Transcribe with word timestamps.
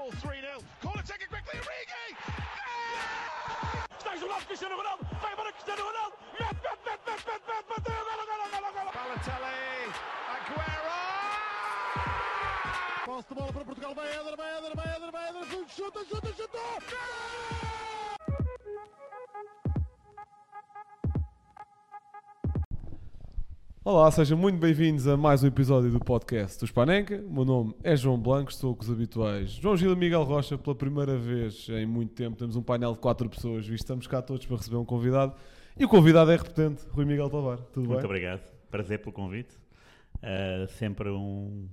Liverpool 0.00 0.20
3 0.20 0.40
0. 0.40 0.62
Corner 0.80 1.02
taken 1.02 1.28
quickly. 1.28 1.60
Origi! 1.60 2.16
Está 3.98 4.16
isolado 4.16 4.46
Cristiano 4.46 4.76
Ronaldo. 4.76 5.04
Vai 5.20 5.32
embora 5.32 5.52
Cristiano 5.52 5.82
Ronaldo. 5.84 6.16
Mete, 6.32 6.54
mete, 6.54 6.80
mete, 6.86 7.04
mete, 7.06 7.24
mete, 7.26 7.44
mete, 7.46 7.68
bateu. 7.68 8.04
Golo, 8.08 8.24
golo, 8.30 8.44
golo, 8.50 8.72
golo. 8.72 8.90
Balotelli. 8.96 9.92
Aguero! 10.34 11.00
Posse 13.04 13.28
de 13.28 13.34
bola 13.34 13.52
para 13.52 13.64
Portugal, 13.64 13.94
vai 13.94 14.08
Éder, 14.08 14.36
vai 14.36 14.58
Éder, 14.58 14.76
vai 14.76 14.96
Éder, 14.96 15.10
vai 15.12 15.28
Éder, 15.28 15.44
chuta, 15.68 16.04
chuta, 16.04 16.32
chuta! 16.32 17.69
Olá, 23.82 24.10
sejam 24.10 24.36
muito 24.36 24.58
bem-vindos 24.58 25.08
a 25.08 25.16
mais 25.16 25.42
um 25.42 25.46
episódio 25.46 25.90
do 25.90 25.98
podcast 25.98 26.60
do 26.60 26.66
Spanenka. 26.66 27.16
O 27.26 27.32
meu 27.32 27.46
nome 27.46 27.74
é 27.82 27.96
João 27.96 28.18
Blanco, 28.18 28.50
estou 28.50 28.76
com 28.76 28.82
os 28.82 28.90
habituais 28.90 29.52
João 29.52 29.74
Gil 29.74 29.92
e 29.92 29.96
Miguel 29.96 30.22
Rocha. 30.22 30.58
Pela 30.58 30.76
primeira 30.76 31.16
vez 31.16 31.66
em 31.70 31.86
muito 31.86 32.12
tempo 32.12 32.36
temos 32.36 32.56
um 32.56 32.62
painel 32.62 32.92
de 32.92 32.98
quatro 32.98 33.26
pessoas 33.30 33.66
e 33.66 33.74
estamos 33.74 34.06
cá 34.06 34.20
todos 34.20 34.44
para 34.44 34.58
receber 34.58 34.76
um 34.76 34.84
convidado. 34.84 35.34
E 35.78 35.84
o 35.86 35.88
convidado 35.88 36.30
é 36.30 36.36
repetente, 36.36 36.84
Rui 36.90 37.06
Miguel 37.06 37.30
Tovar. 37.30 37.56
Tudo 37.72 37.88
Muito 37.88 38.00
bem? 38.00 38.04
obrigado. 38.04 38.42
Prazer 38.70 38.98
pelo 38.98 39.12
convite. 39.12 39.56
Uh, 40.16 40.68
sempre 40.72 41.08
um, 41.08 41.66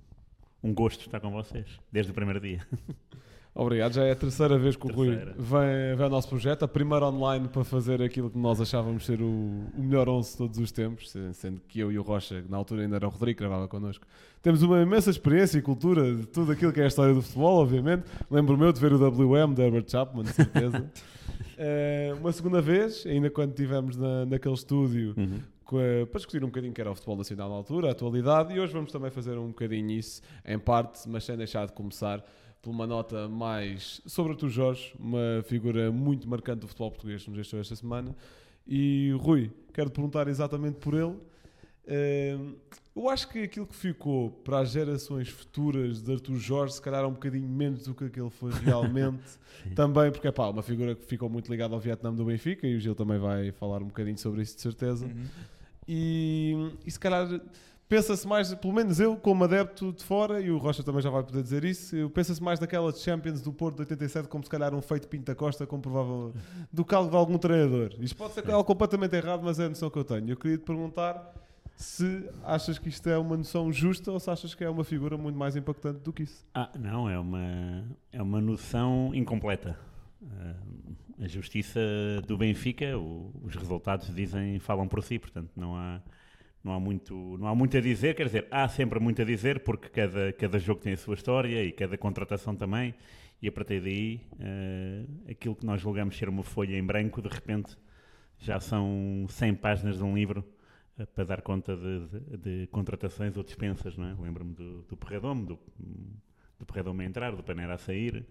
um 0.63 0.73
gosto 0.73 1.01
estar 1.01 1.19
com 1.19 1.29
vocês, 1.29 1.67
desde 1.91 2.13
o 2.13 2.15
primeiro 2.15 2.39
dia. 2.39 2.65
Obrigado, 3.59 3.93
já 3.93 4.03
é 4.03 4.11
a 4.11 4.15
terceira 4.15 4.55
vez 4.59 4.75
que 4.75 4.85
o 4.85 4.93
Rui 4.93 5.07
Terceira. 5.07 5.35
vem, 5.35 5.95
vem 5.95 6.03
ao 6.03 6.09
nosso 6.11 6.29
projeto. 6.29 6.61
A 6.63 6.67
primeira 6.67 7.07
online 7.07 7.47
para 7.47 7.63
fazer 7.63 8.03
aquilo 8.03 8.29
que 8.29 8.37
nós 8.37 8.61
achávamos 8.61 9.03
ser 9.03 9.19
o, 9.19 9.25
o 9.75 9.81
melhor 9.81 10.07
11 10.07 10.31
de 10.31 10.37
todos 10.37 10.59
os 10.59 10.71
tempos, 10.71 11.09
se- 11.09 11.33
sendo 11.33 11.59
que 11.67 11.79
eu 11.79 11.91
e 11.91 11.97
o 11.97 12.03
Rocha, 12.03 12.39
que 12.43 12.51
na 12.51 12.57
altura 12.57 12.83
ainda 12.83 12.97
era 12.97 13.07
o 13.07 13.09
Rodrigo, 13.09 13.39
gravava 13.39 13.67
connosco, 13.67 14.05
temos 14.43 14.61
uma 14.61 14.79
imensa 14.79 15.09
experiência 15.09 15.57
e 15.57 15.61
cultura 15.63 16.13
de 16.15 16.27
tudo 16.27 16.51
aquilo 16.51 16.71
que 16.71 16.79
é 16.79 16.83
a 16.83 16.87
história 16.87 17.15
do 17.15 17.21
futebol, 17.23 17.59
obviamente. 17.63 18.03
Lembro-me 18.29 18.63
eu 18.63 18.71
de 18.71 18.79
ver 18.79 18.93
o 18.93 18.97
WM 18.97 19.55
de 19.55 19.61
Herbert 19.63 19.85
Chapman, 19.89 20.23
de 20.23 20.33
certeza. 20.33 20.85
Eh, 21.59 22.13
uma 22.19 22.31
segunda 22.31 22.61
vez, 22.61 23.03
ainda 23.07 23.31
quando 23.31 23.49
estivemos 23.49 23.97
na, 23.97 24.25
naquele 24.27 24.53
estúdio, 24.53 25.15
Uhum. 25.17 25.39
para 26.09 26.17
discutir 26.19 26.43
um 26.43 26.47
bocadinho 26.47 26.71
que 26.71 26.79
era 26.79 26.91
o 26.91 26.93
futebol 26.95 27.17
nacional 27.17 27.49
na 27.49 27.55
altura, 27.55 27.87
a 27.89 27.91
atualidade, 27.91 28.53
e 28.53 28.59
hoje 28.59 28.71
vamos 28.73 28.91
também 28.91 29.09
fazer 29.09 29.37
um 29.39 29.47
bocadinho 29.47 29.89
isso, 29.91 30.21
em 30.45 30.59
parte, 30.59 31.09
mas 31.09 31.23
sem 31.25 31.35
deixar 31.35 31.65
de 31.65 31.73
começar 31.73 32.23
por 32.67 32.71
uma 32.71 32.85
nota 32.85 33.29
mais 33.29 34.01
sobre 34.05 34.33
o 34.33 34.35
Tu 34.35 34.49
Jorge, 34.49 34.93
uma 34.99 35.41
figura 35.45 35.89
muito 35.89 36.27
marcante 36.27 36.59
do 36.59 36.67
futebol 36.67 36.91
português 36.91 37.23
que 37.23 37.29
nos 37.29 37.37
deixou 37.37 37.61
esta 37.61 37.77
semana. 37.77 38.13
E 38.67 39.15
Rui, 39.21 39.49
quero 39.73 39.89
te 39.89 39.93
perguntar 39.93 40.27
exatamente 40.27 40.75
por 40.75 40.93
ele. 40.93 41.15
Eh, 41.85 42.37
eu 42.93 43.07
acho 43.07 43.29
que 43.29 43.43
aquilo 43.43 43.65
que 43.65 43.73
ficou 43.73 44.31
para 44.43 44.59
as 44.59 44.71
gerações 44.71 45.29
futuras 45.29 46.01
de 46.01 46.11
Arthur 46.11 46.35
Jorge, 46.35 46.73
se 46.73 46.81
calhar 46.81 47.05
é 47.05 47.07
um 47.07 47.13
bocadinho 47.13 47.47
menos 47.47 47.83
do 47.83 47.95
que 47.95 48.03
aquele 48.03 48.29
foi 48.29 48.51
realmente. 48.61 49.23
também 49.73 50.11
porque 50.11 50.27
é 50.27 50.31
pá, 50.33 50.49
uma 50.49 50.61
figura 50.61 50.93
que 50.93 51.05
ficou 51.05 51.29
muito 51.29 51.49
ligada 51.49 51.73
ao 51.73 51.79
Vietnã 51.79 52.13
do 52.13 52.25
Benfica, 52.25 52.67
e 52.67 52.75
o 52.75 52.79
Gil 52.81 52.95
também 52.95 53.17
vai 53.17 53.49
falar 53.53 53.81
um 53.81 53.87
bocadinho 53.87 54.17
sobre 54.17 54.41
isso 54.41 54.57
de 54.57 54.61
certeza. 54.61 55.09
E, 55.87 56.53
e 56.85 56.91
se 56.91 56.99
calhar 56.99 57.29
pensa-se 57.87 58.27
mais, 58.27 58.53
pelo 58.55 58.73
menos 58.73 58.99
eu, 58.99 59.15
como 59.15 59.43
adepto 59.43 59.91
de 59.93 60.03
fora, 60.03 60.41
e 60.41 60.51
o 60.51 60.57
Rocha 60.57 60.83
também 60.83 61.01
já 61.01 61.09
vai 61.09 61.23
poder 61.23 61.41
dizer 61.41 61.63
isso, 61.63 62.09
pensa-se 62.09 62.41
mais 62.41 62.59
daquela 62.59 62.93
Champions 62.93 63.41
do 63.41 63.51
Porto 63.53 63.75
de 63.75 63.81
87 63.81 64.27
como 64.27 64.43
se 64.43 64.49
calhar 64.49 64.73
um 64.73 64.81
feito 64.81 65.07
Pinta 65.07 65.33
Costa 65.35 65.65
como 65.65 65.81
provável 65.81 66.33
do 66.71 66.83
caldo 66.83 67.09
de 67.11 67.15
algum 67.15 67.37
treinador. 67.37 67.95
Isto 67.99 68.15
pode 68.15 68.33
ser 68.33 68.49
algo 68.49 68.63
completamente 68.63 69.15
errado, 69.15 69.41
mas 69.43 69.59
é 69.59 69.65
a 69.65 69.69
noção 69.69 69.89
que 69.89 69.97
eu 69.97 70.03
tenho. 70.03 70.29
Eu 70.29 70.37
queria 70.37 70.57
te 70.57 70.63
perguntar 70.63 71.33
se 71.75 72.27
achas 72.43 72.79
que 72.79 72.89
isto 72.89 73.07
é 73.07 73.17
uma 73.17 73.37
noção 73.37 73.71
justa 73.71 74.11
ou 74.11 74.19
se 74.19 74.29
achas 74.29 74.55
que 74.55 74.63
é 74.63 74.69
uma 74.69 74.83
figura 74.83 75.15
muito 75.15 75.37
mais 75.37 75.55
impactante 75.55 75.99
do 75.99 76.11
que 76.11 76.23
isso. 76.23 76.45
Ah, 76.53 76.71
não, 76.77 77.09
é 77.09 77.17
uma, 77.19 77.83
é 78.11 78.21
uma 78.21 78.41
noção 78.41 79.11
incompleta. 79.13 79.77
Ah, 80.23 80.55
a 81.19 81.27
justiça 81.27 81.79
do 82.27 82.37
Benfica, 82.37 82.97
os 82.97 83.55
resultados 83.55 84.13
dizem, 84.13 84.59
falam 84.59 84.87
por 84.87 85.03
si, 85.03 85.17
portanto 85.17 85.49
não 85.55 85.75
há, 85.75 86.01
não, 86.63 86.73
há 86.73 86.79
muito, 86.79 87.37
não 87.39 87.47
há 87.47 87.55
muito 87.55 87.77
a 87.77 87.81
dizer, 87.81 88.15
quer 88.15 88.25
dizer, 88.25 88.47
há 88.51 88.67
sempre 88.67 88.99
muito 88.99 89.21
a 89.21 89.25
dizer, 89.25 89.61
porque 89.61 89.89
cada, 89.89 90.31
cada 90.33 90.59
jogo 90.59 90.81
tem 90.81 90.93
a 90.93 90.97
sua 90.97 91.13
história 91.15 91.63
e 91.63 91.71
cada 91.71 91.97
contratação 91.97 92.55
também, 92.55 92.93
e 93.41 93.47
a 93.47 93.51
partir 93.51 93.79
daí, 93.81 94.21
ah, 94.39 95.31
aquilo 95.31 95.55
que 95.55 95.65
nós 95.65 95.79
julgamos 95.81 96.17
ser 96.17 96.27
uma 96.29 96.43
folha 96.43 96.75
em 96.77 96.83
branco, 96.83 97.21
de 97.21 97.29
repente 97.29 97.77
já 98.39 98.59
são 98.59 99.25
100 99.29 99.55
páginas 99.55 99.97
de 99.97 100.03
um 100.03 100.15
livro 100.15 100.43
eh, 100.99 101.05
para 101.05 101.23
dar 101.23 101.41
conta 101.41 101.75
de, 101.75 102.07
de- 102.07 102.37
de 102.37 102.67
contratações 102.67 103.35
ou 103.35 103.43
dispensas, 103.43 103.97
não 103.97 104.07
é? 104.07 104.15
Lembro-me 104.19 104.53
do, 104.53 104.81
do 104.83 104.95
Perradome, 104.97 105.45
do, 105.45 105.59
do 106.59 107.01
a 107.01 107.03
entrar, 107.03 107.35
do 107.35 107.43
Panera 107.43 107.73
a 107.75 107.77
sair, 107.77 108.25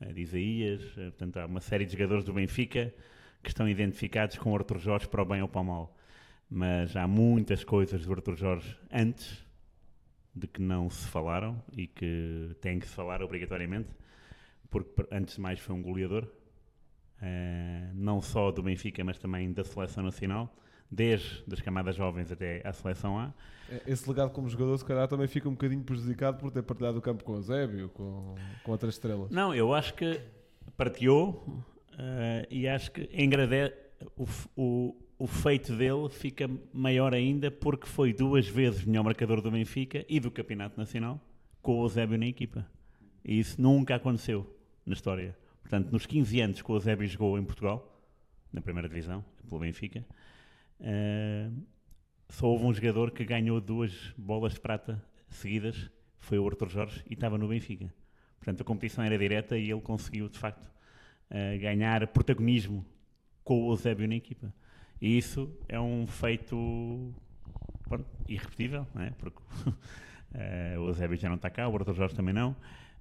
eh, 0.00 0.12
de 0.12 0.20
Isaías, 0.20 0.82
portanto 0.94 1.36
há 1.38 1.46
uma 1.46 1.60
série 1.60 1.84
de 1.84 1.92
jogadores 1.92 2.24
do 2.24 2.32
Benfica 2.32 2.92
que 3.42 3.48
estão 3.50 3.68
identificados 3.68 4.36
com 4.38 4.52
o 4.52 4.56
Arthur 4.56 4.78
Jorge 4.78 5.08
para 5.08 5.22
o 5.22 5.24
bem 5.24 5.42
ou 5.42 5.48
para 5.48 5.60
o 5.60 5.64
mal. 5.64 5.96
Mas 6.54 6.94
há 6.96 7.06
muitas 7.06 7.64
coisas 7.64 8.04
do 8.04 8.12
Arthur 8.12 8.36
Jorge 8.36 8.76
antes 8.92 9.42
de 10.34 10.46
que 10.46 10.60
não 10.60 10.90
se 10.90 11.06
falaram 11.08 11.62
e 11.72 11.86
que 11.86 12.54
têm 12.60 12.78
que 12.78 12.86
se 12.86 12.94
falar 12.94 13.22
obrigatoriamente, 13.22 13.88
porque 14.70 15.06
antes 15.10 15.36
de 15.36 15.40
mais 15.40 15.58
foi 15.60 15.74
um 15.74 15.82
goleador, 15.82 16.28
eh, 17.22 17.90
não 17.94 18.20
só 18.20 18.50
do 18.50 18.62
Benfica, 18.62 19.02
mas 19.02 19.18
também 19.18 19.50
da 19.50 19.64
seleção 19.64 20.02
nacional, 20.04 20.54
desde 20.90 21.42
as 21.50 21.60
camadas 21.60 21.96
jovens 21.96 22.30
até 22.30 22.60
à 22.66 22.72
seleção 22.72 23.18
A. 23.18 23.32
Esse 23.86 24.06
legado 24.06 24.30
como 24.30 24.46
jogador, 24.48 24.76
se 24.76 24.84
calhar, 24.84 25.08
também 25.08 25.26
fica 25.26 25.48
um 25.48 25.52
bocadinho 25.52 25.82
prejudicado 25.82 26.36
por 26.36 26.50
ter 26.50 26.62
partilhado 26.62 26.98
o 26.98 27.00
campo 27.02 27.24
com 27.24 27.32
o 27.32 27.40
Zébio, 27.42 27.88
com, 27.90 28.34
com 28.62 28.72
outras 28.72 28.94
estrelas. 28.94 29.30
Não, 29.30 29.54
eu 29.54 29.72
acho 29.72 29.94
que 29.94 30.20
partilhou 30.76 31.64
eh, 31.98 32.46
e 32.50 32.68
acho 32.68 32.90
que 32.92 33.08
o, 34.16 34.24
f- 34.26 34.48
o, 34.56 34.94
o 35.22 35.26
feito 35.28 35.76
dele 35.76 36.08
fica 36.10 36.50
maior 36.72 37.14
ainda 37.14 37.48
porque 37.48 37.86
foi 37.86 38.12
duas 38.12 38.48
vezes 38.48 38.84
melhor 38.84 39.04
marcador 39.04 39.40
do 39.40 39.52
Benfica 39.52 40.04
e 40.08 40.18
do 40.18 40.32
Campeonato 40.32 40.76
Nacional 40.76 41.20
com 41.62 41.78
o 41.78 41.84
Eusébio 41.84 42.18
na 42.18 42.26
equipa. 42.26 42.66
E 43.24 43.38
isso 43.38 43.62
nunca 43.62 43.94
aconteceu 43.94 44.44
na 44.84 44.94
história. 44.94 45.38
Portanto, 45.60 45.92
nos 45.92 46.06
15 46.06 46.40
anos 46.40 46.60
que 46.60 46.68
o 46.68 46.74
Eusébio 46.74 47.06
jogou 47.06 47.38
em 47.38 47.44
Portugal, 47.44 48.04
na 48.52 48.60
primeira 48.60 48.88
divisão, 48.88 49.24
pelo 49.48 49.60
Benfica, 49.60 50.04
eh, 50.80 51.48
só 52.28 52.48
houve 52.48 52.64
um 52.64 52.74
jogador 52.74 53.12
que 53.12 53.24
ganhou 53.24 53.60
duas 53.60 54.12
bolas 54.18 54.54
de 54.54 54.60
prata 54.60 55.00
seguidas, 55.28 55.88
foi 56.18 56.40
o 56.40 56.48
Arthur 56.48 56.68
Jorge, 56.68 57.04
e 57.08 57.14
estava 57.14 57.38
no 57.38 57.46
Benfica. 57.46 57.94
Portanto, 58.40 58.62
a 58.62 58.64
competição 58.64 59.04
era 59.04 59.16
direta 59.16 59.56
e 59.56 59.70
ele 59.70 59.82
conseguiu, 59.82 60.28
de 60.28 60.40
facto, 60.40 60.68
eh, 61.30 61.58
ganhar 61.58 62.08
protagonismo 62.08 62.84
com 63.44 63.62
o 63.62 63.70
Eusébio 63.70 64.08
na 64.08 64.16
equipa. 64.16 64.52
E 65.02 65.18
isso 65.18 65.52
é 65.68 65.80
um 65.80 66.06
feito 66.06 67.12
pronto, 67.88 68.06
irrepetível, 68.28 68.86
não 68.94 69.02
é? 69.02 69.10
porque 69.10 69.42
eh, 70.32 70.76
o 70.78 70.86
Eusébio 70.86 71.16
já 71.16 71.28
não 71.28 71.34
está 71.34 71.50
cá, 71.50 71.68
o 71.68 71.74
Arthur 71.74 71.92
Jorge 71.92 72.14
também 72.14 72.32
não. 72.32 72.54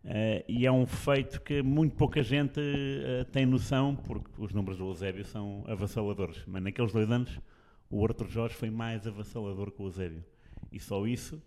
Eh, 0.03 0.43
e 0.47 0.65
é 0.65 0.71
um 0.71 0.87
feito 0.87 1.39
que 1.41 1.61
muito 1.61 1.95
pouca 1.95 2.23
gente 2.23 2.59
eh, 2.59 3.23
tem 3.25 3.45
noção, 3.45 3.95
porque 3.95 4.31
os 4.39 4.51
números 4.51 4.79
do 4.79 4.87
Eusébio 4.87 5.23
são 5.23 5.63
avassaladores. 5.67 6.43
Mas 6.47 6.63
naqueles 6.63 6.91
dois 6.91 7.11
anos, 7.11 7.39
o 7.87 8.03
Arthur 8.03 8.27
Jorge 8.29 8.55
foi 8.55 8.71
mais 8.71 9.05
avassalador 9.05 9.69
que 9.69 9.83
o 9.83 9.85
Eusébio. 9.85 10.25
E 10.71 10.79
só 10.79 11.05
isso 11.05 11.39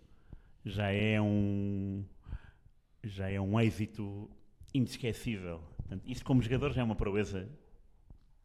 já 0.63 0.89
é 0.89 1.19
um 1.19 2.05
já 3.03 3.29
é 3.29 3.41
um 3.41 3.59
êxito 3.59 4.31
inesquecível. 4.73 5.59
Portanto, 5.75 6.03
isso 6.07 6.23
como 6.23 6.41
jogador 6.41 6.71
já 6.71 6.79
é 6.79 6.83
uma 6.85 6.95
proeza 6.95 7.49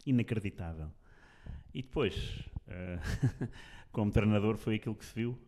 inacreditável. 0.05 0.91
E 1.73 1.83
depois, 1.83 2.45
eh, 2.69 2.99
como 3.93 4.11
treinador, 4.11 4.57
foi 4.57 4.77
aquilo 4.77 4.95
que 4.95 5.05
se 5.05 5.15
viu, 5.15 5.39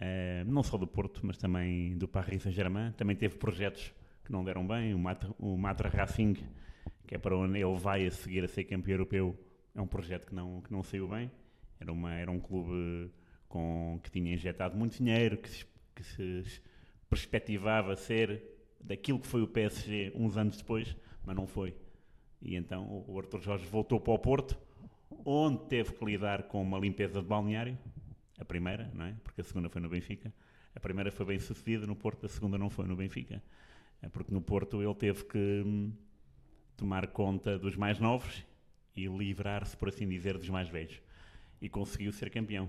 eh, 0.00 0.44
não 0.46 0.62
só 0.62 0.76
do 0.76 0.86
Porto, 0.86 1.20
mas 1.24 1.36
também 1.36 1.96
do 1.96 2.06
Paris 2.06 2.42
Saint-Germain. 2.42 2.92
Também 2.92 3.16
teve 3.16 3.36
projetos 3.36 3.92
que 4.24 4.32
não 4.32 4.44
deram 4.44 4.66
bem. 4.66 4.94
O 4.94 4.98
Matra, 4.98 5.30
o 5.38 5.56
Matra 5.56 5.88
Racing, 5.88 6.34
que 7.06 7.14
é 7.14 7.18
para 7.18 7.36
onde 7.36 7.58
ele 7.58 7.78
vai 7.78 8.06
a 8.06 8.10
seguir 8.10 8.44
a 8.44 8.48
ser 8.48 8.64
campeão 8.64 8.94
europeu, 8.94 9.38
é 9.74 9.80
um 9.80 9.86
projeto 9.86 10.26
que 10.26 10.34
não, 10.34 10.60
que 10.60 10.72
não 10.72 10.82
saiu 10.82 11.08
bem. 11.08 11.30
Era, 11.80 11.92
uma, 11.92 12.14
era 12.14 12.30
um 12.30 12.40
clube 12.40 13.10
com, 13.48 14.00
que 14.02 14.10
tinha 14.10 14.32
injetado 14.32 14.76
muito 14.76 14.96
dinheiro, 14.96 15.36
que 15.38 15.48
se, 15.48 15.66
que 15.94 16.02
se 16.02 16.62
perspectivava 17.08 17.96
ser 17.96 18.42
daquilo 18.80 19.18
que 19.18 19.26
foi 19.26 19.42
o 19.42 19.48
PSG 19.48 20.12
uns 20.14 20.36
anos 20.36 20.56
depois, 20.56 20.96
mas 21.24 21.34
não 21.34 21.46
foi. 21.46 21.74
E 22.40 22.56
então 22.56 23.04
o 23.06 23.18
Arthur 23.18 23.40
Jorge 23.40 23.66
voltou 23.66 23.98
para 24.00 24.12
o 24.12 24.18
Porto, 24.18 24.58
onde 25.24 25.64
teve 25.66 25.92
que 25.92 26.04
lidar 26.04 26.44
com 26.44 26.62
uma 26.62 26.78
limpeza 26.78 27.20
de 27.20 27.26
balneário, 27.26 27.78
a 28.38 28.44
primeira, 28.44 28.90
não 28.94 29.04
é? 29.06 29.14
Porque 29.22 29.40
a 29.40 29.44
segunda 29.44 29.68
foi 29.68 29.80
no 29.80 29.88
Benfica. 29.88 30.32
A 30.74 30.80
primeira 30.80 31.10
foi 31.10 31.26
bem 31.26 31.38
sucedida 31.38 31.86
no 31.86 31.94
Porto, 31.94 32.26
a 32.26 32.28
segunda 32.28 32.58
não 32.58 32.68
foi 32.68 32.86
no 32.86 32.96
Benfica. 32.96 33.42
É 34.02 34.08
porque 34.08 34.32
no 34.32 34.40
Porto 34.40 34.82
ele 34.82 34.94
teve 34.94 35.24
que 35.24 35.62
hum, 35.64 35.92
tomar 36.76 37.06
conta 37.08 37.58
dos 37.58 37.76
mais 37.76 37.98
novos 37.98 38.44
e 38.96 39.06
livrar-se, 39.06 39.76
por 39.76 39.88
assim 39.88 40.08
dizer, 40.08 40.36
dos 40.36 40.48
mais 40.48 40.68
velhos. 40.68 41.00
E 41.60 41.68
conseguiu 41.68 42.12
ser 42.12 42.30
campeão. 42.30 42.68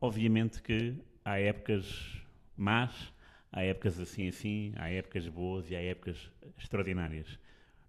Obviamente 0.00 0.60
que 0.60 0.96
há 1.24 1.38
épocas 1.38 2.20
más, 2.56 3.12
há 3.52 3.62
épocas 3.62 3.98
assim 3.98 4.28
assim, 4.28 4.72
há 4.76 4.90
épocas 4.90 5.26
boas 5.28 5.70
e 5.70 5.76
há 5.76 5.82
épocas 5.82 6.30
extraordinárias. 6.58 7.38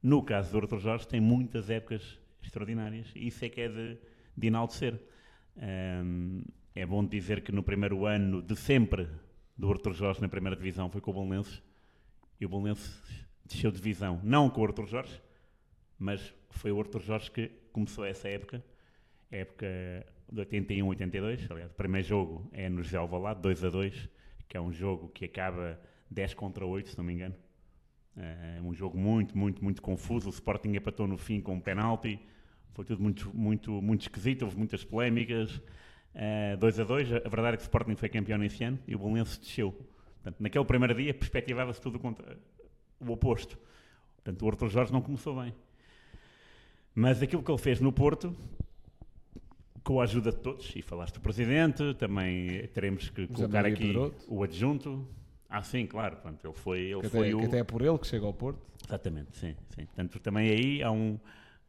No 0.01 0.23
caso 0.23 0.51
do 0.51 0.59
Arthur 0.59 0.79
Jorge, 0.79 1.07
tem 1.07 1.19
muitas 1.19 1.69
épocas 1.69 2.19
extraordinárias 2.41 3.11
e 3.15 3.27
isso 3.27 3.43
é 3.45 3.49
que 3.49 3.61
é 3.61 3.69
de, 3.69 3.97
de 4.35 4.47
enaltecer. 4.47 4.99
Um, 5.57 6.43
é 6.73 6.85
bom 6.85 7.05
dizer 7.05 7.41
que 7.41 7.51
no 7.51 7.61
primeiro 7.61 8.05
ano 8.05 8.41
de 8.41 8.55
sempre 8.55 9.07
do 9.57 9.69
Arthur 9.69 9.93
Jorge 9.93 10.21
na 10.21 10.29
primeira 10.29 10.55
divisão 10.55 10.89
foi 10.89 11.01
com 11.01 11.11
o 11.11 11.13
Bolonenses 11.13 11.61
e 12.39 12.45
o 12.45 12.49
Bolonenses 12.49 13.01
desceu 13.45 13.69
de 13.69 13.77
divisão, 13.77 14.19
não 14.23 14.49
com 14.49 14.61
o 14.61 14.65
Arthur 14.65 14.87
Jorge, 14.87 15.21
mas 15.99 16.33
foi 16.49 16.71
o 16.71 16.79
Arthur 16.79 17.01
Jorge 17.01 17.29
que 17.29 17.51
começou 17.71 18.05
essa 18.05 18.27
época, 18.27 18.63
época 19.29 19.67
de 20.31 20.39
81, 20.39 20.87
82, 20.87 21.51
aliás, 21.51 21.71
o 21.71 21.75
primeiro 21.75 22.07
jogo 22.07 22.49
é 22.53 22.69
no 22.69 22.81
José 22.81 22.97
Alvalade, 22.97 23.41
2 23.41 23.65
a 23.65 23.69
2, 23.69 24.09
que 24.47 24.57
é 24.57 24.61
um 24.61 24.71
jogo 24.71 25.09
que 25.09 25.25
acaba 25.25 25.79
10 26.09 26.33
contra 26.33 26.65
8, 26.65 26.89
se 26.89 26.97
não 26.97 27.03
me 27.03 27.13
engano. 27.13 27.35
É 28.17 28.59
um 28.61 28.73
jogo 28.73 28.97
muito, 28.97 29.37
muito, 29.37 29.63
muito 29.63 29.81
confuso. 29.81 30.27
O 30.27 30.31
Sporting 30.31 30.75
empatou 30.75 31.07
no 31.07 31.17
fim 31.17 31.39
com 31.39 31.55
um 31.55 31.59
penalti. 31.59 32.19
Foi 32.73 32.85
tudo 32.85 33.01
muito, 33.01 33.31
muito, 33.35 33.81
muito 33.81 34.01
esquisito. 34.01 34.43
Houve 34.43 34.57
muitas 34.57 34.83
polémicas. 34.83 35.61
2 36.59 36.79
a 36.79 36.83
2. 36.83 37.13
A 37.13 37.29
verdade 37.29 37.53
é 37.53 37.57
que 37.57 37.63
o 37.63 37.65
Sporting 37.65 37.95
foi 37.95 38.09
campeão 38.09 38.37
nesse 38.37 38.63
ano 38.63 38.77
e 38.87 38.95
o 38.95 38.99
Bolonense 38.99 39.39
desceu. 39.39 39.71
Portanto, 39.71 40.35
naquele 40.39 40.65
primeiro 40.65 40.93
dia 40.93 41.13
perspectivava-se 41.13 41.81
tudo 41.81 41.97
contra 41.99 42.37
o 42.99 43.11
oposto. 43.11 43.57
Portanto, 44.17 44.45
o 44.45 44.49
Arthur 44.49 44.69
Jorge 44.69 44.93
não 44.93 45.01
começou 45.01 45.41
bem. 45.41 45.53
Mas 46.93 47.23
aquilo 47.23 47.41
que 47.41 47.49
ele 47.49 47.57
fez 47.57 47.79
no 47.79 47.91
Porto, 47.91 48.35
com 49.83 49.99
a 50.01 50.03
ajuda 50.03 50.31
de 50.31 50.37
todos, 50.37 50.75
e 50.75 50.81
falaste 50.81 51.15
do 51.15 51.21
Presidente, 51.21 51.93
também 51.95 52.67
teremos 52.67 53.09
que 53.09 53.25
colocar 53.27 53.65
aqui 53.65 53.87
Pedroto. 53.87 54.25
o 54.27 54.43
adjunto. 54.43 55.07
Ah, 55.51 55.61
sim, 55.61 55.85
claro. 55.85 56.15
Portanto, 56.15 56.45
ele 56.45 56.53
foi, 56.53 56.79
ele 56.79 57.01
Que 57.01 57.09
foi 57.09 57.27
até, 57.27 57.35
o... 57.35 57.39
que 57.39 57.45
até 57.45 57.59
é 57.59 57.63
por 57.65 57.81
ele 57.81 57.97
que 57.97 58.07
chega 58.07 58.25
ao 58.25 58.33
Porto. 58.33 58.65
Exatamente, 58.87 59.37
sim, 59.37 59.53
sim. 59.75 59.85
Portanto, 59.85 60.17
também 60.21 60.49
aí 60.49 60.81
há, 60.81 60.89
um, 60.89 61.19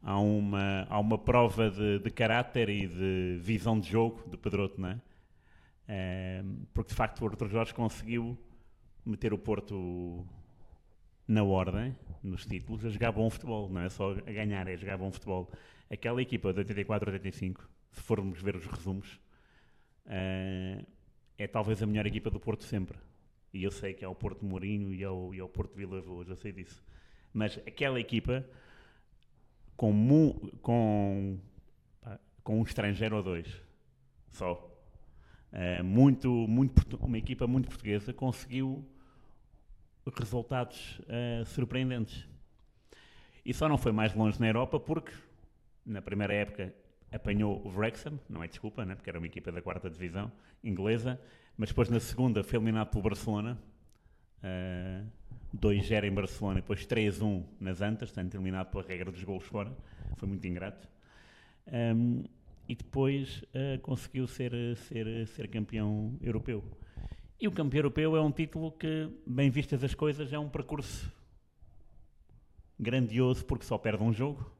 há, 0.01 0.17
uma, 0.17 0.87
há 0.89 0.97
uma 0.97 1.17
prova 1.17 1.69
de, 1.69 1.99
de 1.99 2.09
caráter 2.09 2.69
e 2.69 2.87
de 2.87 3.37
visão 3.41 3.77
de 3.77 3.89
jogo 3.89 4.23
do 4.29 4.37
Pedroto, 4.37 4.79
não 4.79 4.87
é? 4.87 5.01
Eh, 5.85 6.41
porque 6.73 6.91
de 6.91 6.95
facto 6.95 7.21
o 7.21 7.27
Arthur 7.27 7.49
Jorge 7.49 7.73
conseguiu 7.73 8.37
meter 9.05 9.33
o 9.33 9.37
Porto 9.37 10.25
na 11.27 11.43
ordem, 11.43 11.93
nos 12.23 12.45
títulos, 12.45 12.85
a 12.85 12.89
jogar 12.89 13.11
bom 13.11 13.29
futebol, 13.29 13.69
não 13.69 13.81
é 13.81 13.89
só 13.89 14.11
a 14.11 14.31
ganhar, 14.31 14.65
é 14.65 14.77
jogar 14.77 14.97
bom 14.97 15.11
futebol. 15.11 15.51
Aquela 15.91 16.21
equipa 16.21 16.53
de 16.53 16.59
84 16.59 17.09
a 17.09 17.13
85, 17.13 17.69
se 17.91 18.01
formos 18.01 18.41
ver 18.41 18.55
os 18.55 18.65
resumos, 18.65 19.19
eh, 20.05 20.85
é 21.37 21.47
talvez 21.47 21.83
a 21.83 21.85
melhor 21.85 22.07
equipa 22.07 22.29
do 22.29 22.39
Porto 22.39 22.63
sempre. 22.63 22.97
E 23.53 23.63
eu 23.63 23.71
sei 23.71 23.93
que 23.93 24.03
é 24.03 24.07
o 24.07 24.15
Porto 24.15 24.43
Mourinho 24.45 24.93
e 24.93 25.03
é 25.03 25.09
o, 25.09 25.33
e 25.33 25.39
é 25.39 25.43
o 25.43 25.49
Porto 25.49 25.75
Vila 25.75 26.01
Boas, 26.01 26.27
eu 26.29 26.35
sei 26.35 26.51
disso. 26.51 26.83
Mas 27.33 27.57
aquela 27.67 27.99
equipa, 27.99 28.45
com, 29.75 29.91
mu- 29.91 30.51
com, 30.61 31.37
com 32.43 32.59
um 32.59 32.63
estrangeiro 32.63 33.15
ou 33.17 33.23
dois, 33.23 33.47
só, 34.31 34.69
eh, 35.51 35.81
muito, 35.83 36.29
muito, 36.47 36.97
uma 36.97 37.17
equipa 37.17 37.47
muito 37.47 37.69
portuguesa, 37.69 38.13
conseguiu 38.13 38.85
resultados 40.17 40.99
eh, 41.07 41.43
surpreendentes. 41.45 42.27
E 43.45 43.53
só 43.53 43.67
não 43.67 43.77
foi 43.77 43.91
mais 43.91 44.13
longe 44.13 44.39
na 44.39 44.47
Europa 44.47 44.79
porque, 44.79 45.11
na 45.85 46.01
primeira 46.01 46.33
época, 46.33 46.73
apanhou 47.13 47.61
o 47.65 47.69
Wrexham, 47.69 48.19
não 48.29 48.43
é 48.43 48.47
desculpa, 48.47 48.85
né, 48.85 48.95
porque 48.95 49.09
era 49.09 49.19
uma 49.19 49.27
equipa 49.27 49.51
da 49.51 49.61
quarta 49.61 49.89
divisão 49.89 50.31
inglesa, 50.63 51.19
mas 51.57 51.69
depois 51.69 51.89
na 51.89 51.99
segunda 51.99 52.43
foi 52.43 52.57
eliminado 52.57 52.89
pelo 52.89 53.03
Barcelona, 53.03 53.59
eh, 54.41 55.03
2-0 55.53 56.05
em 56.05 56.11
Barcelona, 56.11 56.59
e 56.59 56.61
depois 56.61 56.85
3-1 56.85 57.43
nas 57.59 57.81
Antas, 57.81 58.09
portanto 58.09 58.35
eliminado 58.35 58.71
pela 58.71 58.83
regra 58.83 59.11
dos 59.11 59.23
golos 59.23 59.43
fora, 59.43 59.71
foi 60.17 60.27
muito 60.27 60.45
ingrato. 60.47 60.87
Um, 61.67 62.23
e 62.67 62.75
depois 62.75 63.43
eh, 63.53 63.77
conseguiu 63.81 64.25
ser, 64.25 64.75
ser, 64.77 65.27
ser 65.27 65.47
campeão 65.49 66.17
europeu. 66.21 66.63
E 67.39 67.47
o 67.47 67.51
campeão 67.51 67.79
europeu 67.79 68.15
é 68.15 68.21
um 68.21 68.31
título 68.31 68.71
que, 68.71 69.09
bem 69.27 69.49
vistas 69.49 69.83
as 69.83 69.93
coisas, 69.93 70.31
é 70.31 70.39
um 70.39 70.49
percurso 70.49 71.11
grandioso 72.79 73.45
porque 73.45 73.65
só 73.65 73.77
perde 73.77 74.03
um 74.03 74.13
jogo 74.13 74.52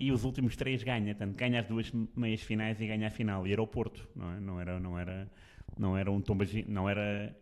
e 0.00 0.10
os 0.10 0.24
últimos 0.24 0.56
três 0.56 0.82
ganha, 0.82 1.14
tanto 1.14 1.36
ganha 1.36 1.60
as 1.60 1.66
duas 1.66 1.92
meias 2.16 2.40
finais 2.40 2.80
e 2.80 2.86
ganha 2.86 3.08
a 3.08 3.10
final. 3.10 3.46
E 3.46 3.52
era 3.52 3.62
o 3.62 3.66
Porto, 3.66 4.08
não, 4.16 4.32
é? 4.32 4.40
não 4.40 4.60
era, 4.60 4.80
não 4.80 4.98
era, 4.98 5.30
não 5.78 5.96
era 5.96 6.10
um 6.10 6.20
tomba, 6.22 6.46
não 6.66 6.88
era 6.88 7.36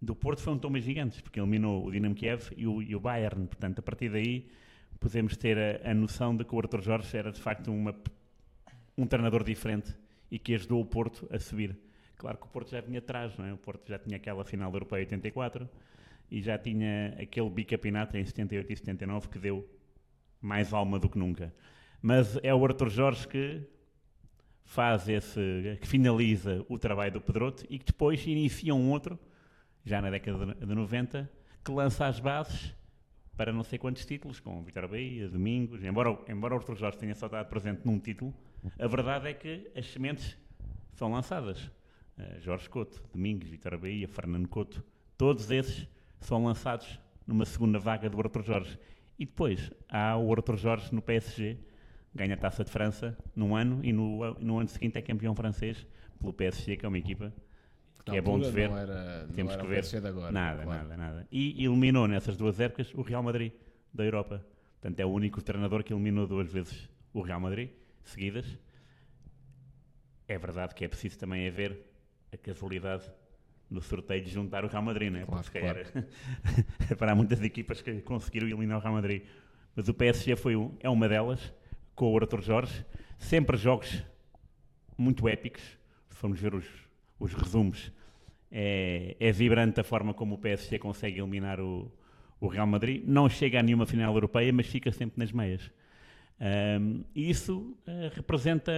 do 0.00 0.14
Porto 0.14 0.40
foi 0.40 0.54
um 0.54 0.58
tomba 0.58 0.80
gigantes 0.80 1.20
porque 1.20 1.38
eliminou 1.38 1.84
o 1.84 1.90
Dinamo 1.90 2.14
Kiev 2.14 2.50
e 2.56 2.66
o, 2.66 2.80
e 2.80 2.96
o 2.96 3.00
Bayern. 3.00 3.46
Portanto, 3.46 3.80
a 3.80 3.82
partir 3.82 4.08
daí 4.08 4.48
podemos 4.98 5.36
ter 5.36 5.58
a, 5.58 5.90
a 5.90 5.94
noção 5.94 6.34
de 6.34 6.44
que 6.44 6.54
o 6.54 6.58
Arthur 6.58 6.80
Jorge 6.80 7.16
era 7.16 7.30
de 7.30 7.40
facto 7.40 7.70
uma, 7.70 7.94
um 8.96 9.06
treinador 9.06 9.44
diferente 9.44 9.94
e 10.30 10.38
que 10.38 10.54
ajudou 10.54 10.80
o 10.80 10.86
Porto 10.86 11.28
a 11.30 11.38
subir. 11.38 11.76
Claro 12.16 12.38
que 12.38 12.44
o 12.44 12.48
Porto 12.48 12.70
já 12.70 12.80
vinha 12.80 13.00
atrás, 13.00 13.36
não 13.36 13.44
é? 13.44 13.52
O 13.52 13.58
Porto 13.58 13.86
já 13.86 13.98
tinha 13.98 14.16
aquela 14.16 14.44
final 14.44 14.70
da 14.70 14.76
Europeia 14.76 15.02
84 15.02 15.68
e 16.30 16.40
já 16.40 16.56
tinha 16.58 17.16
aquele 17.20 17.50
bicampeonato 17.50 18.16
em 18.16 18.24
78 18.24 18.72
e 18.72 18.76
79 18.76 19.28
que 19.28 19.38
deu 19.38 19.68
mais 20.40 20.72
alma 20.72 20.98
do 20.98 21.08
que 21.08 21.18
nunca. 21.18 21.52
Mas 22.00 22.38
é 22.42 22.54
o 22.54 22.64
Arthur 22.64 22.90
Jorge 22.90 23.26
que 23.26 23.62
faz 24.64 25.08
esse, 25.08 25.78
que 25.80 25.86
finaliza 25.86 26.64
o 26.68 26.78
trabalho 26.78 27.12
do 27.12 27.20
Pedroto 27.20 27.64
e 27.70 27.78
que 27.78 27.86
depois 27.86 28.24
inicia 28.26 28.74
um 28.74 28.90
outro, 28.90 29.18
já 29.84 30.00
na 30.00 30.10
década 30.10 30.54
de 30.54 30.74
90, 30.74 31.30
que 31.64 31.72
lança 31.72 32.06
as 32.06 32.20
bases 32.20 32.74
para 33.36 33.52
não 33.52 33.62
sei 33.62 33.78
quantos 33.78 34.04
títulos, 34.04 34.40
com 34.40 34.62
Vitória 34.64 34.88
Bahia, 34.88 35.28
Domingos, 35.28 35.84
embora, 35.84 36.18
embora 36.28 36.54
o 36.54 36.58
Arthur 36.58 36.76
Jorge 36.76 36.98
tenha 36.98 37.14
só 37.14 37.26
estado 37.26 37.48
presente 37.48 37.82
num 37.84 37.98
título, 37.98 38.34
a 38.76 38.86
verdade 38.88 39.28
é 39.28 39.32
que 39.32 39.70
as 39.76 39.86
sementes 39.86 40.36
são 40.94 41.12
lançadas. 41.12 41.70
Eh, 42.18 42.40
Jorge 42.40 42.68
Couto, 42.68 43.00
Domingos, 43.12 43.48
Vitória 43.48 43.78
Bahia, 43.78 44.08
Fernando 44.08 44.48
Couto, 44.48 44.84
todos 45.16 45.50
esses 45.52 45.86
são 46.20 46.44
lançados 46.44 46.98
numa 47.24 47.44
segunda 47.44 47.78
vaga 47.78 48.10
do 48.10 48.18
Arthur 48.18 48.42
Jorge. 48.42 48.78
E 49.16 49.24
depois 49.24 49.70
há 49.88 50.16
o 50.16 50.32
Arthur 50.32 50.56
Jorge 50.56 50.92
no 50.92 51.00
PSG, 51.00 51.58
ganha 52.18 52.34
a 52.34 52.36
Taça 52.36 52.64
de 52.64 52.70
França 52.70 53.16
num 53.34 53.56
ano 53.56 53.80
e 53.82 53.92
no, 53.92 54.34
no 54.34 54.58
ano 54.58 54.68
seguinte 54.68 54.98
é 54.98 55.02
campeão 55.02 55.34
francês 55.34 55.86
pelo 56.18 56.32
PSG, 56.32 56.76
que 56.76 56.84
é 56.84 56.88
uma 56.88 56.98
equipa 56.98 57.32
que 58.10 58.16
é 58.16 58.20
bom 58.20 58.38
de 58.38 58.50
ver. 58.50 58.70
Não 58.70 58.78
era, 58.78 59.26
não 59.26 59.34
Temos 59.34 59.52
era 59.52 59.62
que 59.62 59.68
ver. 59.68 60.06
Agora. 60.06 60.32
Nada, 60.32 60.62
claro. 60.62 60.82
nada, 60.82 60.96
nada. 60.96 61.28
E 61.30 61.64
eliminou 61.64 62.06
nessas 62.08 62.36
duas 62.36 62.58
épocas 62.60 62.92
o 62.94 63.02
Real 63.02 63.22
Madrid 63.22 63.52
da 63.92 64.04
Europa. 64.04 64.44
Portanto, 64.80 65.00
é 65.00 65.04
o 65.04 65.08
único 65.08 65.42
treinador 65.42 65.82
que 65.82 65.92
eliminou 65.92 66.26
duas 66.26 66.50
vezes 66.50 66.88
o 67.12 67.20
Real 67.20 67.40
Madrid, 67.40 67.70
seguidas. 68.02 68.58
É 70.26 70.38
verdade 70.38 70.74
que 70.74 70.84
é 70.84 70.88
preciso 70.88 71.18
também 71.18 71.46
haver 71.48 71.78
a 72.32 72.36
casualidade 72.36 73.10
no 73.70 73.82
sorteio 73.82 74.22
de 74.22 74.30
juntar 74.30 74.64
o 74.64 74.68
Real 74.68 74.82
Madrid, 74.82 75.12
não 75.12 75.20
é? 75.20 75.24
Claro, 75.24 75.42
Porque 75.42 75.58
se 75.58 76.84
calhar 76.86 76.96
para 76.96 77.14
muitas 77.16 77.42
equipas 77.42 77.82
que 77.82 78.00
conseguiram 78.02 78.46
eliminar 78.46 78.78
o 78.78 78.80
Real 78.80 78.94
Madrid. 78.94 79.22
Mas 79.74 79.88
o 79.88 79.94
PSG 79.94 80.36
foi 80.36 80.56
um, 80.56 80.76
é 80.80 80.88
uma 80.88 81.08
delas, 81.08 81.52
com 81.98 82.12
o 82.12 82.16
Arthur 82.16 82.40
Jorge. 82.40 82.86
Sempre 83.18 83.56
jogos 83.56 84.04
muito 84.96 85.28
épicos. 85.28 85.62
Formos 86.08 86.40
ver 86.40 86.54
os, 86.54 86.64
os 87.18 87.34
resumos, 87.34 87.92
é, 88.50 89.16
é 89.18 89.32
vibrante 89.32 89.80
a 89.80 89.84
forma 89.84 90.14
como 90.14 90.36
o 90.36 90.38
PSG 90.38 90.78
consegue 90.78 91.18
eliminar 91.18 91.60
o, 91.60 91.90
o 92.40 92.46
Real 92.46 92.66
Madrid. 92.66 93.02
Não 93.04 93.28
chega 93.28 93.58
a 93.58 93.62
nenhuma 93.62 93.84
final 93.84 94.14
europeia, 94.14 94.52
mas 94.52 94.66
fica 94.66 94.92
sempre 94.92 95.18
nas 95.18 95.32
meias. 95.32 95.70
Ahm, 96.40 97.02
e 97.14 97.28
isso 97.30 97.76
eh, 97.84 98.10
representa 98.14 98.72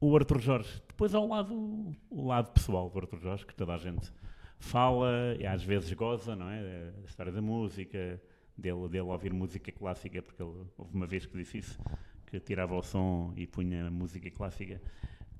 o 0.00 0.16
Arthur 0.16 0.40
Jorge. 0.40 0.82
Depois 0.88 1.14
há 1.14 1.20
o 1.20 1.28
lado, 1.28 1.96
o 2.10 2.26
lado 2.26 2.52
pessoal 2.52 2.90
do 2.90 2.98
Arthur 2.98 3.20
Jorge, 3.20 3.46
que 3.46 3.54
toda 3.54 3.74
a 3.74 3.78
gente 3.78 4.12
fala 4.58 5.36
e 5.38 5.46
às 5.46 5.62
vezes 5.62 5.92
goza, 5.92 6.34
não 6.34 6.48
é? 6.48 6.92
A 7.02 7.06
história 7.06 7.30
da 7.30 7.40
música, 7.40 8.20
dele, 8.56 8.88
dele 8.88 9.00
ouvir 9.02 9.32
música 9.32 9.70
clássica, 9.70 10.20
porque 10.20 10.42
ele, 10.42 10.52
houve 10.76 10.94
uma 10.94 11.06
vez 11.06 11.24
que 11.24 11.36
disse 11.36 11.58
isso, 11.58 11.78
que 12.40 12.46
tirava 12.46 12.74
o 12.74 12.82
som 12.82 13.32
e 13.36 13.46
punha 13.46 13.90
música 13.90 14.30
clássica. 14.30 14.80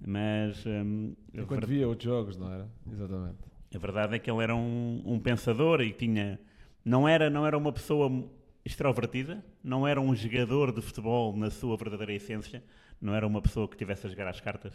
Mas 0.05 0.65
a 0.67 1.41
Enquanto 1.41 1.67
ver- 1.67 1.77
via 1.77 1.89
outros 1.89 2.05
jogos, 2.05 2.37
não 2.37 2.53
era? 2.53 2.69
Exatamente. 2.91 3.39
a 3.75 3.79
verdade 3.79 4.17
é 4.17 4.19
que 4.19 4.31
ele 4.31 4.43
era 4.43 4.55
um, 4.55 5.03
um 5.05 5.19
pensador 5.19 5.81
e 5.81 5.93
tinha 5.93 6.39
não 6.85 7.09
era 7.09 7.31
não 7.31 7.47
era 7.47 7.57
uma 7.57 7.73
pessoa 7.73 8.11
extrovertida, 8.65 9.45
não 9.63 9.87
era 9.87 10.01
um 10.01 10.15
jogador 10.15 10.73
de 10.73 10.81
futebol 10.83 11.37
na 11.37 11.51
sua 11.51 11.77
verdadeira 11.77 12.13
essência, 12.13 12.63
não 13.01 13.15
era 13.15 13.27
uma 13.27 13.41
pessoa 13.43 13.69
que 13.69 13.77
tivesse 13.77 14.07
a 14.07 14.11
jogar 14.11 14.29
às 14.29 14.41
cartas, 14.41 14.73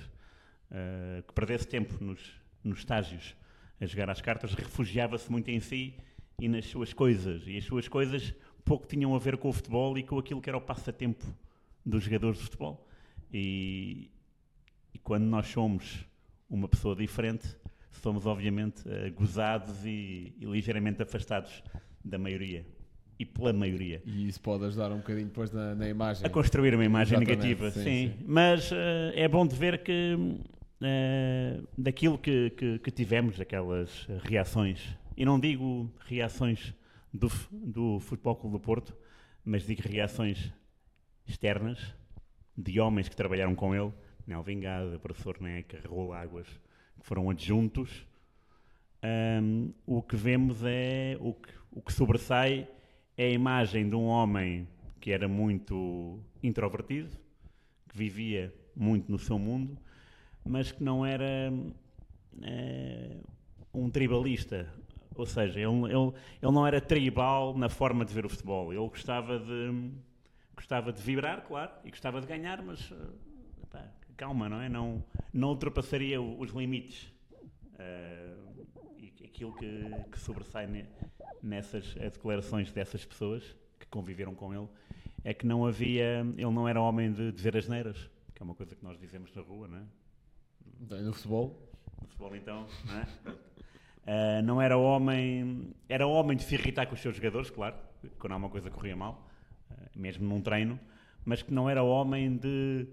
eh, 0.71 1.23
que 1.27 1.33
perdesse 1.33 1.67
tempo 1.67 1.93
nos, 2.03 2.19
nos 2.63 2.79
estágios 2.79 3.35
a 3.79 3.85
jogar 3.85 4.09
às 4.09 4.19
cartas, 4.21 4.53
refugiava-se 4.53 5.31
muito 5.31 5.49
em 5.49 5.59
si 5.59 5.93
e 6.39 6.47
nas 6.49 6.65
suas 6.65 6.91
coisas. 6.93 7.43
E 7.47 7.57
as 7.57 7.63
suas 7.63 7.87
coisas 7.87 8.33
pouco 8.65 8.85
tinham 8.87 9.15
a 9.15 9.19
ver 9.19 9.37
com 9.37 9.47
o 9.49 9.53
futebol 9.53 9.97
e 9.97 10.03
com 10.03 10.17
aquilo 10.19 10.41
que 10.41 10.49
era 10.49 10.57
o 10.57 10.61
passatempo 10.61 11.25
dos 11.87 12.03
jogadores 12.03 12.37
de 12.37 12.43
futebol. 12.43 12.85
E, 13.33 14.09
e 14.93 14.99
quando 14.99 15.23
nós 15.25 15.47
somos 15.47 16.05
uma 16.49 16.67
pessoa 16.67 16.95
diferente, 16.95 17.47
somos 17.91 18.25
obviamente 18.25 18.83
eh, 18.87 19.09
gozados 19.09 19.85
e, 19.85 20.33
e 20.39 20.45
ligeiramente 20.45 21.01
afastados 21.01 21.63
da 22.03 22.17
maioria 22.17 22.65
e 23.19 23.25
pela 23.25 23.51
maioria. 23.51 24.01
E 24.05 24.27
isso 24.27 24.39
pode 24.39 24.65
ajudar 24.65 24.91
um 24.91 24.97
bocadinho 24.97 25.27
depois 25.27 25.51
na, 25.51 25.73
na 25.75 25.89
imagem. 25.89 26.25
A 26.25 26.29
construir 26.29 26.73
uma 26.75 26.85
imagem 26.85 27.17
Exatamente, 27.17 27.47
negativa, 27.47 27.71
sim, 27.71 27.83
sim. 27.83 28.13
sim. 28.17 28.23
Mas 28.27 28.71
eh, 28.71 29.13
é 29.15 29.27
bom 29.27 29.45
de 29.47 29.55
ver 29.55 29.81
que 29.83 30.15
eh, 30.81 31.59
daquilo 31.77 32.17
que, 32.17 32.51
que- 32.51 32.79
que 32.79 32.91
tivemos, 32.91 33.39
aquelas 33.41 34.07
reações, 34.23 34.95
e 35.15 35.25
não 35.25 35.39
digo 35.39 35.91
reações 36.05 36.73
do, 37.13 37.29
do 37.51 37.99
Futebol 37.99 38.35
Clube 38.35 38.57
do 38.57 38.59
Porto, 38.59 38.95
mas 39.43 39.65
digo 39.65 39.81
reações 39.83 40.53
externas 41.27 41.95
de 42.57 42.79
homens 42.79 43.07
que 43.07 43.15
trabalharam 43.15 43.53
com 43.53 43.75
ele, 43.75 43.93
Nel 44.25 44.41
Vingada, 44.41 44.97
Professor 44.99 45.39
Neca, 45.39 45.79
Raul 45.87 46.13
Águas, 46.13 46.47
que 46.99 47.05
foram 47.05 47.29
adjuntos. 47.29 48.05
Ahm, 49.03 49.71
o 49.85 50.01
que 50.01 50.15
vemos 50.15 50.63
é 50.63 51.17
o 51.19 51.33
que, 51.33 51.49
o 51.71 51.81
que 51.81 51.93
sobressai 51.93 52.67
é 53.15 53.25
a 53.25 53.29
imagem 53.29 53.87
de 53.89 53.95
um 53.95 54.05
homem 54.05 54.67
que 54.99 55.11
era 55.11 55.27
muito 55.27 56.19
introvertido, 56.41 57.15
que 57.87 57.97
vivia 57.97 58.53
muito 58.75 59.11
no 59.11 59.17
seu 59.17 59.37
mundo, 59.37 59.77
mas 60.43 60.71
que 60.71 60.83
não 60.83 61.05
era 61.05 61.53
eh, 62.41 63.17
um 63.73 63.89
tribalista. 63.89 64.67
Ou 65.15 65.25
seja, 65.25 65.59
ele, 65.59 65.85
ele, 65.85 66.13
ele 66.41 66.51
não 66.51 66.65
era 66.65 66.79
tribal 66.79 67.57
na 67.57 67.69
forma 67.69 68.05
de 68.05 68.13
ver 68.13 68.25
o 68.25 68.29
futebol. 68.29 68.71
Ele 68.71 68.87
gostava 68.87 69.39
de, 69.39 69.91
gostava 70.57 70.91
de 70.91 71.01
vibrar, 71.01 71.41
claro, 71.47 71.71
e 71.85 71.89
gostava 71.89 72.19
de 72.19 72.27
ganhar, 72.27 72.61
mas 72.61 72.91
eh, 72.91 73.79
calma, 74.17 74.49
não 74.49 74.59
é? 74.59 74.67
Não, 74.67 75.01
não 75.31 75.49
ultrapassaria 75.49 76.21
os 76.21 76.51
limites. 76.51 77.13
E 78.97 79.25
aquilo 79.25 79.53
que, 79.53 79.85
que 80.11 80.19
sobressai 80.19 80.65
ne- 80.67 80.85
nessas 81.43 81.93
declarações 81.93 82.71
dessas 82.71 83.05
pessoas 83.05 83.43
que 83.79 83.85
conviveram 83.87 84.33
com 84.33 84.53
ele 84.53 84.67
é 85.23 85.33
que 85.33 85.45
não 85.45 85.65
havia, 85.65 86.25
ele 86.35 86.51
não 86.51 86.67
era 86.67 86.81
homem 86.81 87.11
de 87.11 87.31
dizer 87.31 87.55
asneiras, 87.55 88.09
que 88.33 88.41
é 88.41 88.43
uma 88.43 88.55
coisa 88.55 88.75
que 88.75 88.83
nós 88.83 88.97
dizemos 88.99 89.33
na 89.35 89.41
rua, 89.43 89.67
não 89.67 89.77
é? 89.77 91.01
No 91.01 91.13
futebol. 91.13 91.69
No 92.01 92.07
futebol 92.07 92.35
então, 92.35 92.67
não 92.85 92.97
é? 92.99 93.07
Ah, 94.07 94.41
não 94.41 94.61
era 94.61 94.77
homem, 94.77 95.73
era 95.89 96.07
homem 96.07 96.37
de 96.37 96.43
se 96.43 96.55
irritar 96.55 96.87
com 96.87 96.95
os 96.95 97.01
seus 97.01 97.15
jogadores, 97.15 97.49
claro, 97.49 97.75
quando 98.17 98.31
alguma 98.33 98.49
coisa 98.49 98.71
corria 98.71 98.95
mal, 98.95 99.26
mesmo 99.95 100.27
num 100.27 100.41
treino, 100.41 100.79
mas 101.25 101.41
que 101.41 101.53
não 101.53 101.69
era 101.69 101.83
homem 101.83 102.37
de, 102.37 102.87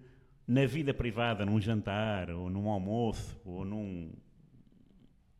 na 0.47 0.67
vida 0.67 0.93
privada, 0.93 1.45
num 1.45 1.61
jantar, 1.61 2.31
ou 2.31 2.51
num 2.51 2.69
almoço, 2.69 3.41
ou 3.45 3.65
num, 3.65 4.11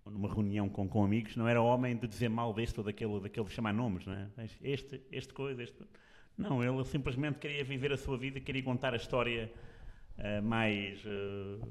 ou 0.05 0.13
numa 0.13 0.33
reunião 0.33 0.69
com, 0.69 0.87
com 0.89 1.05
amigos, 1.05 1.37
não 1.37 1.49
era 1.49 1.61
homem 1.61 1.97
de 1.97 2.07
dizer 2.07 2.29
mal 2.29 2.53
deste 2.53 2.79
ou 2.79 2.85
daquele, 2.85 3.21
daquele 3.21 3.49
chamar 3.49 3.73
nomes, 3.73 4.07
não 4.07 4.15
é? 4.15 4.29
Este, 4.63 5.01
este 5.11 5.33
coisa, 5.33 5.63
este... 5.63 5.77
Não, 6.37 6.63
ele 6.65 6.85
simplesmente 6.85 7.39
queria 7.39 7.63
viver 7.65 7.93
a 7.93 7.97
sua 7.97 8.19
vida, 8.19 8.41
queria 8.41 8.63
contar 8.63 8.93
a 8.93 8.97
história 8.97 9.53
ah, 10.19 10.43
mais, 10.43 11.01
ah, 11.07 11.67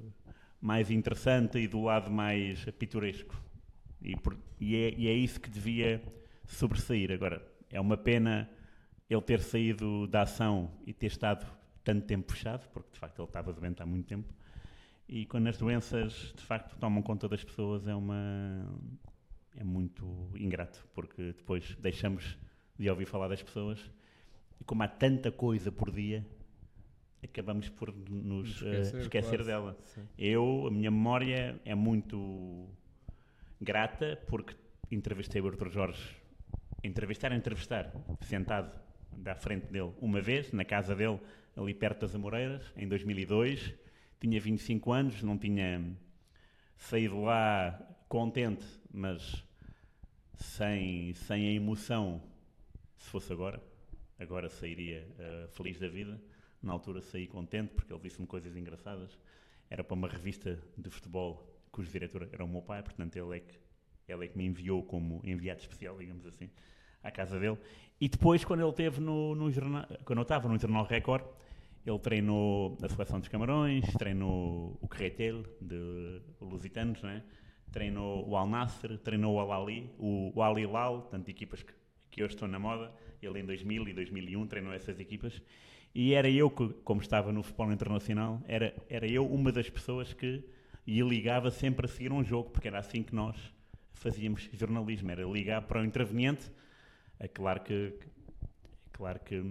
mais 0.61 0.89
interessante 0.89 1.57
e 1.57 1.67
do 1.67 1.81
lado 1.83 2.09
mais 2.09 2.63
pitoresco. 2.79 3.35
E, 4.01 4.15
por- 4.15 4.37
e 4.59 4.75
é, 4.75 4.93
e 4.97 5.07
é 5.07 5.13
isso 5.13 5.39
que 5.39 5.49
devia 5.49 6.01
sobressair. 6.47 7.11
Agora, 7.11 7.45
é 7.69 7.79
uma 7.79 7.97
pena 7.97 8.49
ele 9.09 9.21
ter 9.21 9.41
saído 9.41 10.07
da 10.07 10.21
ação 10.21 10.71
e 10.85 10.93
ter 10.93 11.07
estado 11.07 11.45
tanto 11.83 12.05
tempo 12.05 12.31
fechado, 12.31 12.67
porque 12.69 12.91
de 12.93 12.99
facto 12.99 13.19
ele 13.19 13.27
estava 13.27 13.53
doente 13.53 13.81
há 13.81 13.85
muito 13.85 14.07
tempo. 14.07 14.33
E 15.07 15.25
quando 15.25 15.47
as 15.47 15.57
doenças 15.57 16.33
de 16.35 16.43
facto 16.43 16.77
tomam 16.77 17.01
conta 17.01 17.27
das 17.27 17.43
pessoas 17.43 17.87
é 17.87 17.93
uma 17.93 18.65
é 19.55 19.63
muito 19.63 20.29
ingrato, 20.35 20.87
porque 20.93 21.33
depois 21.33 21.75
deixamos 21.75 22.37
de 22.79 22.89
ouvir 22.89 23.05
falar 23.05 23.27
das 23.27 23.43
pessoas 23.43 23.91
e 24.59 24.63
como 24.63 24.81
há 24.83 24.87
tanta 24.87 25.31
coisa 25.31 25.71
por 25.71 25.91
dia, 25.91 26.25
acabamos 27.23 27.69
por 27.69 27.93
nos 28.09 28.61
eh, 28.63 28.79
Esquecer, 28.81 29.01
esquecer 29.01 29.37
quase. 29.37 29.49
dela. 29.49 29.77
Sim. 29.81 30.07
Eu, 30.17 30.67
a 30.67 30.71
minha 30.71 30.89
memória 30.89 31.59
é 31.65 31.75
muito 31.75 32.67
grata 33.61 34.19
porque 34.27 34.55
entrevistei 34.91 35.41
o 35.41 35.47
Arthur 35.47 35.69
Jorge, 35.69 36.15
entrevistar, 36.83 37.31
entrevistar, 37.31 37.91
sentado 38.21 38.71
à 39.25 39.35
frente 39.35 39.67
dele 39.67 39.93
uma 39.99 40.21
vez, 40.21 40.51
na 40.51 40.65
casa 40.65 40.95
dele, 40.95 41.19
ali 41.55 41.73
perto 41.73 42.01
das 42.01 42.15
Amoreiras, 42.15 42.63
em 42.75 42.87
2002. 42.87 43.73
Tinha 44.19 44.39
25 44.39 44.91
anos, 44.91 45.21
não 45.21 45.37
tinha 45.37 45.81
saído 46.77 47.21
lá 47.21 47.77
contente, 48.07 48.65
mas 48.91 49.43
sem, 50.35 51.13
sem 51.13 51.49
a 51.49 51.51
emoção, 51.51 52.21
se 52.97 53.09
fosse 53.09 53.31
agora. 53.33 53.61
Agora 54.17 54.49
sairia 54.49 55.05
eh, 55.19 55.47
feliz 55.51 55.79
da 55.79 55.87
vida. 55.87 56.21
Na 56.61 56.71
altura 56.71 57.01
saí 57.01 57.27
contente 57.27 57.73
porque 57.73 57.91
ele 57.91 58.01
disse-me 58.01 58.25
coisas 58.25 58.55
engraçadas. 58.55 59.17
Era 59.69 59.83
para 59.83 59.93
uma 59.95 60.07
revista 60.07 60.57
de 60.77 60.89
futebol 60.89 61.53
cujo 61.73 61.91
diretor 61.91 62.29
era 62.31 62.45
o 62.45 62.47
meu 62.47 62.61
pai, 62.61 62.83
portanto 62.83 63.17
ele 63.17 63.37
é 63.37 63.39
que, 63.39 63.59
ele 64.07 64.25
é 64.25 64.27
que 64.27 64.37
me 64.37 64.45
enviou 64.45 64.83
como 64.83 65.19
enviado 65.25 65.59
especial, 65.59 65.97
digamos 65.97 66.25
assim, 66.25 66.49
à 67.03 67.11
casa 67.11 67.39
dele. 67.39 67.57
E 67.99 68.07
depois, 68.07 68.43
quando 68.43 68.61
ele 68.61 68.69
esteve 68.69 68.99
no, 68.99 69.35
no 69.35 69.51
jornal, 69.51 69.85
quando 70.05 70.19
eu 70.19 70.23
estava 70.23 70.47
no 70.47 70.57
Jornal 70.57 70.85
Record, 70.85 71.25
ele 71.85 71.99
treinou 71.99 72.77
a 72.81 72.89
seleção 72.89 73.19
dos 73.19 73.27
Camarões, 73.27 73.85
treinou 73.93 74.77
o 74.81 74.87
Carretel 74.87 75.43
de 75.61 76.21
Lusitanos, 76.41 77.01
não 77.01 77.09
é? 77.09 77.23
treinou 77.73 78.29
o 78.29 78.37
Al 78.37 78.47
Nassr, 78.47 78.97
treinou 78.99 79.35
o 79.35 79.39
Al 79.39 79.51
Ali, 79.51 79.89
o, 79.97 80.31
o 80.33 80.41
Al 80.43 80.57
Hilal, 80.57 81.01
tanto 81.09 81.29
equipas 81.29 81.63
que, 81.63 81.73
que 82.11 82.23
hoje 82.23 82.35
estão 82.35 82.47
na 82.47 82.59
moda. 82.59 82.93
Ele 83.21 83.39
em 83.39 83.45
2000 83.45 83.87
e 83.87 83.93
2001 83.93 84.47
treinou 84.47 84.73
essas 84.73 84.99
equipas. 84.99 85.41
E 85.93 86.13
era 86.13 86.29
eu 86.29 86.49
que, 86.49 86.69
como 86.83 87.01
estava 87.01 87.31
no 87.33 87.41
futebol 87.41 87.71
internacional, 87.71 88.41
era, 88.47 88.73
era 88.87 89.07
eu 89.07 89.25
uma 89.25 89.51
das 89.51 89.69
pessoas 89.69 90.13
que 90.13 90.45
ligava 90.85 91.49
sempre 91.49 91.85
a 91.85 91.89
seguir 91.89 92.11
um 92.11 92.23
jogo, 92.23 92.51
porque 92.51 92.67
era 92.67 92.79
assim 92.79 93.01
que 93.01 93.15
nós 93.15 93.35
fazíamos 93.93 94.49
jornalismo, 94.53 95.09
era 95.11 95.23
ligar 95.25 95.63
para 95.63 95.81
o 95.81 95.85
interveniente. 95.85 96.51
É 97.19 97.27
claro 97.27 97.61
que, 97.61 97.93
claro 98.91 99.19
que 99.19 99.41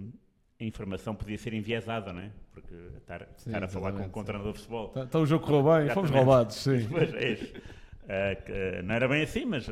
a 0.59 0.63
informação 0.63 1.15
podia 1.15 1.37
ser 1.37 1.53
enviesada, 1.53 2.13
não 2.13 2.21
é? 2.21 2.31
Porque 2.53 2.73
estar, 2.97 3.21
Sim, 3.37 3.49
estar 3.49 3.63
a 3.63 3.67
falar 3.67 3.91
com, 3.93 4.19
o 4.19 4.23
treinador 4.23 4.53
de 4.53 4.59
futebol 4.59 4.89
Tá- 4.89 5.03
Então 5.03 5.21
o 5.23 5.25
jogo 5.25 5.45
correu 5.45 5.63
bem, 5.63 5.89
fomos 5.89 6.11
roubados, 6.11 6.55
sim. 6.55 6.85
Pois 6.89 7.13
é 7.13 7.31
isso. 7.31 7.53
Ah, 8.07 8.81
não 8.83 8.93
era 8.95 9.07
bem 9.07 9.23
assim, 9.23 9.45
mas 9.45 9.67
ah, 9.69 9.71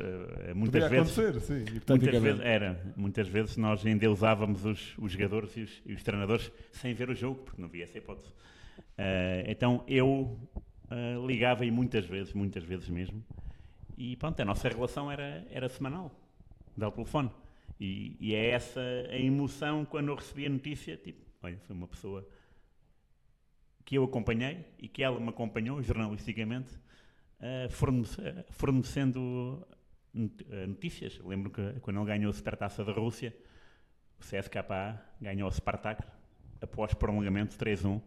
muitas 0.56 0.84
Poderia 0.84 0.90
vezes. 0.90 1.20
acontecer, 1.20 1.42
sim. 1.42 1.82
Muitas 1.88 2.22
vezes, 2.22 2.42
era, 2.42 2.94
muitas 2.96 3.28
vezes 3.28 3.58
nós 3.58 3.86
endeusávamos 3.86 4.66
os, 4.66 4.98
os 4.98 5.12
jogadores 5.12 5.56
e 5.58 5.62
os, 5.62 5.82
e 5.86 5.94
os 5.94 6.04
treinadores 6.04 6.52
sem 6.72 6.94
ver 6.94 7.10
o 7.10 7.16
jogo, 7.16 7.44
porque 7.44 7.62
não 7.62 7.68
havia 7.68 7.84
essa 7.84 7.98
hipótese. 7.98 8.34
Ah, 8.98 9.44
então 9.48 9.84
eu 9.88 10.38
ligava 11.28 11.66
e 11.66 11.72
muitas 11.72 12.06
vezes, 12.06 12.34
muitas 12.34 12.64
vezes 12.64 12.90
mesmo, 12.90 13.24
e 13.98 14.16
pronto, 14.16 14.42
a 14.42 14.46
nossa 14.46 14.68
relação 14.68 15.12
era, 15.12 15.46
era 15.52 15.70
semanal, 15.70 16.12
ao 16.82 16.92
telefone. 16.92 17.30
E, 17.82 18.16
e 18.20 18.36
é 18.36 18.52
essa 18.52 18.80
a 19.10 19.18
emoção 19.18 19.84
quando 19.86 20.10
eu 20.10 20.16
recebi 20.16 20.46
a 20.46 20.50
notícia, 20.52 20.96
tipo, 20.98 21.26
olha, 21.42 21.58
foi 21.66 21.76
uma 21.76 21.88
pessoa 21.88 22.30
que 23.84 23.96
eu 23.98 24.04
acompanhei 24.04 24.68
e 24.78 24.88
que 24.88 25.02
ela 25.02 25.20
me 25.20 25.30
acompanhou 25.30 25.82
jornalisticamente, 25.82 26.72
eh, 27.40 27.68
fornece- 27.72 28.46
fornecendo 28.52 29.68
eh, 30.16 30.68
notícias. 30.68 31.18
Lembro 31.26 31.50
que 31.50 31.80
quando 31.80 31.98
ele 31.98 32.06
ganhou 32.06 32.30
a 32.30 32.34
Supertaça 32.34 32.86
da 32.86 32.92
Rússia, 32.92 33.36
o 34.20 34.24
CSKA 34.24 35.04
ganhou 35.20 35.50
o 35.50 35.52
Spartak 35.52 36.04
após 36.62 36.94
prolongamento 36.94 37.58
3-1. 37.58 38.00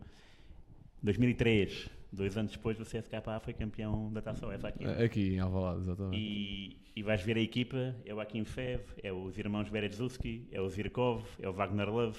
2003, 1.02 1.90
dois 2.14 2.36
anos 2.36 2.52
depois, 2.52 2.78
o 2.80 2.84
CSKA 2.84 3.40
foi 3.40 3.52
campeão 3.52 4.12
da 4.12 4.22
Taça 4.22 4.46
UEFA 4.46 4.68
aqui. 4.68 4.84
Aqui 4.84 5.34
em 5.34 5.40
Alvalade, 5.40 5.80
exatamente. 5.80 6.16
E, 6.16 6.76
e 6.96 7.02
vais 7.02 7.20
ver 7.22 7.36
a 7.36 7.40
equipa, 7.40 7.94
é 8.04 8.14
o 8.14 8.20
Akin 8.20 8.44
Fev, 8.44 8.80
é 9.02 9.12
os 9.12 9.36
irmãos 9.38 9.68
Berezowski, 9.68 10.48
é 10.50 10.60
o 10.60 10.68
Zirkov, 10.68 11.24
é 11.40 11.48
o 11.48 11.52
Wagner 11.52 11.88
Love, 11.90 12.18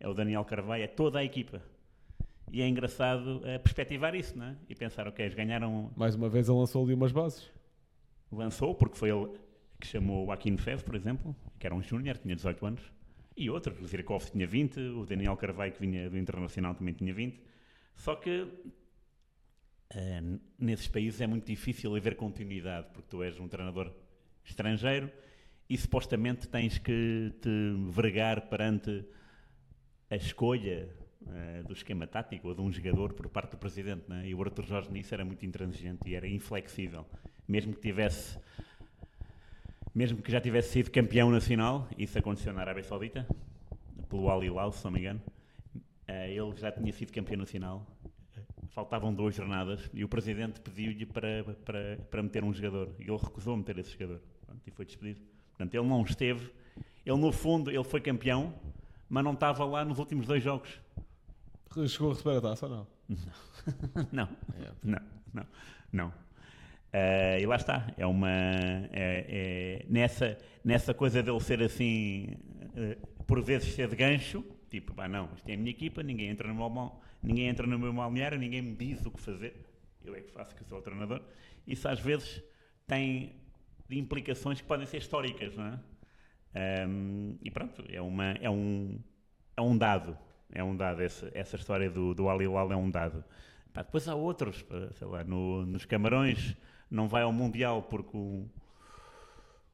é 0.00 0.08
o 0.08 0.14
Daniel 0.14 0.44
Carvalho, 0.44 0.82
é 0.84 0.86
toda 0.86 1.18
a 1.18 1.24
equipa. 1.24 1.62
E 2.52 2.62
é 2.62 2.68
engraçado 2.68 3.40
eh, 3.44 3.58
perspectivar 3.58 4.14
isso, 4.14 4.38
não 4.38 4.46
é? 4.46 4.56
E 4.68 4.74
pensar, 4.74 5.08
ok, 5.08 5.24
eles 5.24 5.34
ganharam, 5.34 5.90
Mais 5.96 6.14
uma 6.14 6.28
vez 6.28 6.48
ele 6.48 6.58
lançou 6.58 6.84
ali 6.84 6.94
umas 6.94 7.10
bases. 7.12 7.50
lançou, 8.30 8.74
porque 8.74 8.96
foi 8.96 9.10
ele 9.10 9.28
que 9.80 9.86
chamou 9.86 10.26
o 10.26 10.32
Akin 10.32 10.56
Fev, 10.56 10.82
por 10.84 10.94
exemplo, 10.94 11.34
que 11.58 11.66
era 11.66 11.74
um 11.74 11.82
júnior, 11.82 12.16
tinha 12.18 12.34
18 12.36 12.66
anos, 12.66 12.82
e 13.36 13.50
outros, 13.50 13.78
o 13.82 13.86
Zirkov 13.86 14.30
tinha 14.30 14.46
20, 14.46 14.80
o 14.80 15.04
Daniel 15.04 15.36
Carvalho, 15.36 15.72
que 15.72 15.80
vinha 15.80 16.08
do 16.08 16.16
Internacional, 16.16 16.74
também 16.74 16.94
tinha 16.94 17.12
20. 17.12 17.38
Só 17.94 18.14
que 18.14 18.48
eh, 19.90 20.22
nesses 20.58 20.88
países 20.88 21.20
é 21.20 21.26
muito 21.26 21.46
difícil 21.46 21.94
haver 21.94 22.16
continuidade, 22.16 22.88
porque 22.92 23.08
tu 23.08 23.22
és 23.22 23.38
um 23.38 23.48
treinador 23.48 23.92
estrangeiro 24.44 25.10
e 25.68 25.76
supostamente 25.76 26.48
tens 26.48 26.78
que 26.78 27.32
te 27.40 27.74
vergar 27.90 28.48
perante 28.48 29.04
a 30.10 30.16
escolha 30.16 30.88
eh, 31.28 31.62
do 31.66 31.72
esquema 31.72 32.06
tático 32.06 32.48
ou 32.48 32.54
de 32.54 32.60
um 32.60 32.70
jogador 32.70 33.12
por 33.12 33.28
parte 33.28 33.52
do 33.52 33.58
presidente. 33.58 34.08
Né? 34.08 34.28
E 34.28 34.34
o 34.34 34.42
Arthur 34.42 34.64
Jorge 34.64 34.92
nisso 34.92 35.12
era 35.12 35.24
muito 35.24 35.44
intransigente 35.44 36.08
e 36.08 36.14
era 36.14 36.26
inflexível. 36.28 37.04
Mesmo 37.48 37.74
que 37.74 37.80
tivesse, 37.80 38.38
mesmo 39.94 40.22
que 40.22 40.30
já 40.30 40.40
tivesse 40.40 40.70
sido 40.70 40.90
campeão 40.90 41.30
nacional, 41.30 41.88
isso 41.98 42.18
aconteceu 42.18 42.52
na 42.52 42.60
Arábia 42.60 42.84
Saudita, 42.84 43.26
pelo 44.08 44.28
Al 44.28 44.44
Hilal, 44.44 44.72
se 44.72 44.84
não 44.84 44.92
me 44.92 45.00
engano, 45.00 45.22
eh, 46.06 46.32
ele 46.32 46.56
já 46.56 46.70
tinha 46.70 46.92
sido 46.92 47.12
campeão 47.12 47.38
nacional. 47.38 47.84
Faltavam 48.70 49.12
duas 49.14 49.34
jornadas 49.34 49.90
e 49.94 50.04
o 50.04 50.08
presidente 50.08 50.60
pediu-lhe 50.60 51.06
para, 51.06 51.44
para, 51.64 51.98
para 52.10 52.22
meter 52.22 52.44
um 52.44 52.52
jogador 52.52 52.94
e 52.98 53.02
ele 53.02 53.16
recusou 53.16 53.56
meter 53.56 53.78
esse 53.78 53.92
jogador 53.92 54.20
Pronto, 54.44 54.60
e 54.66 54.70
foi 54.70 54.84
despedido. 54.84 55.20
Portanto, 55.50 55.74
ele 55.74 55.86
não 55.86 56.02
esteve. 56.02 56.50
Ele, 57.04 57.16
no 57.18 57.32
fundo, 57.32 57.70
ele 57.70 57.84
foi 57.84 58.00
campeão, 58.00 58.52
mas 59.08 59.24
não 59.24 59.32
estava 59.32 59.64
lá 59.64 59.84
nos 59.84 59.98
últimos 59.98 60.26
dois 60.26 60.42
jogos. 60.42 60.80
Chegou 61.88 62.10
a 62.10 62.14
receber 62.14 62.36
a 62.38 62.40
taça 62.40 62.66
ou 62.66 62.72
não? 62.72 62.86
não, 64.12 64.28
não, 64.82 65.00
não, 65.32 65.46
não. 65.92 66.12
Eh, 66.92 67.40
e 67.42 67.46
lá 67.46 67.56
está, 67.56 67.92
é 67.96 68.06
uma. 68.06 68.30
é- 68.30 69.26
é- 69.28 69.86
nessa, 69.88 70.38
nessa 70.64 70.94
coisa 70.94 71.22
dele 71.22 71.40
ser 71.40 71.62
assim, 71.62 72.36
eh, 72.74 72.96
por 73.26 73.42
vezes 73.42 73.74
ser 73.74 73.88
de 73.88 73.96
gancho, 73.96 74.44
tipo, 74.70 74.94
pá, 74.94 75.06
não, 75.06 75.28
isto 75.36 75.48
é 75.48 75.54
a 75.54 75.56
minha 75.56 75.70
equipa, 75.70 76.02
ninguém 76.02 76.28
entra 76.28 76.48
no 76.48 76.54
meu, 76.54 76.68
mal- 76.70 77.00
ninguém 77.22 77.48
entra 77.48 77.66
no 77.66 77.78
meu 77.78 77.92
balneário, 77.92 78.38
ninguém 78.38 78.62
me 78.62 78.74
diz 78.76 79.04
o 79.04 79.10
que 79.10 79.20
fazer, 79.20 79.54
eu 80.04 80.14
é 80.14 80.20
que 80.20 80.30
faço, 80.32 80.54
que 80.54 80.64
sou 80.64 80.78
o 80.78 80.82
treinador. 80.82 81.20
Isso 81.66 81.88
às 81.88 82.00
vezes 82.00 82.42
tem 82.86 83.34
implicações 83.90 84.60
que 84.60 84.66
podem 84.66 84.86
ser 84.86 84.98
históricas, 84.98 85.54
não 85.56 85.66
é? 85.66 85.80
Ahm, 86.54 87.36
e 87.42 87.50
pronto, 87.50 87.84
é, 87.88 88.00
uma, 88.00 88.32
é, 88.40 88.48
um, 88.50 88.98
é 89.56 89.60
um 89.60 89.76
dado. 89.76 90.16
É 90.52 90.62
um 90.62 90.76
dado. 90.76 91.02
Essa, 91.02 91.30
essa 91.34 91.56
história 91.56 91.90
do, 91.90 92.14
do 92.14 92.28
Al 92.28 92.40
Hilal 92.40 92.72
é 92.72 92.76
um 92.76 92.90
dado. 92.90 93.24
Pá, 93.72 93.82
depois 93.82 94.08
há 94.08 94.14
outros, 94.14 94.64
sei 94.94 95.06
lá, 95.06 95.22
no- 95.24 95.66
nos 95.66 95.84
Camarões 95.84 96.56
não 96.90 97.08
vai 97.08 97.22
ao 97.22 97.32
Mundial 97.32 97.82
porque 97.82 98.16
o, 98.16 98.48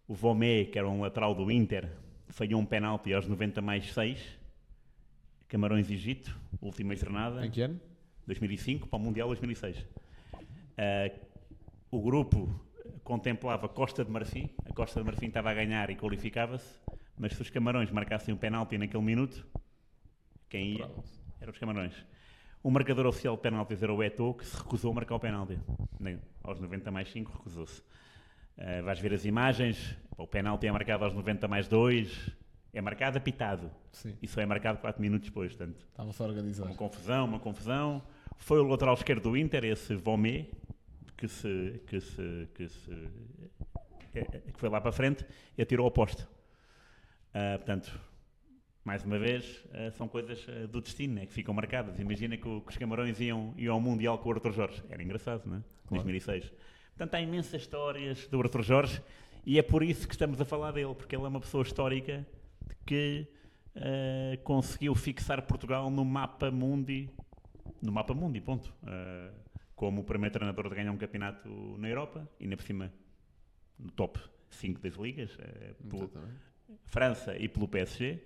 o 0.06 0.14
Vomé, 0.14 0.64
que 0.64 0.78
era 0.78 0.88
um 0.88 1.00
lateral 1.00 1.34
do 1.34 1.50
Inter, 1.50 1.88
falhou 2.28 2.60
um 2.60 2.66
penalti 2.66 3.12
aos 3.12 3.26
90 3.26 3.60
mais 3.60 3.92
6. 3.92 4.20
Camarões-Egito, 5.52 6.34
última 6.62 6.96
jornada. 6.96 7.44
Em 7.44 7.50
que 7.50 7.60
ano? 7.60 7.78
2005 8.26 8.88
para 8.88 8.96
o 8.98 9.02
Mundial 9.02 9.28
2006. 9.28 9.86
Ah, 10.78 11.10
o 11.90 12.00
grupo 12.00 12.48
contemplava 13.04 13.68
Costa 13.68 14.02
de 14.02 14.10
Marfim, 14.10 14.48
a 14.64 14.72
Costa 14.72 15.00
de 15.00 15.04
Marfim 15.04 15.26
estava 15.26 15.50
a 15.50 15.54
ganhar 15.54 15.90
e 15.90 15.94
qualificava-se, 15.96 16.74
mas 17.18 17.34
se 17.34 17.42
os 17.42 17.50
Camarões 17.50 17.90
marcassem 17.90 18.32
um 18.32 18.36
penalti 18.38 18.78
naquele 18.78 19.02
minuto, 19.02 19.46
quem 20.48 20.78
ia? 20.78 20.90
Eram 21.38 21.52
os 21.52 21.58
Camarões. 21.58 21.92
O 22.62 22.70
marcador 22.70 23.04
oficial 23.06 23.36
de 23.36 23.42
penaltis 23.42 23.82
era 23.82 23.92
o 23.92 24.02
Eto'o, 24.02 24.32
que 24.32 24.46
se 24.46 24.56
recusou 24.56 24.90
a 24.92 24.94
marcar 24.94 25.16
o 25.16 25.20
penalti. 25.20 25.58
Nem- 26.00 26.18
Aos 26.42 26.58
90 26.60 26.90
mais 26.90 27.10
5 27.12 27.30
recusou-se. 27.30 27.82
Ah, 28.56 28.80
vais 28.82 28.98
ver 28.98 29.12
as 29.12 29.26
imagens, 29.26 29.98
o 30.16 30.26
penalti 30.26 30.66
é 30.66 30.72
marcado 30.72 31.04
aos 31.04 31.12
90 31.12 31.46
mais 31.46 31.68
2, 31.68 32.30
é 32.72 32.80
marcado 32.80 33.18
apitado. 33.18 33.70
Sim. 33.92 34.16
E 34.22 34.26
só 34.26 34.40
é 34.40 34.46
marcado 34.46 34.78
4 34.78 35.00
minutos 35.00 35.28
depois, 35.28 35.54
portanto, 35.54 35.84
Estava-se 35.90 36.22
a 36.22 36.26
organizar. 36.26 36.64
uma 36.66 36.74
confusão, 36.74 37.24
uma 37.26 37.38
confusão. 37.40 38.02
Foi 38.38 38.58
o 38.60 38.64
lateral 38.64 38.94
esquerdo 38.94 39.22
do 39.24 39.36
Inter, 39.36 39.64
esse 39.64 39.94
Vomé, 39.94 40.46
que 41.16 41.28
se, 41.28 41.80
que 41.86 42.00
se, 42.00 42.48
que 42.54 42.68
se, 42.68 42.90
eh, 44.14 44.20
eh, 44.32 44.38
que 44.52 44.58
foi 44.58 44.68
lá 44.68 44.80
para 44.80 44.90
a 44.90 44.92
frente 44.92 45.24
e 45.56 45.62
atirou 45.62 45.84
ao 45.84 45.90
poste. 45.90 46.26
Ah, 47.34 47.54
portanto, 47.58 47.98
mais 48.84 49.04
uma 49.04 49.18
vez, 49.18 49.64
ah, 49.72 49.90
são 49.92 50.08
coisas 50.08 50.44
ah, 50.48 50.66
do 50.66 50.80
destino, 50.80 51.14
né, 51.14 51.26
que 51.26 51.32
ficam 51.32 51.54
marcadas. 51.54 52.00
Imagina 52.00 52.36
que, 52.36 52.48
o- 52.48 52.60
que 52.62 52.70
os 52.72 52.76
Camarões 52.78 53.20
iam, 53.20 53.54
iam 53.56 53.74
ao 53.74 53.80
Mundial 53.80 54.18
com 54.18 54.28
o 54.30 54.32
Arthur 54.32 54.52
Jorge. 54.52 54.82
Era 54.90 55.02
engraçado, 55.02 55.42
não 55.46 55.58
é? 55.58 55.62
2006. 55.90 56.50
Portanto, 56.96 57.14
há 57.14 57.20
imensas 57.20 57.60
histórias 57.60 58.26
do 58.28 58.40
Arthur 58.40 58.62
Jorge 58.62 59.02
e 59.46 59.58
é 59.58 59.62
por 59.62 59.82
isso 59.82 60.06
que 60.08 60.14
estamos 60.14 60.40
a 60.40 60.44
falar 60.44 60.72
dele, 60.72 60.94
porque 60.94 61.14
ele 61.14 61.24
é 61.24 61.28
uma 61.28 61.40
pessoa 61.40 61.62
histórica 61.62 62.26
que 62.86 63.26
ah, 63.76 64.36
conseguiu 64.44 64.94
fixar 64.94 65.42
Portugal 65.42 65.90
no 65.90 66.04
mapa 66.04 66.50
mundi, 66.50 67.08
no 67.80 67.92
mapa 67.92 68.14
mundi, 68.14 68.40
ponto. 68.40 68.72
Ah, 68.84 69.30
como 69.74 70.02
o 70.02 70.04
primeiro 70.04 70.32
treinador 70.32 70.68
de 70.68 70.74
ganhar 70.76 70.92
um 70.92 70.96
campeonato 70.96 71.48
na 71.78 71.88
Europa, 71.88 72.28
e 72.38 72.44
ainda 72.44 72.56
por 72.56 72.62
cima 72.62 72.92
no 73.78 73.90
top 73.90 74.20
5 74.50 74.80
das 74.80 74.94
ligas, 74.94 75.36
ah, 75.40 75.74
pelo-. 75.88 76.10
França 76.86 77.36
e 77.36 77.48
pelo 77.48 77.68
PSG. 77.68 78.22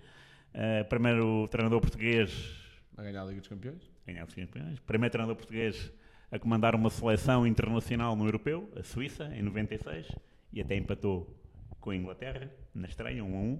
Primeiro 0.89 1.47
treinador 1.49 1.81
português 1.81 2.55
A 2.95 3.03
ganhar 3.03 3.21
a 3.21 3.25
Liga 3.25 3.41
dos 3.41 3.49
Campeões? 3.49 3.91
ganhar 4.05 4.25
os 4.25 4.33
campeões. 4.33 4.79
Primeiro 4.79 5.11
treinador 5.11 5.35
português 5.35 5.91
a 6.31 6.39
comandar 6.39 6.73
uma 6.73 6.89
seleção 6.89 7.45
internacional 7.45 8.15
no 8.15 8.25
europeu, 8.25 8.71
a 8.75 8.83
Suíça, 8.83 9.25
em 9.35 9.41
96, 9.41 10.07
e 10.53 10.61
até 10.61 10.75
empatou 10.75 11.37
com 11.79 11.89
a 11.89 11.95
Inglaterra 11.95 12.49
na 12.73 12.87
estreia, 12.87 13.23
1 13.23 13.35
a 13.35 13.39
1. 13.39 13.59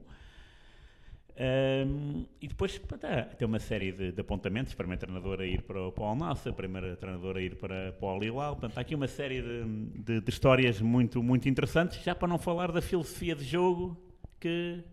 Ahm, 1.40 2.26
e 2.42 2.48
depois 2.48 2.80
tá, 2.80 3.24
tem 3.24 3.48
uma 3.48 3.60
série 3.60 3.92
de, 3.92 4.12
de 4.12 4.22
apontamentos. 4.22 4.74
Primeiro 4.74 5.00
treinador 5.00 5.40
a 5.40 5.46
ir 5.46 5.62
para 5.62 5.80
o, 5.88 5.92
para 5.92 6.04
o 6.04 6.08
Al 6.08 6.16
Nassr, 6.16 6.52
primeiro 6.54 6.96
treinador 6.98 7.38
a 7.38 7.42
ir 7.42 7.56
para, 7.56 7.92
para 7.94 8.06
o 8.06 8.10
Al 8.10 8.24
Hilal. 8.24 8.56
Portanto, 8.56 8.78
há 8.78 8.82
aqui 8.82 8.96
uma 8.96 9.08
série 9.08 9.42
de, 9.42 9.64
de- 10.04 10.22
de 10.22 10.30
histórias 10.30 10.82
muito, 10.82 11.22
muito 11.22 11.48
interessantes, 11.48 12.04
já 12.04 12.16
para 12.16 12.28
não 12.28 12.40
falar 12.40 12.72
da 12.72 12.82
filosofia 12.82 13.36
de 13.36 13.44
jogo 13.44 13.96
que 14.40 14.84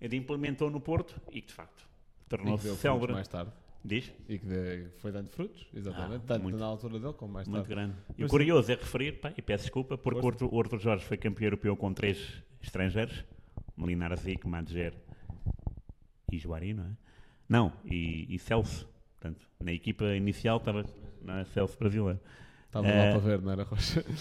ele 0.00 0.16
implementou 0.16 0.70
no 0.70 0.80
Porto 0.80 1.14
e 1.30 1.40
que 1.40 1.46
de 1.48 1.54
facto 1.54 1.86
tornou-se 2.28 2.74
célebre. 2.76 3.12
mais 3.12 3.28
tarde. 3.28 3.52
Diz? 3.84 4.12
E 4.28 4.38
que 4.38 4.46
de- 4.46 4.86
foi 4.98 5.10
dando 5.12 5.28
frutos, 5.28 5.66
exatamente. 5.74 6.22
Ah, 6.24 6.26
Tanto 6.28 6.42
muito. 6.44 6.58
na 6.58 6.66
altura 6.66 6.98
dele 7.00 7.12
como 7.14 7.32
mais 7.32 7.46
Muito 7.48 7.66
tarde. 7.66 7.74
grande. 7.74 7.94
E 8.16 8.24
o 8.24 8.28
curioso 8.28 8.70
é 8.70 8.74
referir, 8.76 9.20
pá, 9.20 9.32
e 9.36 9.42
peço 9.42 9.64
desculpa, 9.64 9.96
porque 9.98 10.18
o 10.18 10.22
Força. 10.22 10.44
Arthur, 10.44 10.56
o 10.56 10.60
Arthur 10.60 10.78
Jorge 10.80 11.04
foi 11.04 11.16
campeão 11.16 11.46
europeu 11.46 11.76
com 11.76 11.92
três 11.92 12.42
estrangeiros: 12.60 13.24
Molinar 13.76 14.16
Zic, 14.16 14.46
Madger 14.46 14.94
e 16.32 16.38
Juari, 16.38 16.74
não 16.74 16.84
é? 16.84 16.90
Não, 17.48 17.72
e, 17.84 18.26
e 18.34 18.38
Celso. 18.38 18.88
Portanto, 19.20 19.46
na 19.60 19.72
equipa 19.72 20.04
inicial 20.16 20.56
estava 20.58 20.84
não 21.22 21.34
é? 21.34 21.44
Celso 21.44 21.78
brasileiro. 21.78 22.18
Estava 22.66 22.88
Eh, 22.88 23.04
lá 23.04 23.10
para 23.10 23.18
ver, 23.20 23.42
não 23.42 23.52
era 23.52 23.62
Rocha? 23.64 24.02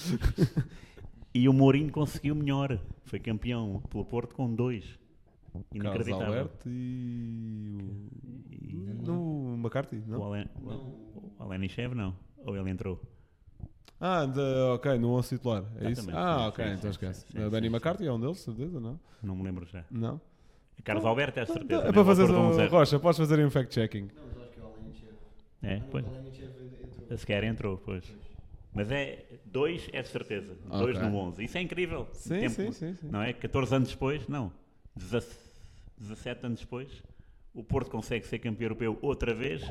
E 1.34 1.47
o 1.47 1.54
Mourinho 1.54 1.89
conseguiu 1.91 2.36
melhor. 2.36 2.78
Foi 3.06 3.17
campeão 3.17 3.82
pelo 3.89 4.04
Porto 4.04 4.36
com 4.36 4.54
dois. 4.54 4.84
Carlos 5.54 5.65
Inacreditável. 5.74 6.26
Alberto 6.28 6.69
e 6.69 7.80
o... 8.74 9.06
No 9.06 9.54
McCarthy, 9.58 9.97
O 10.08 10.10
não? 10.12 10.24
Alen, 10.34 10.45
o 10.62 11.32
Alenichev 11.39 11.93
não. 11.95 12.13
Ou 12.45 12.56
ele 12.58 12.69
entrou? 12.69 13.02
Ah, 14.00 14.26
de, 14.26 14.39
ok, 14.74 14.97
no 14.97 15.12
11 15.13 15.30
titular, 15.30 15.63
é 15.78 15.91
isso? 15.91 16.02
Exatamente, 16.02 16.17
Ah, 16.17 16.38
sim, 16.41 16.47
ok, 16.47 16.65
sim, 16.65 16.71
então 16.71 16.82
sim, 16.82 16.89
esquece. 16.89 17.26
sim, 17.32 17.38
sim, 17.38 17.65
McCarthy 17.67 18.08
é 18.08 18.12
um 18.12 18.19
deles, 18.19 18.39
certeza, 18.39 18.80
não? 18.80 19.00
Não 19.21 19.36
me 19.36 19.43
lembro 19.43 19.65
já. 19.65 19.86
Não? 19.91 20.19
Carlos 20.83 21.05
Alberto 21.05 21.39
é 21.39 21.45
certeza. 21.45 21.81
É 21.81 21.85
né? 21.85 21.91
para 21.91 22.05
fazer 22.05 22.23
um... 22.23 22.51
1-0. 22.51 22.69
Rocha, 22.69 22.99
podes 22.99 23.17
fazer 23.19 23.39
aí 23.39 23.45
um 23.45 23.51
fact-checking. 23.51 24.09
Não, 24.15 24.23
mas 24.27 24.37
acho 24.43 24.51
que 24.51 24.59
é 24.59 24.63
o 24.63 24.67
Alenichev. 24.67 25.11
É, 25.63 25.81
pois. 25.91 26.05
o 26.05 26.09
Alenichev 26.09 26.49
entrou. 26.83 27.17
Se 27.17 27.25
calhar 27.27 27.43
entrou, 27.43 27.77
pois. 27.77 28.03
Mas 28.73 28.89
é 28.91 29.25
dois 29.45 29.89
é 29.91 30.01
de 30.01 30.07
certeza. 30.07 30.57
Dois 30.65 30.95
Ok. 30.97 31.09
no 31.09 31.17
11. 31.17 31.43
Isso 31.43 31.57
é 31.57 31.61
incrível. 31.61 32.07
Sim, 32.13 32.39
Tempo- 32.39 32.55
sim, 32.55 32.71
sim, 32.71 32.95
sim. 32.95 33.09
Não 33.09 33.21
é? 33.21 33.33
14 33.33 33.75
anos 33.75 33.89
depois, 33.89 34.27
não. 34.27 34.51
17 34.95 35.35
17 35.97 36.45
anos 36.45 36.59
depois, 36.61 37.03
o 37.53 37.63
Porto 37.63 37.91
consegue 37.91 38.25
ser 38.25 38.39
campeão 38.39 38.65
europeu 38.65 38.97
outra 39.01 39.35
vez, 39.35 39.61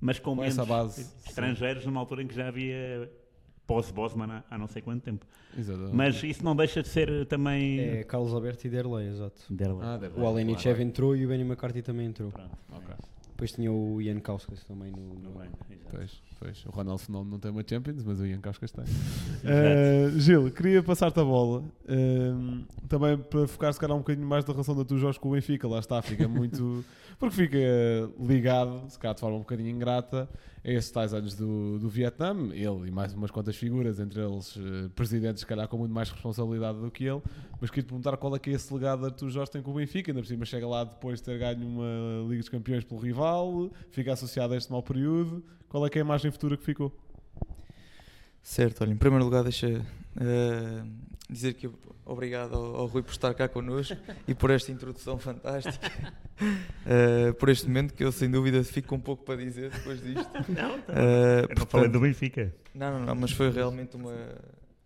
mas 0.00 0.18
com, 0.18 0.30
Com 0.34 0.40
menos 0.42 0.58
essa 0.58 0.64
base, 0.66 1.08
estrangeiros 1.26 1.86
numa 1.86 2.00
altura 2.00 2.22
em 2.22 2.26
que 2.26 2.34
já 2.34 2.48
havia 2.48 3.08
pós-Bosman 3.66 4.30
há, 4.30 4.44
há 4.50 4.58
não 4.58 4.66
sei 4.66 4.82
quanto 4.82 5.02
tempo. 5.02 5.26
Exatamente. 5.56 5.94
Mas 5.94 6.22
isso 6.22 6.44
não 6.44 6.54
deixa 6.56 6.82
de 6.82 6.88
ser 6.88 7.26
também... 7.26 7.78
É 7.80 8.04
Carlos 8.04 8.32
Alberto 8.32 8.66
e 8.66 8.70
Derlei, 8.70 9.08
exato. 9.08 9.42
Derlei. 9.50 9.86
Ah, 9.86 9.96
deve 9.96 10.20
O 10.20 10.26
Alenichev 10.26 10.80
entrou 10.80 11.16
e 11.16 11.24
o 11.24 11.28
Benny 11.28 11.44
McCarthy 11.44 11.82
também 11.82 12.06
entrou. 12.06 12.30
Pronto. 12.30 12.56
Ok. 12.72 12.94
Depois 13.30 13.52
tinha 13.52 13.72
o 13.72 14.00
Ian 14.00 14.20
Kauskas 14.20 14.62
também 14.64 14.90
no... 14.92 15.14
No 15.14 15.30
exato. 15.42 15.56
Pois, 15.90 16.22
pois. 16.38 16.64
O 16.64 16.70
Ronaldo 16.70 17.02
Fenómeno 17.02 17.32
não 17.32 17.38
tem 17.38 17.50
uma 17.50 17.62
Champions, 17.68 18.02
mas 18.02 18.18
o 18.18 18.26
Ian 18.26 18.40
Cascas 18.40 18.72
tem. 18.72 18.84
Eh, 19.44 20.10
Gil, 20.16 20.50
queria 20.50 20.82
passar-te 20.82 21.20
a 21.20 21.24
bola 21.24 21.62
ehm, 21.86 22.62
também 22.88 23.18
para 23.18 23.46
focar 23.46 23.72
se 23.72 23.78
calhar 23.78 23.94
um 23.94 24.00
bocadinho 24.00 24.26
mais 24.26 24.44
da 24.44 24.52
relação 24.52 24.74
da 24.74 24.84
tua 24.84 24.96
Jorge 24.96 25.20
com 25.20 25.28
o 25.28 25.32
Benfica. 25.32 25.68
Lá 25.68 25.80
está, 25.80 26.00
fica 26.00 26.26
muito. 26.26 26.84
Porque 27.18 27.36
fica 27.36 27.58
ligado, 28.18 28.88
se 28.88 28.98
calhar 28.98 29.14
de 29.14 29.20
forma 29.20 29.36
um 29.36 29.40
bocadinho 29.40 29.68
ingrata, 29.68 30.28
esses 30.64 30.90
tais 30.90 31.12
anos 31.12 31.34
do, 31.34 31.78
do 31.78 31.88
Vietnã. 31.88 32.34
Ele 32.52 32.88
e 32.88 32.90
mais 32.90 33.12
umas 33.14 33.30
quantas 33.30 33.56
figuras, 33.56 33.98
entre 33.98 34.20
eles 34.20 34.56
eh, 34.56 34.88
presidentes, 34.94 35.40
se 35.40 35.46
calhar 35.46 35.66
com 35.66 35.76
muito 35.76 35.92
mais 35.92 36.10
responsabilidade 36.10 36.78
do 36.78 36.90
que 36.90 37.04
ele. 37.04 37.20
Mas 37.60 37.70
queria 37.70 37.82
te 37.82 37.88
perguntar 37.88 38.16
qual 38.16 38.36
é 38.36 38.38
que 38.38 38.50
é 38.50 38.52
esse 38.52 38.72
legado 38.72 39.10
que 39.10 39.18
tu 39.18 39.28
Jorge 39.28 39.50
tem 39.50 39.62
com 39.62 39.72
o 39.72 39.74
Benfica. 39.74 40.10
Ainda 40.10 40.20
por 40.20 40.28
cima 40.28 40.44
chega 40.44 40.66
lá 40.66 40.84
depois 40.84 41.18
de 41.18 41.24
ter 41.24 41.38
ganho 41.38 41.66
uma 41.66 42.28
Liga 42.28 42.40
dos 42.40 42.48
Campeões 42.48 42.84
pelo 42.84 43.00
rival, 43.00 43.70
fica 43.90 44.12
associado 44.12 44.54
a 44.54 44.56
este 44.56 44.70
mau 44.70 44.82
período. 44.82 45.44
Qual 45.68 45.84
é 45.86 45.90
que 45.90 45.98
é 45.98 46.02
a 46.02 46.04
imagem 46.04 46.30
futura 46.30 46.56
que 46.56 46.64
ficou? 46.64 46.92
Certo, 48.42 48.82
olha, 48.82 48.92
em 48.92 48.96
primeiro 48.96 49.24
lugar 49.24 49.42
deixa 49.42 49.84
eh, 50.20 50.82
dizer 51.30 51.54
que 51.54 51.70
obrigado 52.04 52.54
ao, 52.54 52.76
ao 52.76 52.86
Rui 52.86 53.02
por 53.02 53.12
estar 53.12 53.32
cá 53.34 53.48
connosco 53.48 53.96
e 54.28 54.34
por 54.34 54.50
esta 54.50 54.70
introdução 54.72 55.18
fantástica, 55.18 55.90
Eh, 56.84 57.32
por 57.34 57.48
este 57.50 57.68
momento 57.68 57.94
que 57.94 58.02
eu 58.02 58.10
sem 58.10 58.28
dúvida 58.28 58.64
fico 58.64 58.92
um 58.96 58.98
pouco 58.98 59.24
para 59.24 59.36
dizer 59.36 59.70
depois 59.70 60.02
disto. 60.02 60.28
Não, 60.50 60.80
tá. 60.80 60.92
Eu 60.92 61.54
não 61.56 61.66
falei 61.66 61.88
do 61.88 62.00
Benfica. 62.00 62.52
não, 62.74 62.98
não, 62.98 63.06
não, 63.06 63.14
mas 63.14 63.30
foi 63.30 63.48
realmente 63.50 63.94
uma, 63.96 64.12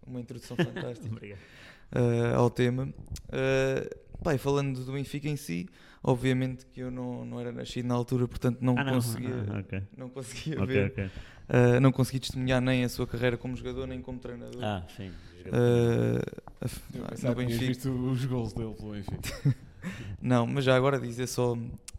uma 0.06 0.20
introdução 0.20 0.54
fantástica 0.54 1.24
eh, 1.26 2.32
ao 2.34 2.50
tema. 2.50 2.92
Uh, 3.30 4.30
e 4.34 4.38
falando 4.38 4.84
do 4.84 4.92
Benfica 4.92 5.28
em 5.28 5.36
si, 5.36 5.66
obviamente 6.02 6.66
que 6.66 6.80
eu 6.80 6.90
não, 6.90 7.24
não 7.24 7.40
era 7.40 7.50
nascido 7.52 7.86
na 7.86 7.94
altura, 7.94 8.28
portanto 8.28 8.58
não 8.60 8.76
Ah, 8.76 8.84
não. 8.84 8.92
conseguia, 8.94 9.46
Ah, 9.54 9.58
ok. 9.60 9.82
não 9.96 10.08
conseguia 10.10 10.62
Ok, 10.62 10.66
ver, 10.66 10.86
ok. 10.90 11.04
uh, 11.06 11.80
não 11.80 11.90
consegui 11.92 12.20
testemunhar 12.20 12.60
nem 12.60 12.84
a 12.84 12.88
sua 12.90 13.06
carreira 13.06 13.38
como 13.38 13.56
jogador 13.56 13.86
nem 13.86 14.02
como 14.02 14.18
treinador. 14.18 14.62
Ah, 14.62 14.84
sim. 14.94 15.10
Uh, 15.50 17.26
no 17.28 17.34
Benfica. 17.34 17.66
visto 17.66 17.90
os 17.90 18.24
gols 18.24 18.52
dele 18.52 18.74
pelo 18.74 18.92
Benfica. 18.92 19.56
Não, 20.20 20.46
mas 20.46 20.64
já 20.64 20.76
agora 20.76 20.98
dizer 20.98 21.26
só 21.26 21.56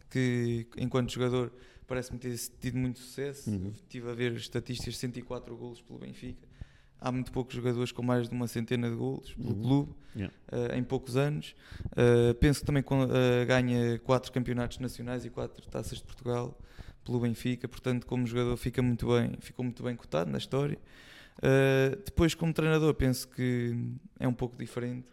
que 0.09 0.67
enquanto 0.77 1.11
jogador 1.11 1.51
parece-me 1.87 2.19
ter 2.19 2.37
tido 2.59 2.77
muito 2.77 2.99
sucesso. 2.99 3.49
Uhum. 3.49 3.71
Estive 3.73 4.09
a 4.09 4.13
ver 4.13 4.33
estatísticas 4.33 4.93
de 4.95 4.99
104 4.99 5.55
golos 5.55 5.81
pelo 5.81 5.99
Benfica. 5.99 6.45
Há 6.99 7.11
muito 7.11 7.31
poucos 7.31 7.55
jogadores 7.55 7.91
com 7.91 8.01
mais 8.01 8.27
de 8.27 8.33
uma 8.35 8.47
centena 8.47 8.89
de 8.89 8.95
golos 8.95 9.31
pelo 9.33 9.49
Uhum. 9.55 9.61
clube 9.61 9.91
Yeah. 10.15 10.33
eh, 10.51 10.77
em 10.77 10.83
poucos 10.83 11.15
anos. 11.15 11.55
Eh, 11.95 12.33
penso 12.33 12.61
que 12.61 12.65
também 12.65 12.83
eh, 12.83 13.45
ganha 13.45 13.99
quatro 13.99 14.31
campeonatos 14.31 14.79
nacionais 14.79 15.23
e 15.23 15.29
quatro 15.29 15.63
taças 15.67 15.99
de 15.99 16.03
Portugal 16.03 16.57
pelo 17.05 17.19
Benfica, 17.19 17.67
portanto, 17.67 18.05
como 18.07 18.25
jogador 18.25 18.57
fica 18.57 18.81
muito 18.81 19.07
bem, 19.07 19.31
ficou 19.39 19.63
muito 19.63 19.81
bem 19.83 19.95
cotado 19.95 20.29
na 20.31 20.39
história. 20.39 20.77
Eh, 21.41 21.97
depois, 22.05 22.33
como 22.33 22.53
treinador, 22.53 22.93
penso 22.93 23.27
que 23.27 23.75
é 24.19 24.27
um 24.27 24.33
pouco 24.33 24.57
diferente. 24.57 25.07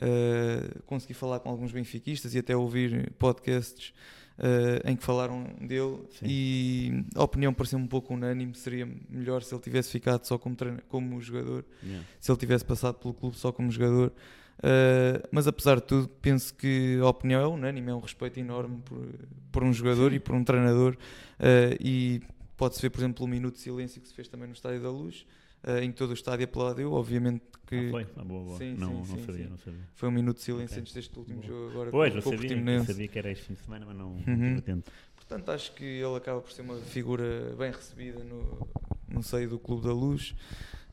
Uh, 0.00 0.82
consegui 0.84 1.12
falar 1.12 1.40
com 1.40 1.50
alguns 1.50 1.72
benfiquistas 1.72 2.34
e 2.34 2.38
até 2.38 2.56
ouvir 2.56 3.12
podcasts 3.18 3.92
uh, 4.38 4.88
em 4.88 4.96
que 4.96 5.02
falaram 5.02 5.44
dele 5.60 5.98
Sim. 6.12 6.26
e 6.26 7.04
a 7.14 7.22
opinião 7.22 7.52
pareceu 7.52 7.78
um 7.78 7.86
pouco 7.86 8.14
unânime 8.14 8.54
seria 8.54 8.88
melhor 9.10 9.42
se 9.42 9.52
ele 9.52 9.60
tivesse 9.60 9.90
ficado 9.90 10.24
só 10.24 10.38
como, 10.38 10.56
como 10.88 11.20
jogador 11.20 11.66
Yeah. 11.82 12.06
se 12.18 12.30
ele 12.30 12.38
tivesse 12.38 12.64
passado 12.64 12.94
pelo 12.94 13.12
clube 13.12 13.36
só 13.36 13.52
como 13.52 13.70
jogador 13.70 14.12
Uh, 14.60 15.26
mas 15.30 15.46
apesar 15.46 15.76
de 15.76 15.84
tudo 15.84 16.06
penso 16.20 16.52
que 16.54 16.98
a 17.02 17.08
opinião 17.08 17.40
é 17.40 17.46
unânime 17.46 17.90
é 17.90 17.94
um 17.94 17.98
respeito 18.00 18.38
enorme 18.38 18.82
por, 18.84 19.08
por 19.50 19.64
um 19.64 19.72
jogador 19.72 20.12
e 20.12 20.20
por 20.20 20.34
um 20.34 20.44
treinador 20.44 20.98
uh, 21.38 21.76
e 21.80 22.20
pode-se 22.58 22.82
ver 22.82 22.90
por 22.90 23.00
exemplo 23.00 23.24
o 23.24 23.28
minuto 23.28 23.54
de 23.54 23.60
silêncio 23.62 24.02
que 24.02 24.08
se 24.08 24.12
fez 24.12 24.28
também 24.28 24.46
no 24.46 24.52
Estádio 24.52 24.82
da 24.82 24.90
Luz 24.90 25.24
uh, 25.64 25.78
em 25.82 25.90
que 25.90 25.96
todo 25.98 26.10
o 26.10 26.14
estádio 26.14 26.44
aplaudiu 26.44 26.92
obviamente 26.92 27.42
que 27.66 27.76
Ah, 27.88 27.90
foi? 27.90 28.06
Ah, 28.16 28.24
boa, 28.24 28.44
boa. 28.44 28.58
Sim, 28.58 28.74
não, 28.76 28.88
sim, 28.88 28.94
não 29.12 29.18
sim, 29.18 29.24
sabia, 29.26 29.44
sim. 29.44 29.50
não 29.50 29.56
sabia. 29.58 29.80
foi 29.94 30.08
um 30.08 30.12
minuto 30.12 30.36
de 30.38 30.42
silêncio 30.42 30.74
Ok. 30.74 30.80
antes 30.80 30.92
deste 30.92 31.18
último 31.18 31.36
Boa. 31.40 31.46
jogo 31.48 31.70
agora 31.70 31.90
Pois, 31.90 32.12
com, 32.12 32.18
eu 32.18 32.22
sabia, 32.22 32.56
eu 32.74 32.84
sabia 32.84 33.08
que 33.08 33.18
era 33.18 33.30
este 33.30 33.44
fim 33.46 33.54
de 33.54 33.60
semana, 33.60 33.86
mas 33.86 33.96
não, 33.96 34.12
Uhum. 34.26 34.56
atento. 34.58 34.90
Portanto, 35.14 35.48
acho 35.50 35.72
que 35.74 35.84
ele 35.84 36.16
acaba 36.16 36.40
por 36.40 36.50
ser 36.50 36.62
uma 36.62 36.76
figura 36.78 37.54
bem 37.56 37.70
recebida 37.70 38.24
no, 38.24 38.68
no 39.08 39.22
seio 39.22 39.48
do 39.48 39.58
Clube 39.60 39.86
da 39.86 39.92
Luz. 39.92 40.34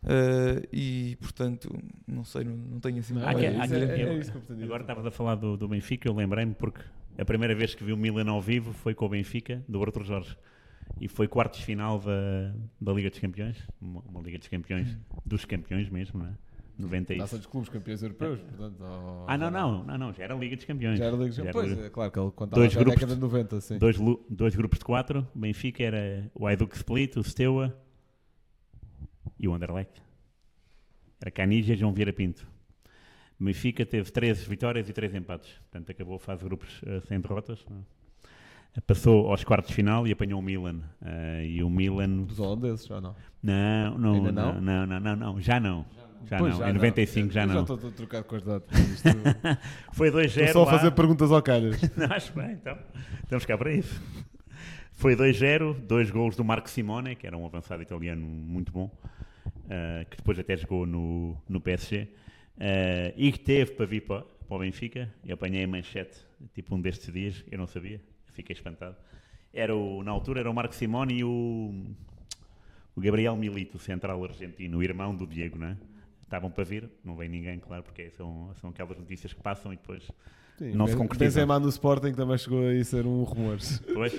Uh, 0.03 0.61
e, 0.71 1.17
portanto, 1.19 1.75
não 2.07 2.23
sei, 2.23 2.43
não, 2.43 2.55
não 2.55 2.79
tenho 2.79 2.99
assim 2.99 3.13
Não, 3.13 3.21
Ah, 3.23 3.33
mais 3.33 3.39
que- 3.39 3.45
a 3.47 3.49
é, 3.51 3.61
dizer. 3.61 3.89
é, 3.89 4.01
é 4.03 4.13
isso 4.19 4.31
que 4.31 4.37
eu 4.37 4.41
pretendia 4.41 4.65
Agora 4.65 4.83
dizer. 4.83 4.91
estavas 4.93 5.05
a 5.07 5.11
falar 5.11 5.35
do, 5.35 5.57
do 5.57 5.67
Benfica, 5.67 6.07
eu 6.07 6.13
lembrei-me 6.13 6.53
porque 6.53 6.81
a 7.17 7.25
primeira 7.25 7.55
vez 7.55 7.73
que 7.73 7.83
vi 7.83 7.91
o 7.91 7.97
Milan 7.97 8.29
ao 8.29 8.39
vivo 8.39 8.71
foi 8.73 8.93
com 8.93 9.05
o 9.05 9.09
Benfica, 9.09 9.63
do 9.67 9.81
Arthur 9.81 10.03
Jorge. 10.03 10.37
E 10.99 11.07
foi 11.07 11.27
quartos 11.27 11.59
de 11.59 11.65
final 11.65 11.99
da, 11.99 12.53
da 12.79 12.93
Liga 12.93 13.09
dos 13.09 13.19
Campeões, 13.19 13.57
uma, 13.79 14.01
uma 14.01 14.21
Liga 14.21 14.37
dos 14.37 14.47
Campeões, 14.47 14.97
dos 15.25 15.45
campeões 15.45 15.89
mesmo, 15.89 16.19
não 16.19 16.27
é? 16.27 16.33
90 16.77 17.13
e... 17.13 17.17
Taça 17.17 17.37
dos 17.37 17.47
clubes 17.47 17.69
campeões 17.69 18.03
europeus, 18.03 18.39
portanto. 18.39 18.75
oh, 18.79 19.25
Ah, 19.27 19.37
não, 19.37 19.49
não, 19.49 19.83
não, 19.83 19.97
não, 19.97 20.13
já 20.13 20.23
era 20.23 20.35
Liga 20.35 20.55
dos 20.55 20.65
Campeões. 20.65 20.99
Já 20.99 21.05
era 21.05 21.15
Liga 21.15 21.29
dos 21.29 21.39
era 21.39 21.47
Campeões. 21.51 21.73
Pois, 21.73 21.85
é 21.85 21.89
claro 21.89 22.11
que 22.11 22.19
ele 22.19 22.31
contava 22.31 22.61
Dois 22.61 22.75
grupos 22.75 22.93
década 22.95 23.15
de 23.15 23.21
90, 23.21 23.61
sim. 23.61 23.77
Dois, 23.77 23.97
dois 24.29 24.55
grupos 24.55 24.79
de 24.79 24.85
quatro, 24.85 25.27
Benfica 25.33 25.83
era 25.83 26.31
o 26.35 26.45
Hajduk 26.45 26.75
Split, 26.75 27.15
o 27.17 27.23
Steaua 27.23 27.75
e 29.39 29.47
o 29.47 29.53
Anderlecht. 29.53 30.01
Era 31.19 31.31
Canija 31.31 31.73
e 31.73 31.77
João 31.77 31.93
Vieira 31.93 32.13
Pinto. 32.13 32.47
Benfica 33.39 33.85
teve 33.85 34.11
13 34.11 34.47
vitórias 34.47 34.87
e 34.89 34.93
3 34.93 35.15
empates. 35.15 35.51
Portanto, 35.53 35.91
acabou 35.91 36.15
a 36.15 36.19
fase 36.19 36.39
de 36.39 36.45
grupos 36.45 36.81
eh, 36.85 37.01
sem 37.01 37.19
derrotas. 37.19 37.65
não 37.69 37.77
é? 37.77 37.81
Passou 38.85 39.29
aos 39.31 39.43
quartos 39.43 39.69
de 39.69 39.75
final 39.75 40.07
e 40.07 40.11
apanhou 40.11 40.39
o 40.39 40.43
Milan. 40.43 40.81
Eh, 41.03 41.45
e 41.47 41.63
o 41.63 41.69
Milan... 41.69 42.23
Dos 42.23 42.39
holandeses, 42.39 42.85
já 42.85 43.01
não. 43.01 43.15
Não, 43.41 43.97
não, 43.97 44.13
Ainda 44.15 44.31
não, 44.31 44.53
não? 44.53 44.61
não, 44.61 44.87
não, 44.87 44.99
não, 44.99 45.15
não, 45.15 45.41
já 45.41 45.59
não. 45.59 45.85
Já 46.25 46.39
não, 46.39 46.69
em 46.69 46.73
95 46.73 47.31
já 47.31 47.43
Eu 47.43 47.47
não. 47.47 47.53
Já 47.53 47.61
estou 47.61 47.89
a 47.89 47.91
trocar 47.93 48.23
com 48.23 48.35
as 48.35 48.43
datas. 48.43 48.77
Isto- 48.89 49.09
Foi 49.93 50.11
2-0 50.11 50.25
Estou 50.47 50.47
só 50.65 50.69
a 50.69 50.73
lá. 50.73 50.77
fazer 50.79 50.91
perguntas 50.91 51.31
ao 51.31 51.41
calhas. 51.41 51.79
Não, 51.95 52.07
acho 52.11 52.33
bem, 52.33 52.51
então. 52.51 52.77
Estamos 53.23 53.45
cá 53.45 53.57
para 53.57 53.71
isso. 53.71 54.01
Foi 54.93 55.15
2-0, 55.15 55.73
dois 55.87 56.09
gols 56.11 56.35
do 56.35 56.43
Marco 56.43 56.69
Simone, 56.69 57.15
que 57.15 57.25
era 57.27 57.37
um 57.37 57.45
avançado 57.45 57.81
italiano 57.81 58.21
muito 58.25 58.71
bom, 58.73 58.91
ah, 59.69 60.05
que 60.09 60.17
depois 60.17 60.37
até 60.39 60.57
jogou 60.57 60.85
no, 60.85 61.37
no 61.47 61.61
PSG, 61.61 62.09
ah, 62.59 63.13
e 63.15 63.31
que 63.31 63.39
teve 63.39 63.71
para 63.71 63.85
vir 63.85 64.01
para, 64.01 64.21
para 64.23 64.55
o 64.57 64.59
Benfica. 64.59 65.13
Eu 65.23 65.35
apanhei 65.35 65.63
a 65.63 65.67
manchete, 65.67 66.17
tipo 66.53 66.75
um 66.75 66.81
destes 66.81 67.13
dias, 67.13 67.43
eu 67.51 67.57
não 67.59 67.67
sabia, 67.67 68.01
fiquei 68.37 68.53
espantado. 68.55 68.95
Era 69.53 69.75
o, 69.75 70.03
na 70.03 70.11
altura 70.11 70.39
era 70.39 70.49
o 70.49 70.53
Marco 70.53 70.73
Simone 70.75 71.15
e 71.19 71.23
o, 71.23 71.73
o 72.95 73.01
Gabriel 73.01 73.35
Milito, 73.35 73.77
central 73.79 74.23
argentino, 74.23 74.77
o 74.77 74.83
irmão 74.83 75.15
do 75.15 75.25
Diego, 75.27 75.57
não 75.57 75.67
é? 75.67 75.77
Estavam 76.23 76.49
para 76.51 76.63
vir, 76.63 76.89
não 77.03 77.15
veio 77.15 77.31
ninguém, 77.31 77.57
claro, 77.59 77.83
porque 77.83 78.09
são, 78.11 78.51
são 78.59 78.69
aquelas 78.69 78.97
notícias 78.97 79.33
que 79.33 79.41
passam 79.41 79.71
e 79.73 79.75
depois 79.77 80.03
Sim, 80.57 80.71
Não 80.73 80.87
se 80.87 80.93
Ben- 80.93 81.01
concretiza. 81.03 81.29
Benzema 81.41 81.59
no 81.59 81.69
Sporting 81.69 82.13
também 82.13 82.37
chegou 82.37 82.67
a 82.67 82.83
ser 82.83 83.05
um 83.05 83.23
rumor. 83.23 83.57
Pois. 83.93 84.13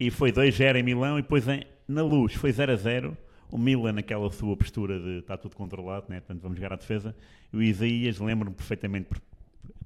E 0.00 0.10
foi 0.10 0.32
2-0 0.32 0.76
em 0.76 0.82
Milão 0.82 1.18
e 1.18 1.22
depois 1.22 1.46
em- 1.48 1.64
na 1.86 2.02
luz 2.02 2.34
foi 2.34 2.50
0-0. 2.52 3.16
O 3.50 3.56
Milan 3.58 3.92
naquela 3.94 4.30
sua 4.30 4.56
postura 4.56 4.98
de 5.00 5.18
está 5.18 5.36
tudo 5.36 5.56
controlado, 5.56 6.06
né? 6.08 6.20
portanto 6.20 6.42
vamos 6.42 6.56
jogar 6.58 6.72
à 6.72 6.76
defesa. 6.76 7.14
E 7.52 7.56
o 7.56 7.62
Isaías 7.62 8.18
lembro-me 8.18 8.54
perfeitamente 8.54 9.06
por- 9.08 9.20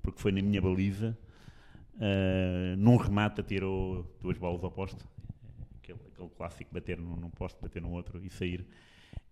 porque 0.03 0.21
foi 0.21 0.33
na 0.33 0.41
minha 0.43 0.61
baliza. 0.61 1.17
Ah, 2.03 2.75
num 2.77 2.97
remate 2.97 3.41
atirou 3.41 4.05
duas 4.21 4.37
bolas 4.37 4.65
ao 4.65 4.73
poste. 4.73 4.99
Aquele, 5.81 6.01
aquele 6.13 6.29
clássico 6.31 6.75
bater 6.75 6.99
num, 6.99 7.15
num 7.15 7.31
poste, 7.31 7.59
bater 7.63 7.81
no 7.81 7.93
outro 7.93 8.21
e 8.25 8.29
sair. 8.29 8.67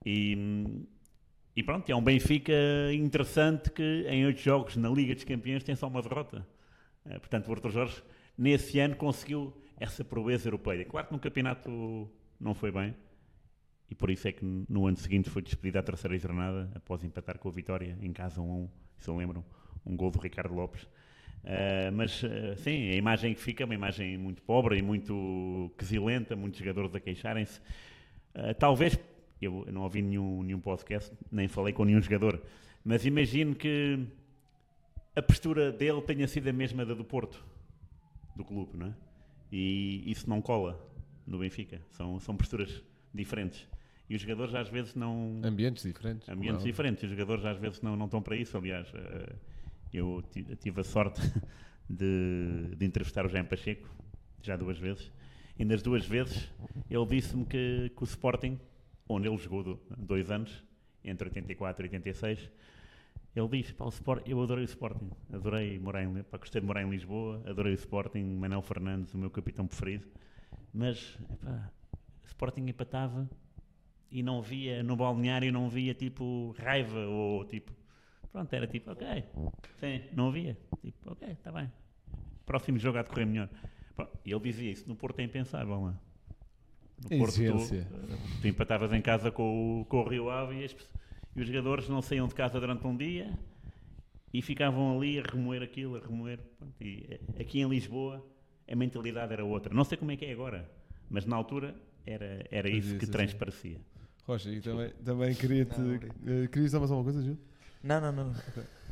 E, 0.07 0.87
e 1.57 1.63
pronto, 1.65 1.91
é 1.91 1.97
um 1.97 2.03
Benfica 2.03 2.53
interessante 2.95 3.71
que 3.73 4.07
em 4.09 4.25
oito 4.25 4.41
jogos 4.41 4.77
na 4.77 4.89
Liga 4.89 5.15
dos 5.15 5.25
Campeões 5.25 5.65
tem 5.65 5.75
só 5.75 5.89
uma 5.89 6.01
derrota. 6.01 6.47
Eh, 7.05 7.19
portanto, 7.19 7.49
o 7.49 7.53
Arthur 7.53 7.71
Jorge, 7.73 8.03
nesse 8.39 8.79
ano, 8.79 8.95
conseguiu 8.95 9.53
essa 9.77 10.05
proeza 10.05 10.47
europeia. 10.47 10.85
Claro 10.85 11.09
que 11.09 11.13
no 11.13 11.19
campeonato 11.19 12.09
não 12.39 12.55
foi 12.55 12.71
bem, 12.71 12.95
e 13.91 13.95
por 13.95 14.11
isso 14.11 14.29
é 14.29 14.33
que 14.33 14.45
no 14.45 14.87
ano 14.87 14.97
seguinte 14.97 15.29
foi 15.29 15.43
despedido 15.43 15.79
à 15.79 15.83
terceira 15.83 16.17
jornada, 16.17 16.71
após 16.75 17.03
empatar 17.03 17.39
com 17.39 17.49
a 17.49 17.53
Vitória, 17.53 17.99
em 18.01 18.13
casa 18.13 18.41
1 18.41 18.53
a 18.53 18.55
1, 18.55 18.69
se 18.99 19.11
lembram, 19.11 19.45
um 19.85 19.97
gol 19.97 20.11
do 20.11 20.21
Ricardo 20.21 20.55
Lopes. 20.55 20.87
Eh, 21.45 21.91
mas, 21.91 22.23
eh, 22.23 22.55
sim, 22.57 22.91
a 22.91 22.97
imagem 22.97 23.35
que 23.35 23.41
fica 23.41 23.63
é 23.63 23.67
uma 23.67 23.75
imagem 23.75 24.19
muito 24.19 24.43
pobre 24.43 24.79
e 24.79 24.83
muito 24.83 25.71
quesilenta, 25.79 26.37
muitos 26.37 26.59
jogadores 26.59 26.95
a 26.95 27.01
queixarem-se. 27.01 27.61
Eh, 28.35 28.55
talvez, 28.55 28.99
eu 29.41 29.67
não 29.73 29.83
ouvi 29.83 30.03
nenhum, 30.03 30.43
nenhum 30.43 30.61
podcast, 30.61 31.13
nem 31.31 31.49
falei 31.49 31.73
com 31.73 31.85
nenhum 31.85 32.01
jogador, 32.01 32.43
mas 32.85 33.07
imagino 33.07 33.55
que 33.55 33.99
a 35.17 35.23
postura 35.23 35.73
dele 35.73 36.01
tenha 36.03 36.29
sido 36.29 36.49
a 36.49 36.53
mesma 36.53 36.85
da 36.85 36.95
do 36.95 37.05
Porto, 37.05 37.45
do 38.37 38.45
clube, 38.45 38.77
não 38.77 38.87
é? 38.87 38.95
E 39.51 40.05
isso 40.07 40.29
não 40.29 40.41
cola 40.41 40.79
no 41.27 41.39
Benfica. 41.39 41.81
São, 41.91 42.21
são 42.21 42.37
posturas 42.37 42.83
diferentes. 43.13 43.67
E 44.09 44.15
os 44.15 44.23
jogadores 44.23 44.55
às 44.55 44.69
vezes 44.69 44.95
não. 44.95 45.41
Ambientes 45.43 45.83
diferentes. 45.83 46.29
Ambientes 46.29 46.63
é 46.63 46.67
diferentes. 46.67 47.03
Os 47.05 47.11
jogadores 47.11 47.45
às 47.45 47.59
vezes 47.59 47.81
não, 47.81 47.97
não 47.97 48.07
estão 48.07 48.23
para 48.23 48.37
isso. 48.37 48.57
Aliás, 48.57 48.93
eh, 48.95 49.33
eu 49.93 50.23
ti- 50.31 50.45
tive 50.57 50.81
a 50.81 50.85
sorte 50.85 51.21
de, 51.89 52.75
de 52.77 52.87
entrevistar 52.87 53.25
o 53.27 53.29
Jaime 53.29 53.49
Pacheco, 53.49 53.89
já 54.43 54.57
duas 54.57 54.79
vezes. 54.79 55.11
E 55.59 55.65
nas 55.65 55.83
duas 55.83 56.07
vezes 56.07 56.51
ele 56.89 57.07
disse-me 57.07 57.45
que, 57.45 57.91
que 57.95 58.03
o 58.03 58.05
Sporting, 58.05 58.59
onde 59.09 59.29
ele 59.29 59.37
jogou 59.37 59.63
do- 59.63 59.81
dois 59.97 60.31
anos, 60.31 60.65
entre 61.05 61.29
84 61.29 61.83
e 61.85 61.89
86, 61.89 62.51
ele 63.35 63.49
diz, 63.49 63.71
pá, 63.73 63.87
Sport, 63.89 64.27
eu 64.29 64.43
adorei 64.43 64.65
o 64.65 64.67
Sporting, 64.67 65.11
adorei 65.33 65.79
morar 65.79 66.03
em, 66.03 66.23
pá, 66.25 66.39
gostei 66.39 66.61
de 66.61 66.67
morar 66.67 66.83
em 66.83 66.91
Lisboa, 66.91 67.43
adorei 67.47 67.73
o 67.73 67.75
Sporting, 67.75 68.23
Manuel 68.25 68.63
Fernandes, 68.63 69.15
o 69.15 69.19
meu 69.19 69.31
capitão 69.31 69.67
preferido, 69.67 70.07
mas, 70.75 71.17
o 72.23 72.27
Sporting 72.27 72.63
empatava 72.69 73.29
e 74.11 74.23
não 74.23 74.43
via, 74.43 74.83
no 74.83 74.97
balneário 74.97 75.53
não 75.53 75.69
via, 75.69 75.95
tipo, 75.95 76.55
raiva 76.59 76.99
ou, 77.07 77.45
tipo, 77.45 77.73
pronto, 78.33 78.53
era 78.53 78.67
tipo, 78.67 78.91
ok, 78.91 79.25
sim, 79.79 80.03
não 80.15 80.29
havia, 80.29 80.57
tipo, 80.81 81.13
ok, 81.13 81.29
está 81.31 81.53
bem, 81.53 81.71
próximo 82.47 82.79
jogo 82.79 82.99
há 82.99 83.03
de 83.03 83.09
correr 83.09 83.27
melhor. 83.27 83.49
E 84.25 84.33
ele 84.33 84.41
dizia 84.41 84.71
isso, 84.71 84.89
no 84.89 84.97
Porto 84.97 85.21
é 85.21 85.25
impensável, 85.25 85.81
lá. 85.81 86.01
No 87.03 87.19
Porto, 87.19 87.35
tu, 87.35 88.41
tu 88.41 88.49
empatavas 88.49 88.93
em 88.93 89.01
casa 89.01 89.31
com 89.31 89.81
o, 89.81 89.85
com 89.85 89.99
o 90.01 90.09
Rio 90.09 90.31
Ave 90.31 90.61
e, 90.61 90.65
as 90.65 90.75
e 91.35 91.41
os 91.41 91.47
jogadores 91.47 91.89
não 91.89 92.03
saíam 92.03 92.27
de 92.27 92.35
casa 92.35 92.59
durante 92.59 92.87
um 92.87 92.97
dia 92.97 93.39
e 94.33 94.43
ficavam 94.43 94.97
ali 94.97 95.19
a 95.19 95.23
remoer 95.23 95.63
aquilo, 95.63 95.97
a 95.97 96.01
remoer. 96.01 96.39
Pronto, 96.59 96.75
e 96.81 97.07
eh, 97.09 97.21
aqui 97.41 97.61
em 97.61 97.69
Lisboa 97.69 98.25
a 98.69 98.77
mentalidade 98.77 99.33
era 99.33 99.45
outra. 99.45 99.73
Não 99.73 99.85
sei 99.85 99.97
como 99.97 100.11
é 100.11 100.17
que 100.17 100.25
é 100.25 100.33
agora, 100.33 100.71
mas 101.09 101.25
na 101.27 101.37
altura 101.37 101.75
era, 102.07 102.45
era 102.51 102.69
isso 102.69 102.89
Fazia-se 102.89 103.07
que 103.07 103.13
transparecia. 103.13 103.81
Rocha, 104.25 104.51
e 104.51 104.61
também, 104.61 104.91
também 105.05 105.35
queria-te. 105.35 105.81
Não, 105.81 105.95
eh, 105.95 106.47
querias 106.47 106.67
dizer 106.67 106.79
mais 106.79 106.91
alguma 106.91 107.13
coisa, 107.13 107.23
Gil? 107.23 107.39
Não, 107.83 108.01
não, 108.01 108.13
não. 108.13 108.35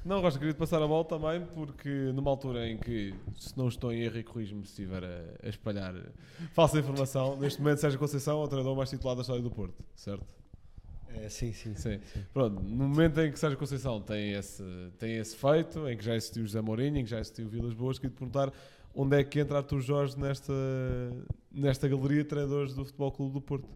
Não, 0.04 0.20
Rocha, 0.20 0.38
queria-te 0.38 0.56
passar 0.56 0.80
a 0.80 0.86
bola 0.86 1.04
também, 1.04 1.44
porque 1.54 1.88
numa 2.14 2.30
altura 2.30 2.68
em 2.68 2.78
que, 2.78 3.12
se 3.36 3.56
não 3.58 3.68
estou 3.68 3.92
em 3.92 4.00
erro 4.00 4.18
e 4.18 4.22
corrijo-me 4.22 4.64
se 4.64 4.70
estiver 4.70 5.04
a, 5.04 5.46
a 5.46 5.48
espalhar 5.48 5.94
falsa 6.54 6.78
informação, 6.78 7.36
neste 7.36 7.60
momento 7.60 7.78
Sérgio 7.78 7.98
Conceição 7.98 8.40
é 8.40 8.44
o 8.44 8.48
treinador 8.48 8.76
mais 8.76 8.88
titulado 8.88 9.16
da 9.16 9.22
história 9.22 9.42
do 9.42 9.50
Porto, 9.50 9.84
certo? 9.94 10.24
É, 11.14 11.28
sim, 11.28 11.52
sim. 11.52 11.74
Sim. 11.74 12.00
Pronto, 12.32 12.62
no 12.62 12.88
momento 12.88 13.20
em 13.20 13.32
que 13.32 13.38
Sérgio 13.38 13.58
Conceição 13.58 14.00
tem 14.00 14.32
esse, 14.32 14.62
tem 14.98 15.16
esse 15.16 15.36
feito, 15.36 15.88
em 15.88 15.96
que 15.96 16.04
já 16.04 16.14
existiu 16.14 16.44
José 16.44 16.60
Mourinho, 16.60 16.98
em 16.98 17.04
que 17.04 17.10
já 17.10 17.18
existiu 17.18 17.48
Vilas 17.48 17.74
Boas, 17.74 17.98
queria 17.98 18.14
te 18.14 18.18
perguntar 18.18 18.52
onde 18.94 19.16
é 19.16 19.24
que 19.24 19.40
entra 19.40 19.58
Artur 19.58 19.80
Jorge 19.80 20.18
nesta, 20.18 20.52
nesta 21.50 21.88
galeria 21.88 22.22
de 22.22 22.28
treinadores 22.28 22.74
do 22.74 22.84
Futebol 22.84 23.12
Clube 23.12 23.34
do 23.34 23.40
Porto. 23.40 23.68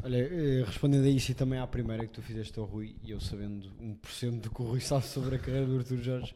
Olha, 0.00 0.16
eh, 0.16 0.62
respondendo 0.64 1.06
a 1.06 1.08
isso 1.08 1.32
e 1.32 1.34
também 1.34 1.58
à 1.58 1.66
primeira 1.66 2.06
que 2.06 2.12
tu 2.12 2.22
fizeste 2.22 2.56
ao 2.56 2.64
Rui, 2.64 2.94
e 3.02 3.10
eu 3.10 3.20
sabendo 3.20 3.68
1% 3.80 4.40
do 4.40 4.50
que 4.50 4.62
o 4.62 4.64
Rui 4.64 4.80
sabe 4.80 5.04
sobre 5.06 5.34
a 5.34 5.38
carreira 5.38 5.66
do 5.66 5.78
Artur 5.78 5.98
Jorge, 5.98 6.34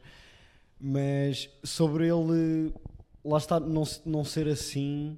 mas 0.77 1.49
sobre 1.63 2.09
ele, 2.09 2.73
lá 3.23 3.37
está, 3.37 3.61
não, 3.61 3.83
não 4.05 4.25
ser 4.25 4.49
assim 4.49 5.17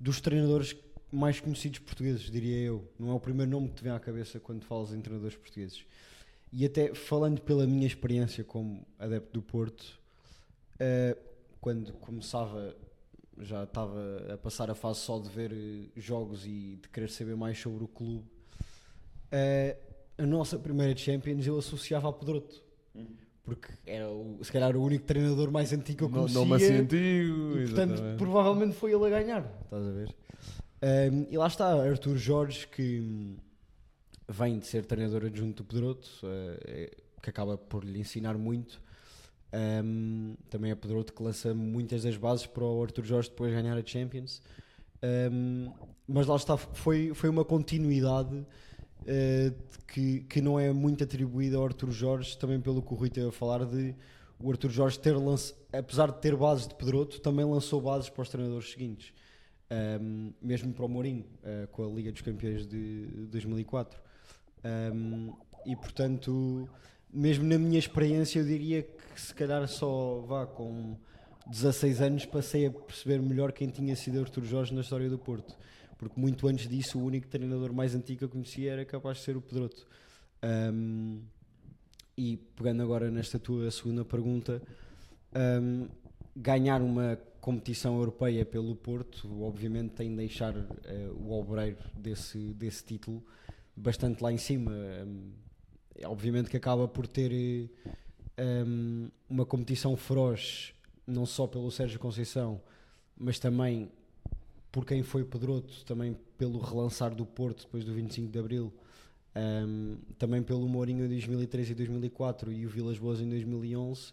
dos 0.00 0.22
treinadores 0.22 0.74
mais 1.12 1.38
conhecidos 1.38 1.80
portugueses, 1.80 2.30
diria 2.30 2.56
eu. 2.60 2.90
Não 2.98 3.10
é 3.10 3.14
o 3.14 3.20
primeiro 3.20 3.50
nome 3.50 3.68
que 3.68 3.74
te 3.74 3.82
vem 3.82 3.92
à 3.92 4.00
cabeça 4.00 4.40
quando 4.40 4.64
falas 4.64 4.92
em 4.92 5.00
treinadores 5.02 5.36
portugueses. 5.36 5.84
E 6.50 6.64
até 6.64 6.94
falando 6.94 7.42
pela 7.42 7.66
minha 7.66 7.86
experiência 7.86 8.42
como 8.42 8.86
adepto 8.98 9.34
do 9.34 9.42
Porto, 9.42 10.00
eh, 10.78 11.14
quando 11.60 11.92
começava 11.94 12.74
já 13.40 13.64
estava 13.64 14.00
a 14.32 14.36
passar 14.38 14.70
a 14.70 14.74
fase 14.74 15.00
só 15.00 15.18
de 15.18 15.28
ver 15.28 15.52
eh, 15.52 15.88
jogos 16.00 16.44
e 16.46 16.78
de 16.82 16.88
querer 16.92 17.08
saber 17.10 17.36
mais 17.36 17.58
sobre 17.58 17.84
o 17.84 17.88
clube. 17.88 18.24
Eh, 19.30 19.76
a 20.18 20.24
nossa 20.26 20.58
primeira 20.58 20.96
Champions 20.96 21.46
eu 21.46 21.58
associava 21.58 22.08
a 22.08 22.12
Pedroto. 22.12 22.62
Porque 23.44 23.68
era 23.86 24.10
o, 24.10 24.38
se 24.42 24.50
calhar 24.50 24.76
o 24.76 24.82
único 24.82 25.04
treinador 25.04 25.50
mais 25.52 25.72
antigo 25.72 25.98
que 25.98 26.04
eu 26.04 26.08
Não, 26.08 26.22
conhecia. 26.22 26.44
não 26.44 26.54
assim 26.54 26.72
antigo, 26.78 27.58
e, 27.58 27.64
portanto, 27.66 27.92
exatamente. 27.92 28.18
provavelmente 28.18 28.74
foi 28.74 28.92
ele 28.92 29.06
a 29.06 29.10
ganhar. 29.10 29.60
Estás 29.64 29.86
a 29.86 29.90
ver? 29.92 30.14
Um, 31.12 31.26
e 31.30 31.38
lá 31.38 31.46
está, 31.46 31.72
Arthur 31.82 32.16
Jorge, 32.16 32.66
que 32.66 33.00
hum, 33.00 33.36
vem 34.28 34.58
de 34.58 34.66
ser 34.66 34.84
treinador 34.84 35.24
adjunto 35.26 35.62
do 35.62 35.66
Pedroto, 35.68 36.08
eh, 36.24 36.60
é- 36.66 36.96
que 37.22 37.30
acaba 37.30 37.56
por 37.56 37.84
lhe 37.84 37.98
ensinar 38.00 38.36
muito. 38.36 38.80
Um, 39.52 40.34
também 40.50 40.70
é 40.70 40.74
Pedroto 40.74 41.12
que 41.12 41.22
lança 41.22 41.54
muitas 41.54 42.02
das 42.02 42.16
bases 42.16 42.46
para 42.46 42.64
o 42.64 42.82
Arthur 42.82 43.04
Jorge 43.04 43.30
depois 43.30 43.52
ganhar 43.52 43.76
a 43.76 43.84
Champions. 43.84 44.42
Um, 45.32 45.72
mas 46.06 46.26
lá 46.26 46.36
está, 46.36 46.56
foi, 46.56 47.12
foi 47.14 47.28
uma 47.28 47.44
continuidade 47.44 48.46
de 49.04 49.54
que, 49.86 50.20
que 50.22 50.40
não 50.40 50.58
é 50.58 50.72
muito 50.72 51.04
atribuída 51.04 51.56
ao 51.56 51.64
Arthur 51.64 51.92
Jorge, 51.92 52.36
também 52.36 52.60
pelo 52.60 52.82
que 52.82 52.92
o 52.92 52.96
Rui 52.96 53.08
teve 53.08 53.28
a 53.28 53.32
falar 53.32 53.64
de 53.64 53.94
o 54.38 54.50
Arthur 54.50 54.70
Jorge 54.70 54.98
ter 54.98 55.16
lance, 55.16 55.54
apesar 55.72 56.10
de 56.10 56.20
ter 56.20 56.36
bases 56.36 56.66
de 56.68 56.74
Pedroto, 56.74 57.20
também 57.20 57.44
lançou 57.44 57.80
bases 57.80 58.08
para 58.08 58.22
os 58.22 58.28
treinadores 58.28 58.70
seguintes. 58.70 59.12
Um, 60.00 60.32
mesmo 60.40 60.72
para 60.72 60.84
o 60.84 60.88
Mourinho, 60.88 61.24
eh, 61.42 61.66
com 61.72 61.84
a 61.84 61.88
Liga 61.88 62.12
dos 62.12 62.20
Campeões 62.20 62.66
de 62.66 63.26
2004. 63.30 63.98
Um, 64.94 65.32
e 65.64 65.74
portanto, 65.74 66.68
mesmo 67.12 67.44
na 67.44 67.58
minha 67.58 67.78
experiência, 67.78 68.40
eu 68.40 68.44
diria 68.44 68.82
que 68.82 69.20
se 69.20 69.34
calhar 69.34 69.66
só 69.68 70.24
vá 70.26 70.46
com 70.46 70.96
16 71.46 72.00
anos 72.00 72.26
passei 72.26 72.66
a 72.66 72.70
perceber 72.70 73.20
melhor 73.20 73.52
quem 73.52 73.68
tinha 73.68 73.94
sido 73.94 74.20
Artur 74.20 74.44
Jorge 74.44 74.74
na 74.74 74.80
história 74.80 75.08
do 75.08 75.18
Porto. 75.18 75.56
Porque 75.96 76.20
muito 76.20 76.46
antes 76.46 76.68
disso, 76.68 76.98
o 76.98 77.04
único 77.04 77.26
treinador 77.28 77.72
mais 77.72 77.94
antigo 77.94 78.18
que 78.18 78.24
eu 78.24 78.28
conhecia 78.28 78.72
era 78.72 78.84
capaz 78.84 79.18
de 79.18 79.24
ser 79.24 79.36
o 79.36 79.40
Pedroto. 79.40 79.86
Um, 80.42 81.22
e 82.16 82.36
pegando 82.56 82.82
agora 82.82 83.10
nesta 83.10 83.38
tua 83.38 83.70
segunda 83.70 84.04
pergunta, 84.04 84.60
um, 85.62 85.88
ganhar 86.34 86.82
uma 86.82 87.18
competição 87.40 87.96
europeia 87.96 88.44
pelo 88.44 88.74
Porto, 88.74 89.42
obviamente 89.42 89.90
tem 89.94 90.10
de 90.10 90.16
deixar 90.16 90.54
eh, 90.84 91.08
o 91.14 91.30
obreiro 91.30 91.78
desse, 91.94 92.38
desse 92.54 92.84
título 92.84 93.24
bastante 93.76 94.20
lá 94.20 94.32
em 94.32 94.36
cima. 94.36 94.72
Um, 94.72 95.30
obviamente 96.04 96.50
que 96.50 96.56
acaba 96.56 96.86
por 96.86 97.06
ter 97.06 97.32
eh, 97.32 98.64
um, 98.66 99.08
uma 99.28 99.46
competição 99.46 99.96
feroz, 99.96 100.74
não 101.06 101.24
só 101.24 101.46
pelo 101.46 101.70
Sérgio 101.70 101.98
Conceição, 101.98 102.60
mas 103.16 103.38
também 103.38 103.90
por 104.70 104.84
quem 104.84 105.02
foi 105.02 105.24
Pedroto, 105.24 105.84
também 105.86 106.16
pelo 106.36 106.58
relançar 106.58 107.14
do 107.14 107.24
Porto 107.24 107.64
depois 107.64 107.84
do 107.84 107.94
25 107.94 108.30
de 108.30 108.38
Abril, 108.38 108.72
um, 109.34 109.96
também 110.18 110.42
pelo 110.42 110.68
Mourinho 110.68 111.04
em 111.04 111.08
2003 111.08 111.70
e 111.70 111.74
2004 111.74 112.52
e 112.52 112.66
o 112.66 112.68
Vilas 112.68 112.98
Boas 112.98 113.20
em 113.20 113.28
2011 113.28 114.12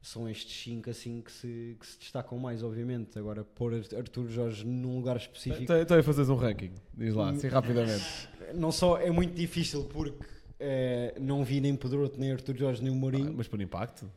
são 0.00 0.28
estes 0.28 0.62
cinco 0.62 0.88
assim 0.88 1.20
que 1.20 1.32
se, 1.32 1.76
que 1.80 1.86
se 1.86 1.98
destacam 1.98 2.38
mais, 2.38 2.62
obviamente. 2.62 3.18
Agora, 3.18 3.42
pôr 3.42 3.74
Artur 3.74 4.28
Jorge 4.28 4.64
num 4.64 4.96
lugar 4.96 5.16
específico 5.16 5.64
Então 5.64 5.80
então 5.80 5.98
a 5.98 6.02
fazeres 6.02 6.28
um 6.30 6.36
ranking, 6.36 6.70
diz 6.94 7.14
lá, 7.14 7.30
assim 7.30 7.48
rapidamente. 7.48 8.28
não 8.54 8.70
só 8.70 8.98
é 8.98 9.10
muito 9.10 9.34
difícil 9.34 9.84
porque 9.84 10.24
eh, 10.58 11.14
não 11.20 11.44
vi 11.44 11.60
nem 11.60 11.74
Pedroto, 11.76 12.18
nem 12.18 12.32
Artur 12.32 12.56
Jorge, 12.56 12.82
nem 12.82 12.92
o 12.92 12.94
Mourinho. 12.96 13.30
Ah, 13.30 13.34
Mas 13.36 13.48
por 13.48 13.60
impacto? 13.60 14.10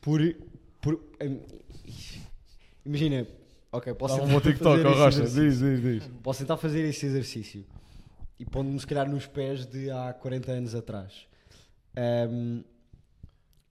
Por. 0.00 0.20
por 0.80 1.00
em- 1.20 1.40
imagina, 2.84 3.26
ok, 3.70 3.94
posso 3.94 4.16
Dá 4.16 4.22
um 4.22 4.26
tentar 4.26 4.40
bom 4.40 4.50
TikTok, 4.50 4.82
fazer 4.82 4.94
Rocha, 4.98 5.22
exercício. 5.22 5.42
diz, 5.50 5.58
diz, 5.60 5.80
diz. 6.02 6.10
Posso 6.22 6.38
tentar 6.40 6.56
fazer 6.56 6.84
esse 6.84 7.06
exercício 7.06 7.64
e 8.38 8.44
pondo-me 8.44 8.78
se 8.80 8.86
calhar 8.86 9.08
nos 9.08 9.26
pés 9.26 9.66
de 9.66 9.90
há 9.90 10.12
40 10.12 10.52
anos 10.52 10.74
atrás. 10.74 11.26
Ahm, 11.96 12.62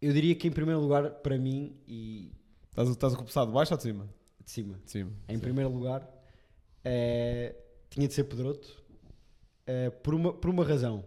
eu 0.02 0.14
diria 0.14 0.34
que 0.36 0.48
em 0.48 0.52
primeiro 0.52 0.80
lugar, 0.80 1.10
para 1.22 1.38
mim, 1.38 1.76
e 1.88 2.32
Estás, 2.70 2.88
estás 2.90 3.14
a 3.14 3.18
começar 3.18 3.46
de 3.46 3.52
baixo 3.52 3.74
ou 3.74 3.78
de 3.78 3.84
cima? 3.84 4.08
de 4.44 4.50
cima, 4.50 4.80
De 4.86 4.92
cima. 4.92 5.12
em 5.28 5.36
sim. 5.36 5.40
primeiro 5.42 5.70
lugar, 5.72 6.08
eh, 6.84 7.54
tinha 7.90 8.08
de 8.08 8.14
ser 8.14 8.24
Pedroto 8.24 8.82
eh, 9.68 9.90
por, 9.90 10.14
uma, 10.16 10.34
por 10.34 10.50
uma 10.50 10.64
razão. 10.66 11.04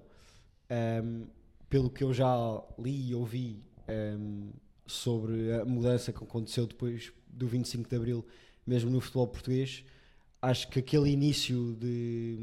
Ahm, 0.70 1.26
pelo 1.68 1.90
que 1.90 2.04
eu 2.04 2.12
já 2.12 2.62
li 2.78 3.10
e 3.10 3.14
ouvi 3.14 3.62
ahm, 3.88 4.50
sobre 4.86 5.52
a 5.52 5.64
mudança 5.64 6.12
que 6.12 6.22
aconteceu 6.22 6.66
depois 6.66 7.12
do 7.26 7.46
25 7.46 7.88
de 7.88 7.96
Abril, 7.96 8.24
mesmo 8.66 8.90
no 8.90 9.00
futebol 9.00 9.26
português, 9.26 9.84
acho 10.40 10.68
que 10.68 10.78
aquele 10.78 11.10
início 11.10 11.74
de 11.74 12.38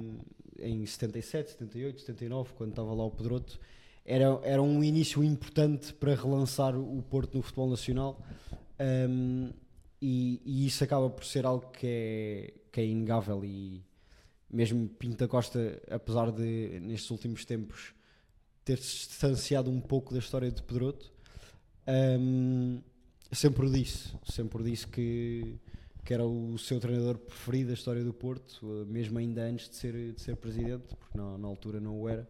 em 0.60 0.86
77, 0.86 1.52
78, 1.52 2.02
79, 2.02 2.54
quando 2.54 2.72
estava 2.72 2.94
lá 2.94 3.04
o 3.04 3.12
Pedroto, 3.12 3.60
era, 4.06 4.40
era 4.44 4.62
um 4.62 4.84
início 4.84 5.24
importante 5.24 5.94
para 5.94 6.14
relançar 6.16 6.78
o 6.78 7.02
Porto 7.04 7.36
no 7.36 7.42
futebol 7.42 7.70
nacional. 7.70 8.24
Ahm, 8.80 9.52
e, 10.02 10.42
e 10.44 10.66
isso 10.66 10.84
acaba 10.84 11.10
por 11.10 11.24
ser 11.24 11.46
algo 11.46 11.70
que 11.72 11.88
é, 11.88 12.54
que 12.72 12.82
é 12.82 12.86
inegável 12.86 13.46
e 13.46 13.84
mesmo 14.50 14.90
Pinto 14.90 15.18
da 15.18 15.28
Costa, 15.28 15.82
apesar 15.90 16.32
de 16.32 16.80
nestes 16.82 17.10
últimos 17.12 17.46
tempos 17.46 17.94
ter-se 18.72 19.10
distanciado 19.10 19.70
um 19.70 19.82
pouco 19.82 20.14
da 20.14 20.20
história 20.20 20.50
de 20.50 20.64
Pedroto, 20.64 21.12
hum, 22.18 22.82
sempre 23.30 23.66
o 23.66 23.70
disse, 23.70 24.14
sempre 24.24 24.64
disse 24.64 24.88
que, 24.88 25.60
que 26.06 26.14
era 26.14 26.26
o 26.26 26.58
seu 26.58 26.80
treinador 26.80 27.18
preferido 27.18 27.68
da 27.68 27.74
história 27.74 28.02
do 28.02 28.14
Porto, 28.14 28.86
mesmo 28.88 29.20
ainda 29.20 29.44
antes 29.44 29.70
de 29.70 29.76
ser, 29.76 30.14
de 30.14 30.22
ser 30.22 30.38
presidente, 30.38 30.96
porque 30.96 31.18
na, 31.18 31.38
na 31.38 31.48
altura 31.50 31.82
não 31.82 32.00
o 32.00 32.08
era. 32.08 32.28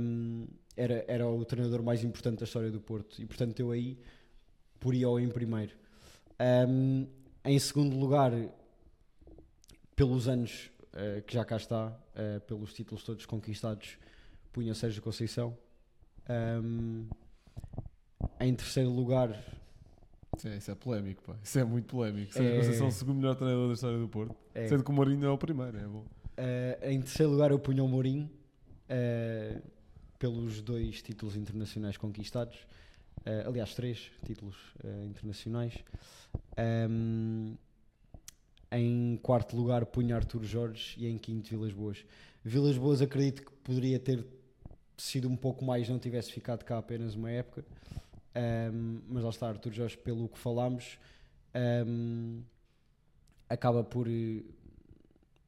Hum, 0.00 0.48
era, 0.76 1.04
era 1.06 1.28
o 1.28 1.44
treinador 1.44 1.82
mais 1.84 2.02
importante 2.02 2.38
da 2.38 2.44
história 2.44 2.70
do 2.70 2.80
Porto 2.80 3.20
e 3.20 3.26
portanto 3.26 3.60
eu 3.60 3.70
aí 3.70 3.98
poria-o 4.80 5.20
em 5.20 5.28
primeiro. 5.28 5.72
Um, 6.68 7.06
em 7.44 7.58
segundo 7.58 7.96
lugar, 7.96 8.32
pelos 9.94 10.26
anos 10.28 10.70
eh, 10.92 11.22
que 11.26 11.34
já 11.34 11.44
cá 11.44 11.56
está, 11.56 11.96
eh, 12.14 12.40
pelos 12.40 12.72
títulos 12.72 13.04
todos 13.04 13.26
conquistados, 13.26 13.98
punha 14.52 14.74
Sérgio 14.74 15.02
Conceição. 15.02 15.56
Um, 16.28 17.06
em 18.40 18.54
terceiro 18.54 18.90
lugar, 18.90 19.30
Isso 20.36 20.48
é, 20.48 20.56
isso 20.56 20.70
é 20.70 20.74
polémico, 20.74 21.22
pá. 21.22 21.36
Isso 21.42 21.58
é 21.58 21.64
muito 21.64 21.86
polémico. 21.86 22.32
Sérgio 22.32 22.52
É. 22.52 22.56
Conceição, 22.58 22.88
o 22.88 22.92
segundo 22.92 23.16
melhor 23.16 23.34
treinador 23.34 23.68
da 23.68 23.74
história 23.74 23.98
do 23.98 24.08
Porto. 24.08 24.34
é, 24.54 24.68
Sendo 24.68 24.84
que 24.84 24.90
o 24.90 24.92
Mourinho 24.92 25.24
é 25.26 25.30
o 25.30 25.38
primeiro, 25.38 25.76
é 25.78 25.86
bom. 25.86 26.04
eh, 26.36 26.78
em 26.92 27.00
terceiro 27.00 27.32
lugar 27.32 27.50
eu 27.50 27.58
punha 27.58 27.82
o 27.82 27.88
Mourinho 27.88 28.30
eh, 28.88 29.60
pelos 30.18 30.60
dois 30.62 31.02
títulos 31.02 31.34
internacionais 31.36 31.96
conquistados. 31.96 32.66
Eh, 33.24 33.44
aliás, 33.46 33.74
três 33.74 34.10
títulos 34.24 34.56
internacionais. 35.06 35.74
Um, 36.90 37.56
Em 38.70 39.16
quarto 39.22 39.56
lugar 39.56 39.86
punha 39.86 40.14
Artur 40.14 40.44
Jorge 40.44 40.94
e 40.98 41.06
em 41.06 41.16
quinto 41.16 41.48
Vilas 41.48 41.72
Boas. 41.72 42.04
Vilas 42.44 42.76
Boas 42.76 43.00
acredito 43.00 43.42
que 43.42 43.50
poderia 43.64 43.98
ter 43.98 44.24
sido 45.02 45.28
um 45.28 45.36
pouco 45.36 45.64
mais, 45.64 45.88
não 45.88 45.98
tivesse 45.98 46.30
ficado 46.32 46.64
cá 46.64 46.78
apenas 46.78 47.14
uma 47.14 47.30
época. 47.30 47.64
Um, 48.72 49.00
mas 49.08 49.24
lá 49.24 49.30
está, 49.30 49.48
Artur 49.48 49.72
Jorge, 49.72 49.96
pelo 49.96 50.28
que 50.28 50.38
falámos, 50.38 50.98
um, 51.86 52.42
acaba 53.48 53.82
por 53.82 54.06
eh, 54.08 54.42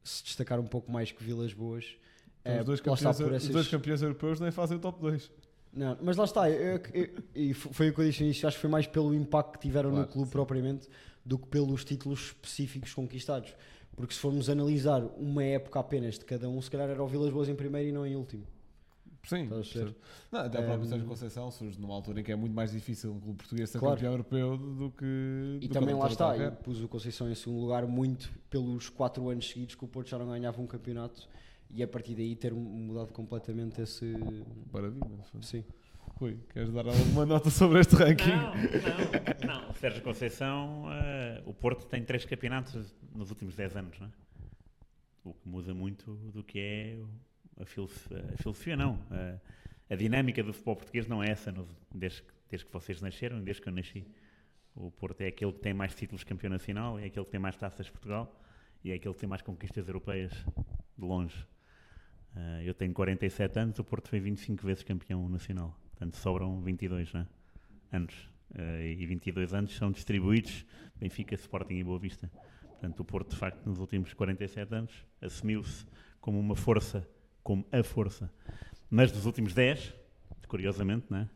se 0.03 0.23
destacar 0.23 0.59
um 0.59 0.65
pouco 0.65 0.91
mais 0.91 1.11
que 1.11 1.23
Vilas 1.23 1.53
Boas. 1.53 1.95
Então, 2.43 2.59
os, 2.59 2.65
dois 2.65 2.81
campeões, 2.81 3.17
por 3.17 3.27
os 3.31 3.35
essas- 3.35 3.49
dois 3.49 3.67
campeões 3.67 4.01
europeus 4.01 4.39
nem 4.39 4.51
fazem 4.51 4.77
o 4.77 4.79
top 4.79 4.99
2. 4.99 5.29
não, 5.71 5.97
mas 6.01 6.17
lá 6.17 6.25
está, 6.25 6.49
eu- 6.49 6.81
eu- 6.93 7.23
e 7.35 7.53
foi 7.53 7.89
o 7.89 7.93
que 7.93 8.01
eu 8.01 8.05
disse 8.09 8.23
início, 8.23 8.47
acho 8.47 8.57
que 8.57 8.61
foi 8.61 8.69
mais 8.69 8.87
pelo 8.87 9.13
impacto 9.13 9.53
que 9.53 9.59
tiveram 9.59 9.91
Claro, 9.91 10.05
no 10.07 10.11
clube 10.11 10.27
sim. 10.27 10.31
propriamente 10.31 10.87
do 11.23 11.37
que 11.37 11.47
pelos 11.47 11.85
títulos 11.85 12.19
específicos 12.27 12.93
conquistados. 12.93 13.53
Porque 13.95 14.13
se 14.13 14.19
formos 14.19 14.49
analisar 14.49 15.01
uma 15.17 15.43
época 15.43 15.79
apenas 15.79 16.17
de 16.17 16.25
cada 16.25 16.49
um, 16.49 16.59
se 16.61 16.71
calhar 16.71 16.89
era 16.89 17.03
o 17.03 17.07
Vilas 17.07 17.31
Boas 17.31 17.47
em 17.47 17.55
primeiro 17.55 17.89
e 17.89 17.91
não 17.91 18.05
em 18.07 18.15
último. 18.15 18.43
Sim, 19.23 19.47
a 19.47 20.31
não, 20.31 20.39
até 20.45 20.59
o 20.59 20.63
próprio 20.63 20.81
Um, 20.81 20.89
Sérgio 20.89 21.07
Conceição 21.07 21.51
surge 21.51 21.79
numa 21.79 21.93
altura 21.93 22.21
em 22.21 22.23
que 22.23 22.31
é 22.31 22.35
muito 22.35 22.53
mais 22.55 22.71
difícil 22.71 23.13
um 23.13 23.19
clube 23.19 23.37
português 23.37 23.69
ser 23.69 23.79
Claro. 23.79 23.95
campeão 23.95 24.11
europeu 24.13 24.57
do 24.57 24.91
que. 24.91 25.05
E 25.61 25.67
do 25.67 25.67
que 25.67 25.73
também 25.73 25.93
lá 25.95 26.07
está, 26.07 26.25
qualquer. 26.25 26.47
eu 26.47 26.51
pus 26.53 26.81
o 26.81 26.87
Conceição 26.87 27.29
em 27.29 27.35
segundo 27.35 27.59
lugar 27.61 27.85
muito 27.85 28.31
pelos 28.49 28.89
quatro 28.89 29.29
anos 29.29 29.47
seguidos 29.47 29.75
que 29.75 29.85
o 29.85 29.87
Porto 29.87 30.09
já 30.09 30.17
não 30.17 30.27
ganhava 30.27 30.59
um 30.61 30.65
campeonato 30.67 31.27
e 31.69 31.81
a 31.83 31.87
partir 31.87 32.15
daí 32.15 32.35
ter 32.35 32.53
mudado 32.53 33.13
completamente 33.13 33.81
esse. 33.81 34.13
Paradigma. 34.71 35.09
Sim. 35.41 35.63
Rui, 36.19 36.37
queres 36.51 36.71
dar 36.71 36.85
alguma 36.87 37.25
nota 37.25 37.49
sobre 37.49 37.79
este 37.79 37.95
ranking? 37.95 38.29
Não, 38.29 38.53
não, 38.53 39.65
não. 39.67 39.73
Sérgio 39.79 40.01
Conceição, 40.03 40.83
eh, 40.91 41.41
o 41.45 41.53
Porto 41.53 41.85
tem 41.87 42.03
três 42.03 42.25
campeonatos 42.25 42.93
nos 43.15 43.29
últimos 43.31 43.55
10 43.55 43.75
anos, 43.77 43.99
não 43.99 44.07
é? 44.07 44.11
O 45.23 45.33
que 45.33 45.47
muda 45.47 45.73
muito 45.73 46.11
do 46.33 46.43
que 46.43 46.59
é 46.59 46.97
a 47.59 47.65
filosofia, 47.65 48.25
a 48.33 48.37
filosofia 48.37 48.75
não. 48.75 48.99
A, 49.09 49.93
a 49.93 49.95
dinâmica 49.95 50.41
do 50.43 50.53
futebol 50.53 50.75
português 50.75 51.07
não 51.07 51.23
é 51.23 51.29
essa 51.29 51.51
no- 51.51 51.67
desde, 51.93 52.23
desde 52.49 52.65
que 52.65 52.73
vocês 52.73 53.01
nasceram 53.01 53.41
desde 53.43 53.61
que 53.61 53.69
eu 53.69 53.73
nasci. 53.73 54.05
O 54.73 54.89
Porto 54.89 55.21
é 55.21 55.27
aquele 55.27 55.51
que 55.51 55.59
tem 55.59 55.73
mais 55.73 55.93
títulos 55.93 56.21
de 56.21 56.25
campeão 56.27 56.49
nacional, 56.49 56.97
é 56.97 57.05
aquele 57.05 57.25
que 57.25 57.31
tem 57.31 57.39
mais 57.39 57.57
taças 57.57 57.85
de 57.85 57.91
Portugal 57.91 58.41
e 58.83 58.91
é 58.91 58.95
aquele 58.95 59.13
que 59.13 59.19
tem 59.19 59.29
mais 59.29 59.41
conquistas 59.41 59.87
europeias 59.87 60.31
de 60.97 61.05
longe. 61.05 61.45
Eh, 62.35 62.63
eu 62.65 62.73
tenho 62.73 62.93
47 62.93 63.59
anos, 63.59 63.79
o 63.79 63.83
Porto 63.83 64.07
foi 64.09 64.19
25 64.19 64.65
vezes 64.65 64.83
campeão 64.83 65.27
nacional. 65.27 65.77
Portanto, 65.91 66.15
sobram 66.15 66.61
22 66.61 67.11
né? 67.13 67.27
anos. 67.91 68.13
Eh, 68.55 68.95
e 68.97 69.05
22 69.05 69.53
anos 69.53 69.75
são 69.75 69.91
distribuídos 69.91 70.65
Benfica, 70.95 71.35
Sporting 71.35 71.75
e 71.75 71.83
Boa 71.83 71.99
Vista. 71.99 72.31
Portanto, 72.61 72.99
o 73.01 73.05
Porto, 73.05 73.31
de 73.31 73.35
facto, 73.37 73.65
nos 73.65 73.77
últimos 73.79 74.13
47 74.13 74.73
anos, 74.73 75.05
assumiu-se 75.21 75.85
como 76.19 76.39
uma 76.39 76.55
força, 76.55 77.07
como 77.43 77.65
a 77.71 77.83
força. 77.83 78.31
Mas 78.89 79.11
nos 79.11 79.25
últimos 79.25 79.53
10, 79.53 79.93
curiosamente, 80.47 81.05
né? 81.09 81.29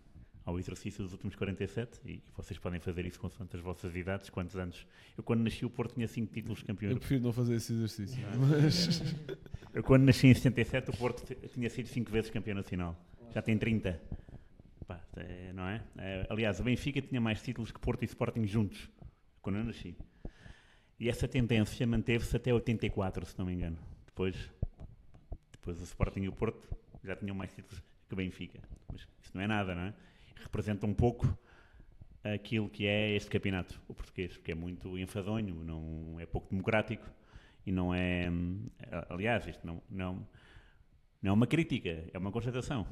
ao 0.46 0.60
exercício 0.60 1.04
dos 1.04 1.12
últimos 1.12 1.36
47, 1.36 2.00
e 2.06 2.22
vocês 2.38 2.60
podem 2.60 2.80
fazer 2.80 3.04
isso 3.06 3.20
com 3.20 3.28
as 3.28 3.60
vossas 3.62 3.96
idades, 3.96 4.30
quantos 4.30 4.56
anos. 4.56 4.86
Eu, 5.18 5.24
quando 5.24 5.41
nasci, 5.41 5.65
o 5.65 5.70
Porto 5.70 5.96
tinha 5.96 6.08
5 6.08 6.32
títulos 6.32 6.60
de 6.60 6.65
campeão 6.65 6.91
Eu 6.91 6.98
prefiro 7.00 7.24
não 7.24 7.34
fazer 7.34 7.56
esse 7.56 7.74
exercício. 7.74 8.24
Mas. 8.38 9.02
Eu, 9.74 9.84
quando 9.84 10.04
nasci 10.04 10.28
em 10.28 10.34
77, 10.34 10.91
o 10.91 10.98
Porto 10.98 11.36
tinha 11.48 11.70
sido 11.70 11.88
5 11.88 12.12
vezes 12.12 12.30
campeão 12.30 12.56
nacional. 12.56 12.96
Já 13.34 13.41
tem 13.41 13.58
30. 13.58 14.00
Pá, 14.86 15.02
é, 15.18 15.52
não 15.52 15.68
é? 15.68 15.82
É, 15.98 16.28
Aliás, 16.30 16.60
o 16.60 16.63
Benfica 16.63 17.02
tinha 17.02 17.20
mais 17.20 17.41
títulos 17.41 17.72
que 17.72 17.80
Porto 17.80 18.04
e 18.04 18.06
Sporting 18.06 18.46
juntos, 18.46 18.88
quando 19.41 19.58
eu 19.58 19.63
nasci. 19.63 19.98
E 21.00 21.10
essa 21.10 21.28
tendência 21.28 21.88
manteve-se 21.88 22.36
até 22.38 22.54
84, 22.54 23.26
se 23.26 23.38
não 23.38 23.48
me 23.48 23.54
engano. 23.54 23.78
Depois, 24.06 24.36
depois 25.65 25.82
o 25.82 25.84
Sporting 25.84 26.21
e 26.21 26.30
o 26.30 26.32
Porto 26.32 26.69
já 27.04 27.15
tinham 27.15 27.36
mais 27.36 27.51
títulos 27.51 27.84
que 28.08 28.13
o 28.13 28.15
Benfica. 28.15 28.60
Mas 28.91 29.01
isso 29.01 29.32
não 29.34 29.41
é 29.41 29.47
nada, 29.47 29.73
não 29.73 29.82
é? 29.82 29.93
Representa 30.36 30.86
um 30.86 30.93
pouco 30.93 31.28
aquilo 32.23 32.69
que 32.69 32.86
é 32.86 33.15
este 33.15 33.32
campeonato, 33.32 33.82
o 33.88 33.93
português, 33.93 34.38
porque 34.38 34.51
é 34.51 34.56
muito 34.56 34.97
enfadonho, 34.97 35.56
não 35.63 36.19
é 36.19 36.25
pouco 36.28 36.49
democrático 36.51 37.04
e 37.65 37.71
não 37.71 37.93
é. 37.93 38.30
hum, 38.30 38.67
Aliás, 39.10 39.47
isto 39.47 39.65
não, 39.65 39.82
não, 39.89 40.28
não 41.19 41.32
é 41.32 41.34
uma 41.34 41.47
crítica, 41.47 42.04
é 42.13 42.17
uma 42.17 42.32
constatação. 42.32 42.88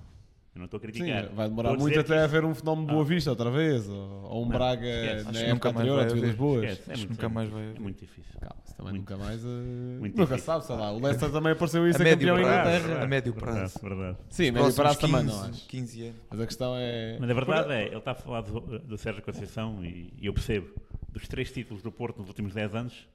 Eu 0.56 0.60
não 0.60 0.66
estou 0.66 0.78
a 0.78 0.82
Sim, 0.82 0.88
criticar. 0.88 1.30
vai 1.30 1.50
demorar 1.50 1.70
Estou 1.70 1.80
a 1.80 1.88
muito 1.90 2.00
até 2.00 2.14
que 2.16 2.20
haver 2.20 2.46
um 2.46 2.54
fenómeno 2.54 2.88
Ah. 2.90 2.94
Boa 2.94 3.06
Vista 3.06 3.30
outra 3.32 3.50
vez, 3.50 3.90
ou, 3.90 3.98
ou 4.26 4.42
um 4.42 4.46
Não, 4.46 4.52
Braga 4.52 4.86
esquece. 4.88 5.24
na 5.24 5.30
Acho 5.32 5.40
época 5.46 5.70
anterior, 5.70 6.00
a 6.00 6.04
haver. 6.04 6.36
Boas. 6.36 6.64
Esquece, 6.64 6.90
é 6.90 6.94
Acho 6.94 7.10
nunca 7.10 7.30
mais 7.30 7.50
vai 7.50 7.62
É 7.64 7.70
haver. 7.70 7.80
muito 7.80 8.00
difícil. 8.00 8.40
Calma, 8.40 8.56
também 8.78 8.94
Muito- 8.94 9.12
nunca 9.12 9.18
mais. 9.26 9.44
muito 9.44 10.18
nunca 10.18 10.36
difícil. 10.36 10.38
sabe, 10.46 10.66
sei 10.66 10.76
lá. 10.76 10.92
O 10.92 11.00
Leicester 11.00 11.32
também 11.32 11.52
apareceu 11.54 11.88
isso 11.88 11.96
A 11.96 11.98
ser 11.98 12.04
médio 12.04 12.28
campeão 12.28 12.40
em 12.40 12.44
prazo, 12.44 12.70
Inglaterra. 12.78 13.04
a 13.04 13.08
médio 13.08 13.34
prazo. 13.34 13.80
verdade. 13.82 14.18
Sim, 14.30 14.52
médio 14.52 14.74
prazo 14.76 15.00
também 15.00 15.22
15, 15.22 15.36
não 15.36 15.44
acho. 15.46 15.68
15 15.68 16.04
anos. 16.04 16.22
Mas 16.30 16.40
a 16.42 16.46
questão 16.46 16.74
é. 16.78 17.18
Mas 17.20 17.30
a 17.30 17.34
verdade 17.34 17.74
é, 17.74 17.86
ele 17.88 17.98
está 17.98 18.12
a 18.12 18.16
falar 18.16 18.42
do, 18.42 18.60
do 18.80 18.98
Sérgio 18.98 19.24
Conceição 19.24 19.84
e, 19.84 20.14
e 20.22 20.26
eu 20.28 20.34
percebo, 20.34 20.70
dos 21.10 21.28
três 21.28 21.52
títulos 21.52 21.82
do 21.82 21.92
Porto 21.92 22.20
nos 22.20 22.28
últimos 22.28 22.54
10 22.54 22.76
anos, 22.76 23.08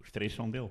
os 0.00 0.12
três 0.12 0.32
são 0.32 0.48
dele. 0.48 0.70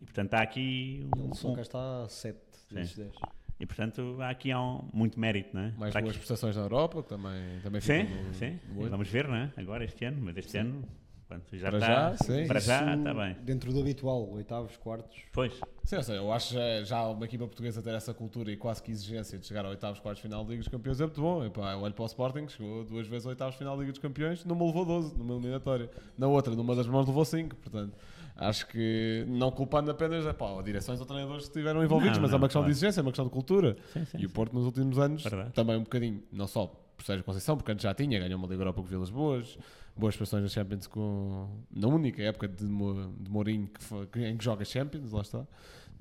E 0.00 0.04
portanto 0.04 0.34
há 0.34 0.42
aqui 0.42 1.08
um, 1.16 1.24
Ele 1.26 1.34
só 1.34 1.54
cá 1.54 1.62
está 1.62 2.02
a 2.04 2.08
7 2.08 2.38
desses 2.70 2.96
10. 2.96 3.12
E 3.60 3.66
portanto 3.66 4.16
há 4.20 4.30
aqui 4.30 4.50
há 4.52 4.60
um- 4.60 4.88
muito 4.92 5.18
mérito, 5.18 5.50
não 5.54 5.62
é? 5.62 5.72
Mais 5.76 5.88
Está 5.88 6.00
boas 6.00 6.10
aqui- 6.10 6.18
prestações 6.18 6.56
na 6.56 6.62
Europa, 6.62 7.02
que 7.02 7.08
também, 7.08 7.60
também 7.62 7.80
Sim, 7.80 8.06
ficam 8.06 8.22
no- 8.24 8.34
sim. 8.34 8.58
no. 8.74 8.88
Vamos 8.90 9.08
ver, 9.08 9.26
não 9.28 9.34
é? 9.36 9.52
Agora 9.56 9.84
este 9.84 10.04
ano, 10.04 10.18
mas 10.20 10.36
este 10.36 10.56
ano 10.58 10.84
pronto, 11.26 11.44
já 11.58 11.68
Para 11.68 11.78
está. 11.78 12.10
já, 12.10 12.16
sim. 12.16 12.46
Para 12.46 12.60
já 12.60 12.80
Isso 12.90 12.98
está 13.00 13.14
bem. 13.14 13.36
Dentro 13.42 13.70
do 13.72 13.80
habitual, 13.80 14.30
oitavos, 14.30 14.76
quartos. 14.78 15.18
Pois, 15.32 15.52
Sim, 15.84 15.96
ou 15.96 16.02
seja, 16.02 16.18
eu 16.18 16.30
acho 16.32 16.52
já, 16.54 16.84
já 16.84 17.02
uma 17.08 17.24
equipa 17.24 17.46
portuguesa 17.46 17.82
ter 17.82 17.94
essa 17.94 18.12
cultura 18.14 18.50
e 18.52 18.56
quase 18.58 18.82
que 18.82 18.90
exigência 18.90 19.38
de 19.38 19.46
chegar 19.46 19.64
a 19.64 19.68
oitavos, 19.70 19.98
quartos, 20.00 20.20
final 20.22 20.42
da 20.44 20.50
Liga 20.50 20.60
dos 20.62 20.68
Campeões 20.68 21.00
é 21.00 21.04
muito 21.04 21.20
bom. 21.20 21.44
Epá, 21.44 21.72
eu 21.72 21.80
olho 21.80 21.94
para 21.94 22.02
o 22.02 22.06
Sporting, 22.06 22.44
que 22.46 22.52
chegou 22.52 22.84
duas 22.84 23.06
vezes 23.06 23.26
a 23.26 23.30
oitavos, 23.30 23.56
final 23.56 23.74
da 23.74 23.80
Liga 23.80 23.92
dos 23.92 24.00
Campeões, 24.00 24.44
não 24.44 24.54
me 24.54 24.64
levou 24.66 24.84
12 24.84 25.16
numa 25.18 25.32
eliminatória. 25.34 25.90
Na 26.16 26.26
outra, 26.28 26.54
numa 26.54 26.74
das 26.76 26.86
mãos, 26.86 27.06
levou 27.06 27.24
5. 27.24 27.56
Portanto, 27.56 27.94
acho 28.38 28.66
que 28.68 29.24
não 29.28 29.50
culpando 29.50 29.90
apenas 29.90 30.24
epá, 30.24 30.62
direções 30.62 31.00
ou 31.00 31.04
treinadores 31.06 31.42
que 31.44 31.48
estiveram 31.50 31.82
envolvidos, 31.84 32.16
Não, 32.18 32.22
mas 32.22 32.30
é 32.30 32.32
não, 32.32 32.38
uma 32.38 32.46
questão 32.48 32.62
claro. 32.62 32.72
de 32.72 32.76
exigência, 32.78 33.00
é 33.00 33.02
uma 33.02 33.10
questão 33.10 33.24
de 33.26 33.30
cultura. 33.32 33.76
sim, 33.92 34.04
sim. 34.04 34.18
E 34.18 34.26
o 34.26 34.30
Porto 34.30 34.52
nos 34.54 34.64
últimos 34.64 34.98
anos 34.98 35.22
Verdade. 35.24 35.50
também 35.52 35.76
um 35.76 35.82
bocadinho, 35.82 36.22
não 36.32 36.46
só 36.46 36.66
por 36.96 37.04
Sérgio 37.04 37.24
Conceição, 37.24 37.56
porque 37.56 37.70
antes 37.72 37.82
já 37.82 37.92
tinha, 37.94 38.18
ganhou 38.18 38.38
uma 38.38 38.48
Liga 38.48 38.60
Europa 38.62 38.80
com 38.80 38.86
Vilas 38.86 39.10
Boas, 39.10 39.58
boas 39.96 40.16
prestações 40.16 40.42
na 40.44 40.48
Champions 40.48 40.86
com, 40.86 41.48
na 41.70 41.88
única 41.88 42.22
época 42.22 42.46
de, 42.48 42.64
de 42.66 43.30
Mourinho 43.30 43.66
que 43.68 43.82
foi- 43.82 44.08
em 44.16 44.36
que 44.36 44.44
joga 44.44 44.64
Champions, 44.64 45.12
lá 45.12 45.20
está. 45.22 45.44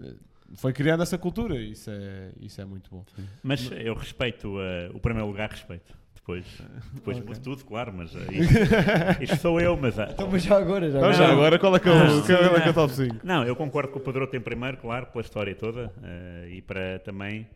Eh, 0.02 0.14
Foi 0.56 0.72
criando 0.74 1.04
essa 1.04 1.18
cultura 1.18 1.56
e 1.56 1.72
isso 1.72 1.90
é, 1.92 2.32
isso 2.40 2.62
é 2.62 2.66
muito 2.66 2.90
bom. 2.90 3.04
Mas 3.44 3.70
eu 3.72 3.94
respeito, 3.96 4.60
eh, 4.62 4.90
o 4.94 5.00
primeiro 5.00 5.28
lugar 5.28 5.50
respeito. 5.52 5.94
Depois, 6.28 6.46
depois 6.94 7.18
Ok. 7.20 7.30
mudo 7.30 7.42
tudo, 7.42 7.64
claro, 7.66 7.94
mas 7.96 8.12
isto, 8.14 8.24
isto 9.24 9.38
sou 9.38 9.62
eu, 9.62 9.78
mas... 9.78 9.98
ah, 9.98 10.10
Então, 10.12 10.30
mas 10.30 10.44
já 10.44 10.58
agora, 10.58 10.92
já 10.92 10.98
Então, 10.98 11.14
já 11.14 11.26
Não. 11.28 11.34
agora, 11.36 11.58
qual 11.58 11.74
é 11.74 11.80
que 11.80 11.88
é 11.88 11.92
o, 11.92 11.96
Não. 11.96 12.22
qual 12.26 12.58
é 12.58 12.62
que 12.62 12.70
é 12.70 12.74
top 12.74 12.94
5? 12.94 13.16
Não, 13.26 13.46
eu 13.46 13.56
concordo 13.56 13.94
com 13.94 14.00
o 14.00 14.02
Pedroto 14.02 14.36
em 14.36 14.42
primeiro, 14.42 14.76
claro, 14.76 15.06
pela 15.06 15.22
história 15.22 15.56
toda 15.56 15.94
eh, 16.04 16.50
e 16.52 16.62
para 16.62 17.00
também, 17.00 17.48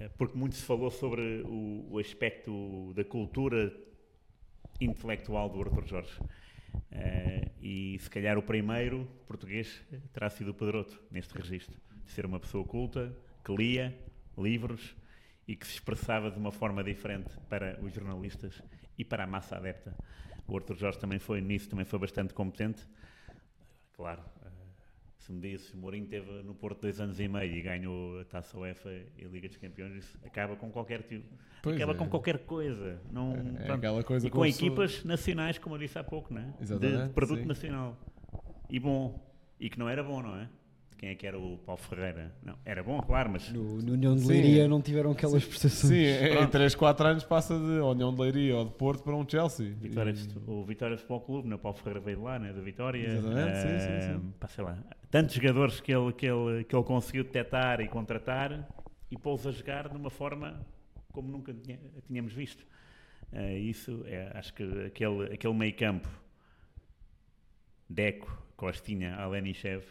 eh, 0.00 0.08
porque 0.16 0.38
muito 0.38 0.54
se 0.56 0.62
falou 0.62 0.90
sobre 0.90 1.42
o, 1.44 1.86
o 1.90 1.98
aspecto 1.98 2.94
da 2.96 3.04
cultura 3.04 3.70
intelectual 4.80 5.50
do 5.50 5.60
Arthur 5.60 5.86
Jorge. 5.86 6.18
Eh, 6.90 7.50
e 7.60 7.98
se 8.00 8.08
calhar 8.08 8.38
o 8.38 8.42
primeiro 8.42 9.06
português 9.26 9.82
terá 10.14 10.30
sido 10.30 10.52
o 10.52 10.54
Pedroto 10.54 10.98
neste 11.10 11.36
registro, 11.36 11.76
de 12.06 12.10
ser 12.10 12.24
uma 12.24 12.40
pessoa 12.40 12.64
culta, 12.64 13.14
que 13.44 13.54
lia 13.54 13.94
livros 14.38 14.96
e 15.46 15.56
que 15.56 15.66
se 15.66 15.74
expressava 15.74 16.30
de 16.30 16.38
uma 16.38 16.52
forma 16.52 16.82
diferente 16.84 17.30
para 17.48 17.78
os 17.82 17.92
jornalistas 17.92 18.62
e 18.96 19.04
para 19.04 19.24
a 19.24 19.26
massa 19.26 19.56
adepta. 19.56 19.94
O 20.46 20.56
Arthur 20.56 20.76
Jorge 20.76 20.98
também 20.98 21.18
foi 21.18 21.40
nisso, 21.40 21.68
também 21.68 21.84
foi 21.84 21.98
bastante 21.98 22.32
competente. 22.34 22.86
Claro, 23.96 24.22
eh, 24.44 24.48
se 25.18 25.32
me 25.32 25.40
dizes, 25.40 25.72
o 25.72 25.76
Mourinho 25.76 26.06
teve 26.06 26.30
no 26.42 26.54
Porto 26.54 26.82
dois 26.82 27.00
anos 27.00 27.18
e 27.20 27.28
meio 27.28 27.54
e 27.54 27.62
ganhou 27.62 28.20
a 28.20 28.24
Taça 28.24 28.56
UEFA 28.58 28.90
e 29.16 29.24
a 29.24 29.28
Liga 29.28 29.48
dos 29.48 29.56
Campeões, 29.56 29.94
isso 29.94 30.18
acaba 30.24 30.56
com 30.56 30.70
qualquer 30.70 31.02
tipo, 31.02 31.26
Pois 31.62 31.76
acaba 31.76 31.92
é. 31.92 31.96
com 31.96 32.08
qualquer 32.08 32.38
coisa. 32.40 33.00
Não, 33.10 33.32
É 33.32 33.64
pronto. 33.64 33.72
aquela 33.72 34.02
coisa 34.04 34.26
e 34.26 34.30
com 34.30 34.44
equipas 34.44 35.04
nacionais, 35.04 35.58
como 35.58 35.74
eu 35.76 35.78
disse 35.78 35.98
há 35.98 36.04
pouco, 36.04 36.32
né? 36.34 36.52
de, 36.56 36.62
Exatamente, 36.64 37.08
de 37.08 37.12
produto 37.14 37.40
sim. 37.42 37.46
nacional. 37.46 37.96
E 38.68 38.78
bom. 38.80 39.30
E 39.60 39.70
que 39.70 39.78
não 39.78 39.88
era 39.88 40.02
bom, 40.02 40.20
não 40.22 40.36
é? 40.36 40.48
Quem 41.02 41.10
é 41.10 41.14
que 41.16 41.26
era 41.26 41.36
o 41.36 41.58
Paulo 41.58 41.80
Ferreira? 41.82 42.32
Não, 42.44 42.56
era 42.64 42.80
bom, 42.80 43.00
claro, 43.00 43.28
mas 43.28 43.50
No, 43.50 43.82
no 43.82 43.94
União 43.94 44.14
de 44.14 44.20
Sim. 44.20 44.28
Leiria 44.28 44.68
não 44.68 44.80
tiveram 44.80 45.10
aquelas 45.10 45.44
prestações. 45.44 45.90
Sim, 45.92 45.96
em 46.26 46.30
Pronto. 46.30 46.52
3, 46.52 46.74
4 46.76 47.06
anos 47.08 47.24
passa 47.24 47.58
de 47.58 47.80
União 47.80 48.14
de 48.14 48.20
Leiria 48.20 48.54
ou 48.58 48.64
de 48.66 48.70
Porto 48.74 49.02
para 49.02 49.16
um 49.16 49.28
Chelsea. 49.28 49.74
Vitória, 49.80 50.12
E- 50.12 50.38
o 50.48 50.64
Vitória 50.64 50.96
Futebol 50.96 51.20
Clube, 51.22 51.48
né? 51.48 51.56
o 51.56 51.58
Paulo 51.58 51.76
Ferreira 51.76 51.98
veio 51.98 52.18
de 52.18 52.22
lá, 52.22 52.38
né? 52.38 52.52
da 52.52 52.60
Vitória. 52.60 53.04
Exatamente, 53.04 53.56
sim, 53.58 53.78
sim, 53.80 54.12
Eh, 54.12 54.16
sim. 54.20 54.32
pá, 54.38 54.48
lá, 54.62 54.78
tantos 55.10 55.34
jogadores 55.34 55.80
que 55.80 55.92
ele, 55.92 56.12
que, 56.12 56.24
ele, 56.26 56.62
que 56.62 56.76
ele 56.76 56.84
conseguiu 56.84 57.24
detectar 57.24 57.80
e 57.80 57.88
contratar 57.88 58.68
e 59.10 59.18
pô-los 59.18 59.44
a 59.44 59.50
jogar 59.50 59.88
de 59.88 59.96
uma 59.96 60.08
forma 60.08 60.64
como 61.10 61.28
nunca 61.32 61.52
tínhamos 62.06 62.32
visto. 62.32 62.64
Eh, 63.32 63.58
isso, 63.58 64.04
é, 64.06 64.30
acho 64.38 64.54
que 64.54 64.62
aquele, 64.86 65.34
aquele 65.34 65.52
meio 65.54 65.74
campo, 65.76 66.08
Deco, 67.90 68.40
Costinha, 68.56 69.16
Alenichev, 69.16 69.82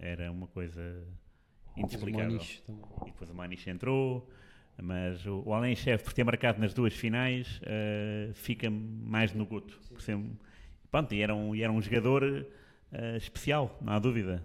era 0.00 0.30
uma 0.32 0.46
coisa 0.46 1.06
inexplicável. 1.76 2.40
E 3.06 3.06
depois 3.06 3.30
o 3.30 3.34
Maniche 3.34 3.70
entrou, 3.70 4.28
mas 4.82 5.24
o, 5.26 5.42
o 5.46 5.54
Alenichev, 5.54 6.02
por 6.02 6.12
ter 6.12 6.24
marcado 6.24 6.60
nas 6.60 6.74
duas 6.74 6.94
finais, 6.94 7.60
eh, 7.64 8.30
fica 8.34 8.70
mais 8.70 9.32
no 9.32 9.46
goto. 9.46 9.78
Por 9.90 10.00
ser, 10.00 10.18
pronto, 10.90 11.14
e 11.14 11.20
era 11.20 11.34
um, 11.34 11.54
e 11.54 11.62
era 11.62 11.72
um 11.72 11.80
jogador 11.80 12.46
eh, 12.92 13.16
especial, 13.16 13.78
não 13.80 13.92
há 13.92 13.98
dúvida. 13.98 14.42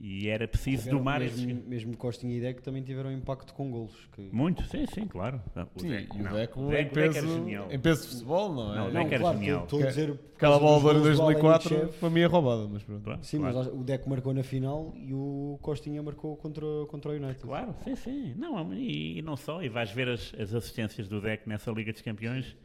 E 0.00 0.28
era 0.28 0.46
preciso 0.46 0.82
Tiveram- 0.84 0.98
domar 0.98 1.22
esses 1.22 1.44
mesmo, 1.44 1.62
mesmo 1.66 1.96
Costinha 1.96 2.36
e 2.36 2.40
Deco 2.40 2.62
também 2.62 2.84
tiveram 2.84 3.10
impacto 3.10 3.52
com 3.52 3.68
golos. 3.68 4.08
Que... 4.12 4.20
Muito, 4.32 4.62
sim, 4.68 4.86
sim, 4.86 5.06
claro. 5.08 5.42
O 5.74 5.80
Sim, 5.80 5.88
Deco- 5.88 6.16
o 6.16 6.22
não, 6.22 6.32
Deco, 6.34 6.60
o 6.60 6.66
em, 6.66 6.68
Deco- 6.68 6.68
o 6.68 6.70
Deco 6.70 6.94
peso, 6.94 7.18
era 7.18 7.26
genial. 7.26 7.72
em 7.72 7.78
peso 7.80 8.02
de 8.02 8.08
futebol, 8.10 8.54
não 8.54 8.72
é? 8.72 8.76
Não, 8.76 8.82
o 8.88 8.92
Não, 8.92 9.02
Deco 9.02 9.14
era 9.14 9.18
claro, 9.18 9.38
genial. 9.38 9.64
estou 9.64 9.82
a 9.82 9.86
dizer. 9.86 10.20
Aquela 10.36 10.58
bola 10.60 10.78
de 10.78 10.86
ouro 10.86 10.98
em 10.98 11.02
golos 11.02 11.16
do 11.18 11.22
2004 11.24 11.74
Alenichev. 11.74 11.98
para 11.98 12.10
mim 12.10 12.20
é 12.20 12.26
roubada, 12.26 12.68
mas 12.68 12.82
pronto. 12.84 13.02
Pronto, 13.02 13.26
Sim, 13.26 13.38
claro. 13.40 13.56
mas 13.56 13.66
o 13.66 13.82
Deco 13.82 14.08
marcou 14.08 14.32
na 14.34 14.42
final 14.44 14.94
e 14.96 15.12
o 15.12 15.58
Costinha 15.60 16.00
marcou 16.00 16.36
contra, 16.36 16.64
contra 16.86 17.10
o 17.10 17.14
United. 17.14 17.40
Claro, 17.42 17.74
sim, 17.82 17.96
sim. 17.96 18.34
Não, 18.36 18.72
e, 18.72 19.18
e 19.18 19.22
não 19.22 19.36
só, 19.36 19.60
e 19.64 19.68
vais 19.68 19.90
ver 19.90 20.08
as, 20.10 20.32
as 20.38 20.54
assistências 20.54 21.08
do 21.08 21.20
Deck 21.20 21.48
nessa 21.48 21.72
Liga 21.72 21.92
dos 21.92 22.02
Campeões, 22.02 22.56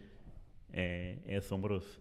é, 0.71 1.17
é 1.25 1.37
assombroso. 1.37 1.99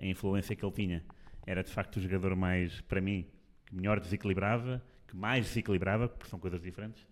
A 0.00 0.06
influência 0.06 0.56
que 0.56 0.64
ele 0.64 0.72
tinha. 0.72 1.04
Era 1.46 1.62
de 1.62 1.70
facto 1.70 1.96
o 1.96 2.00
jogador 2.00 2.34
mais, 2.34 2.80
para 2.82 3.00
mim, 3.02 3.26
que 3.68 3.76
melhor 3.76 4.00
desequilibrava, 4.00 4.82
que 5.06 5.14
mais 5.14 5.46
desequilibrava, 5.46 6.08
porque 6.08 6.26
são 6.28 6.38
coisas 6.38 6.60
diferentes, 6.62 7.06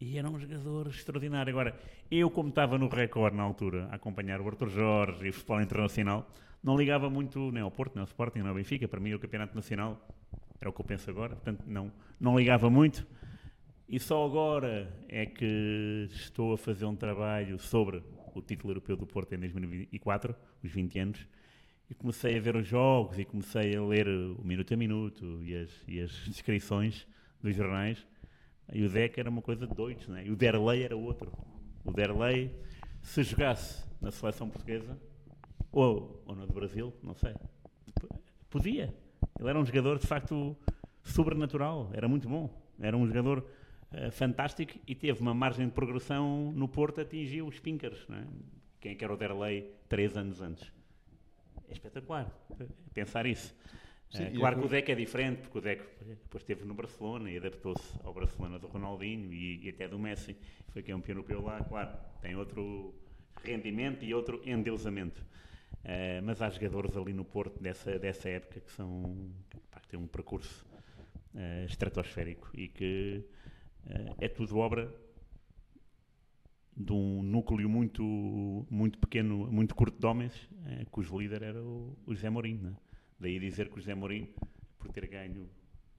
e 0.00 0.18
era 0.18 0.28
um 0.28 0.38
jogador 0.38 0.88
extraordinário. 0.88 1.52
Agora, 1.52 1.78
eu, 2.10 2.30
como 2.30 2.48
estava 2.48 2.78
no 2.78 2.88
Record 2.88 3.34
na 3.34 3.42
altura, 3.42 3.88
a 3.92 3.96
acompanhar 3.96 4.40
o 4.40 4.48
Arthur 4.48 4.68
Jorge 4.68 5.26
e 5.26 5.28
o 5.28 5.32
futebol 5.32 5.60
internacional, 5.60 6.28
não 6.62 6.76
ligava 6.76 7.10
muito 7.10 7.52
nem 7.52 7.62
ao 7.62 7.70
Porto, 7.70 7.94
nem 7.94 8.00
ao 8.00 8.06
Sporting, 8.06 8.38
nem 8.38 8.48
ao 8.48 8.54
Benfica. 8.54 8.88
Para 8.88 8.98
mim, 9.00 9.12
o 9.12 9.18
Campeonato 9.18 9.54
Nacional 9.54 10.08
era 10.60 10.70
o 10.70 10.72
que 10.72 10.80
eu 10.80 10.84
penso 10.84 11.10
agora, 11.10 11.36
portanto, 11.36 11.64
não, 11.66 11.92
não 12.18 12.38
ligava 12.38 12.70
muito. 12.70 13.06
E 13.88 14.00
só 14.00 14.24
agora 14.24 14.90
é 15.08 15.26
que 15.26 16.08
estou 16.10 16.54
a 16.54 16.58
fazer 16.58 16.86
um 16.86 16.96
trabalho 16.96 17.58
sobre 17.58 18.02
o 18.34 18.40
título 18.40 18.70
europeu 18.70 18.96
do 18.96 19.06
Porto 19.06 19.34
em 19.34 19.38
2004, 19.38 20.34
os 20.64 20.70
20 20.70 20.98
anos, 20.98 21.28
e 21.90 21.94
comecei 21.94 22.36
a 22.38 22.40
ver 22.40 22.56
os 22.56 22.66
jogos 22.66 23.18
e 23.18 23.24
comecei 23.24 23.76
a 23.76 23.82
ler 23.82 24.08
o 24.08 24.42
minuto 24.44 24.72
a 24.72 24.76
minuto 24.76 25.42
e 25.42 25.54
as, 25.56 25.70
e 25.86 26.00
as 26.00 26.10
descrições 26.26 27.06
dos 27.42 27.54
jornais. 27.54 28.06
E 28.72 28.84
o 28.84 28.88
Deck 28.88 29.18
era 29.18 29.28
uma 29.28 29.42
coisa 29.42 29.66
de 29.66 29.74
doidos, 29.74 30.08
né? 30.08 30.24
e 30.26 30.30
o 30.30 30.36
Derlei 30.36 30.84
era 30.84 30.96
outro. 30.96 31.32
O 31.84 31.92
Derlei, 31.92 32.54
se 33.02 33.22
jogasse 33.22 33.84
na 34.00 34.10
seleção 34.10 34.48
portuguesa, 34.48 34.98
ou, 35.70 36.22
ou 36.26 36.34
do 36.34 36.52
Brasil, 36.52 36.92
não 37.02 37.14
sei, 37.14 37.34
podia. 38.48 38.94
Ele 39.38 39.48
era 39.48 39.58
um 39.58 39.64
jogador 39.64 39.98
de 39.98 40.06
facto 40.06 40.56
sobrenatural, 41.02 41.90
era 41.92 42.06
muito 42.06 42.28
bom. 42.28 42.50
Era 42.78 42.96
um 42.96 43.06
jogador 43.06 43.46
eh, 43.92 44.10
fantástico 44.10 44.78
e 44.86 44.94
teve 44.94 45.20
uma 45.20 45.34
margem 45.34 45.66
de 45.66 45.72
progressão 45.72 46.52
no 46.52 46.68
Porto, 46.68 47.00
atingiu 47.00 47.46
os 47.46 47.58
pinkers. 47.58 48.06
Não 48.08 48.18
é? 48.18 48.26
Quem 48.80 48.92
é 48.92 48.94
que 48.94 49.04
era 49.04 49.12
o 49.12 49.16
Derlei 49.16 49.72
três 49.88 50.16
anos 50.16 50.40
antes? 50.40 50.72
É 51.72 51.76
espetacular 51.78 52.26
eh, 52.60 52.66
pensar 52.92 53.24
isso. 53.26 53.54
Sim, 54.10 54.24
Eh, 54.24 54.30
claro 54.38 54.56
é 54.56 54.58
que 54.60 54.66
o 54.66 54.68
co- 54.68 54.74
Deco 54.74 54.90
é 54.90 54.94
diferente, 54.94 55.38
porque 55.42 55.58
o 55.58 55.60
Deco 55.60 55.84
depois 56.04 56.42
esteve 56.42 56.64
no 56.64 56.74
Barcelona 56.74 57.30
e 57.30 57.36
adaptou-se 57.38 57.98
ao 58.04 58.12
Barcelona 58.12 58.58
do 58.58 58.66
Ronaldinho 58.66 59.32
e, 59.32 59.64
e 59.64 59.68
até 59.70 59.88
do 59.88 59.98
Messi. 59.98 60.36
Foi 60.72 60.82
campeão 60.82 61.16
europeu 61.16 61.40
lá, 61.42 61.62
claro. 61.62 61.90
Tem 62.20 62.36
outro 62.36 62.94
rendimento 63.42 64.04
e 64.04 64.12
outro 64.14 64.42
endeusamento. 64.44 65.24
Eh, 65.84 66.20
mas 66.22 66.40
há 66.42 66.50
jogadores 66.50 66.96
ali 66.96 67.12
no 67.12 67.24
Porto 67.24 67.60
dessa, 67.60 67.98
dessa 67.98 68.28
época 68.28 68.60
que 68.60 68.70
são 68.72 69.30
pá, 69.70 69.80
que 69.80 69.88
têm 69.88 69.98
um 69.98 70.06
percurso 70.06 70.64
eh, 71.34 71.64
estratosférico 71.66 72.50
e 72.54 72.68
que 72.68 73.24
é 74.20 74.28
tudo 74.28 74.58
obra 74.58 74.92
de 76.76 76.92
um 76.92 77.22
núcleo 77.22 77.68
muito, 77.68 78.02
muito 78.70 78.98
pequeno, 78.98 79.50
muito 79.50 79.74
curto 79.74 79.98
de 79.98 80.06
homens, 80.06 80.48
eh, 80.66 80.86
cujo 80.90 81.18
líder 81.18 81.42
era 81.42 81.62
o, 81.62 81.96
o 82.06 82.14
José 82.14 82.30
Mourinho. 82.30 82.62
né? 82.62 82.76
Daí 83.20 83.38
dizer 83.38 83.68
que 83.68 83.74
o 83.74 83.80
José 83.80 83.94
Mourinho, 83.94 84.28
por 84.78 84.90
ter 84.90 85.06
ganho, 85.06 85.48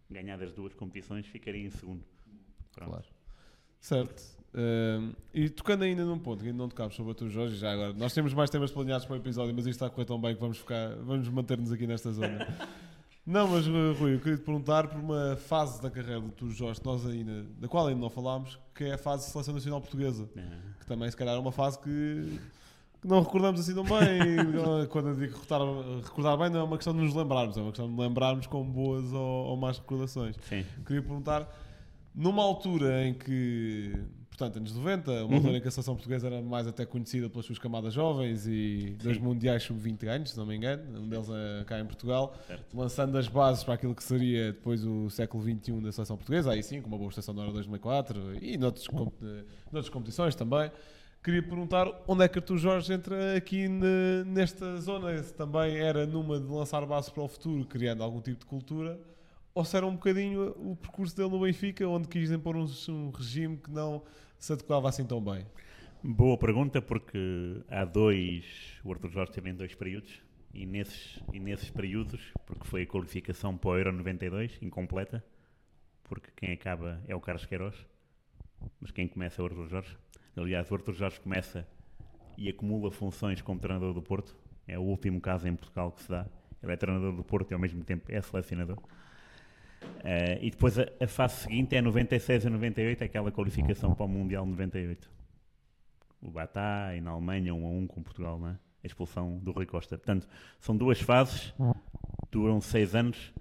ganhado 0.10 0.44
as 0.44 0.54
duas 0.54 0.74
competições, 0.74 1.26
ficaria 1.28 1.66
em 1.66 1.70
segundo. 1.70 2.04
Pronto. 2.72 2.90
Claro. 2.90 3.06
Certo. 3.80 4.44
Ehm, 4.56 5.14
e 5.34 5.50
tocando 5.50 5.84
ainda 5.84 6.06
num 6.06 6.20
ponto 6.20 6.42
que 6.42 6.48
ainda 6.48 6.58
não 6.58 6.70
tocámos 6.70 6.96
sobre 6.96 7.12
a 7.12 7.16
tua 7.16 7.30
Jorge, 7.30 7.56
já 7.56 7.72
agora, 7.72 7.94
nós 7.94 8.14
temos 8.14 8.34
mais 8.34 8.50
temas 8.50 8.72
planeados 8.72 9.06
para 9.06 9.16
o 9.16 9.18
episódio, 9.18 9.54
mas 9.54 9.66
isto 9.66 9.72
está 9.76 9.88
a 9.88 9.90
correr 9.90 10.06
tão 10.06 10.20
bem 10.20 10.36
que 10.36 10.42
vamos, 10.42 10.60
ficar, 10.60 10.96
vamos 10.98 11.28
manter-nos 11.30 11.72
aqui 11.72 11.88
nesta 11.88 12.12
zona. 12.12 12.48
não, 13.26 13.48
mas 13.48 13.66
uh, 13.68 13.94
Rui, 13.98 14.16
eu 14.16 14.20
queria 14.20 14.38
te 14.38 14.44
perguntar 14.44 14.88
por 14.88 15.00
uma 15.00 15.36
fase 15.38 15.82
da 15.82 15.90
carreira 15.90 16.20
do 16.20 16.30
tu 16.32 16.50
Jorge, 16.50 16.82
nós 16.84 17.06
ainda, 17.06 17.44
da 17.58 17.68
qual 17.68 17.88
ainda 17.88 18.02
não 18.02 18.10
falámos, 18.10 18.60
que 18.76 18.84
é 18.84 18.94
a 18.94 18.98
fase 18.98 19.26
de 19.26 19.32
seleção 19.32 19.54
nacional 19.54 19.80
portuguesa, 19.80 20.30
que 20.80 20.86
também 20.86 21.10
se 21.10 21.16
calhar 21.16 21.36
é 21.36 21.40
uma 21.40 21.52
fase 21.52 21.80
que, 21.80 22.40
que 23.02 23.08
não 23.08 23.22
recordamos 23.22 23.62
assim 23.62 23.74
tão 23.74 23.86
bem. 23.86 24.88
Quando 24.90 25.10
eu 25.10 25.16
digo 25.16 25.40
recordar, 25.40 25.62
recordar 26.04 26.38
bem, 26.38 26.50
não 26.50 26.60
é 26.60 26.64
uma 26.64 26.78
questão 26.78 26.94
de 26.94 27.00
nos 27.00 27.14
lembrarmos, 27.14 27.56
é 27.58 27.62
uma 27.62 27.72
questão 27.72 27.90
de 27.90 28.00
lembrarmos 28.00 28.46
com 28.48 28.64
boas 28.64 29.14
ou, 29.14 29.46
ou 29.48 29.58
más 29.58 29.78
recordações. 29.78 30.36
sim. 30.50 30.66
Queria 30.86 31.02
perguntar, 31.02 31.48
numa 32.14 32.44
altura 32.44 33.08
em 33.08 33.14
que, 33.14 33.94
portanto, 34.36 34.58
anos 34.58 34.74
90, 34.76 35.26
uma 35.26 35.36
altura 35.36 35.58
em 35.58 35.62
que 35.62 35.68
a 35.68 35.72
seleção 35.72 35.94
portuguesa 35.94 36.26
era 36.28 36.42
mais 36.42 36.66
até 36.66 36.86
conhecida 36.86 37.30
pelas 37.30 37.46
suas 37.46 37.60
camadas 37.60 37.94
jovens 37.94 38.48
e 38.48 38.98
dois 39.02 39.20
mundiais 39.20 39.62
sub-20 39.64 39.98
ganhos, 40.04 40.32
se 40.32 40.38
não 40.38 40.46
me 40.46 40.56
engano, 40.56 41.00
um 41.02 41.08
deles 41.08 41.28
é 41.30 41.64
cá 41.66 41.80
em 41.80 41.86
Portugal, 41.86 42.36
Certo. 42.48 42.76
lançando 42.76 43.16
as 43.18 43.28
bases 43.28 43.64
para 43.64 43.76
aquilo 43.76 43.94
que 43.94 44.04
seria 44.04 44.52
depois 44.52 44.84
o 44.84 45.08
século 45.12 45.44
XXI 45.44 45.80
da 45.82 45.92
seleção 45.92 46.18
portuguesa, 46.18 46.52
aí 46.52 46.64
sim, 46.64 46.82
com 46.82 46.88
uma 46.88 46.98
boa 46.98 47.10
estação 47.10 47.34
da 47.36 47.42
Euro 47.44 47.54
2004 47.54 48.36
e 48.42 48.56
eh, 48.56 48.58
noutras 48.58 49.90
competições 49.90 50.34
também. 50.36 50.72
Queria 51.24 51.42
perguntar 51.42 51.88
onde 52.08 52.24
é 52.26 52.28
que 52.28 52.38
Artur 52.40 52.58
Jorge 52.58 52.92
entra 52.92 53.38
aqui 53.38 53.68
ne- 53.70 54.24
nesta 54.26 54.76
zona, 54.82 55.22
se 55.24 55.34
também 55.34 55.78
era 55.78 56.06
numa 56.06 56.38
de 56.40 56.48
lançar 56.52 56.86
bases 56.86 57.10
para 57.10 57.24
o 57.24 57.28
futuro, 57.30 57.64
criando 57.66 58.04
algum 58.04 58.20
tipo 58.20 58.40
de 58.42 58.46
cultura, 58.46 59.00
ou 59.54 59.64
se 59.64 59.78
era 59.78 59.86
um 59.86 59.94
bocadinho 59.94 60.56
o 60.58 60.76
percurso 60.76 61.16
dele 61.16 61.30
no 61.30 61.40
Benfica, 61.40 61.88
onde 61.88 62.08
quis 62.08 62.32
impor 62.32 62.56
um, 62.56 62.66
um 62.90 63.10
regime 63.12 63.58
que 63.58 63.72
não 63.72 64.04
se 64.40 64.52
adequava 64.54 64.90
assim 64.90 65.06
tão 65.06 65.24
bem. 65.24 65.46
Boa 66.04 66.38
pergunta, 66.38 66.82
porque 66.82 67.64
há 67.70 67.86
dois. 67.86 68.46
O 68.84 68.92
Arthur 68.92 69.10
Jorge 69.10 69.32
teve 69.32 69.50
em 69.50 69.56
dois 69.56 69.74
períodos, 69.74 70.22
e 70.54 70.66
nesses, 70.66 71.20
e 71.32 71.40
nesses 71.40 71.70
períodos, 71.70 72.22
porque 72.46 72.68
foi 72.68 72.84
a 72.84 72.88
qualificação 72.88 73.58
para 73.58 73.70
o 73.70 73.78
Euro 73.78 73.94
92, 73.94 74.58
incompleta, 74.62 75.24
porque 76.04 76.30
quem 76.36 76.52
acaba 76.52 77.02
é 77.08 77.16
o 77.16 77.22
Carlos 77.22 77.46
Queiroz, 77.46 77.76
mas 78.82 78.92
quem 78.92 79.08
começa 79.08 79.42
é 79.42 79.44
o 79.44 79.46
Arthur 79.46 79.68
Jorge. 79.68 79.98
Aliás, 80.36 80.70
o 80.70 80.76
Arthur 80.76 80.94
Jorge 80.94 81.20
começa 81.22 81.68
e 82.38 82.50
acumula 82.50 82.92
funções 82.92 83.42
como 83.42 83.60
treinador 83.60 83.94
do 83.94 84.02
Porto, 84.02 84.36
é 84.68 84.78
o 84.78 84.82
último 84.82 85.22
caso 85.22 85.48
em 85.48 85.56
Portugal 85.56 85.92
que 85.92 86.04
se 86.04 86.10
dá. 86.10 86.26
Ele 86.62 86.72
é 86.72 86.76
treinador 86.76 87.14
do 87.14 87.24
Porto 87.24 87.52
e 87.52 87.54
ao 87.54 87.60
mesmo 87.60 87.84
tempo 87.84 88.12
é 88.12 88.22
selecionador. 88.22 88.78
Eh, 90.04 90.40
e 90.42 90.52
depois 90.52 90.78
a, 90.78 90.86
a 91.02 91.08
fase 91.08 91.44
seguinte 91.44 91.76
é 91.76 91.82
96 91.82 92.46
a 92.46 92.50
98, 92.50 93.04
aquela 93.04 93.32
qualificação 93.32 93.94
para 93.94 94.06
o 94.06 94.10
Mundial 94.10 94.46
98 94.46 95.14
o 96.24 96.32
Batá 96.32 96.96
e 96.96 97.02
na 97.02 97.12
Alemanha 97.12 97.54
um 97.54 97.66
a 97.66 97.70
um 97.70 97.86
com 97.86 98.02
Portugal, 98.02 98.40
não 98.40 98.50
é? 98.50 98.52
A 98.84 98.88
expulsão 98.88 99.38
do 99.40 99.52
Rui 99.52 99.66
Costa. 99.66 99.98
Portanto, 99.98 100.28
são 100.60 100.76
duas 100.76 101.00
fases, 101.00 101.54
duram 102.32 102.60
seis 102.62 102.96
anos, 102.96 103.34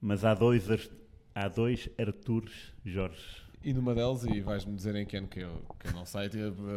mas 0.00 0.24
há 0.24 0.34
dois, 0.34 0.90
há 1.34 1.48
dois 1.48 1.88
Artures 1.98 2.72
Jorge. 2.84 3.46
E 3.62 3.72
numa 3.72 3.94
delas, 3.94 4.24
e 4.24 4.40
vais-me 4.40 4.74
dizer 4.76 4.94
em 4.94 5.06
que 5.06 5.16
ano 5.16 5.26
que 5.26 5.40
eu, 5.40 5.62
que 5.78 5.88
eu 5.88 5.92
não 5.92 6.04
sei, 6.04 6.28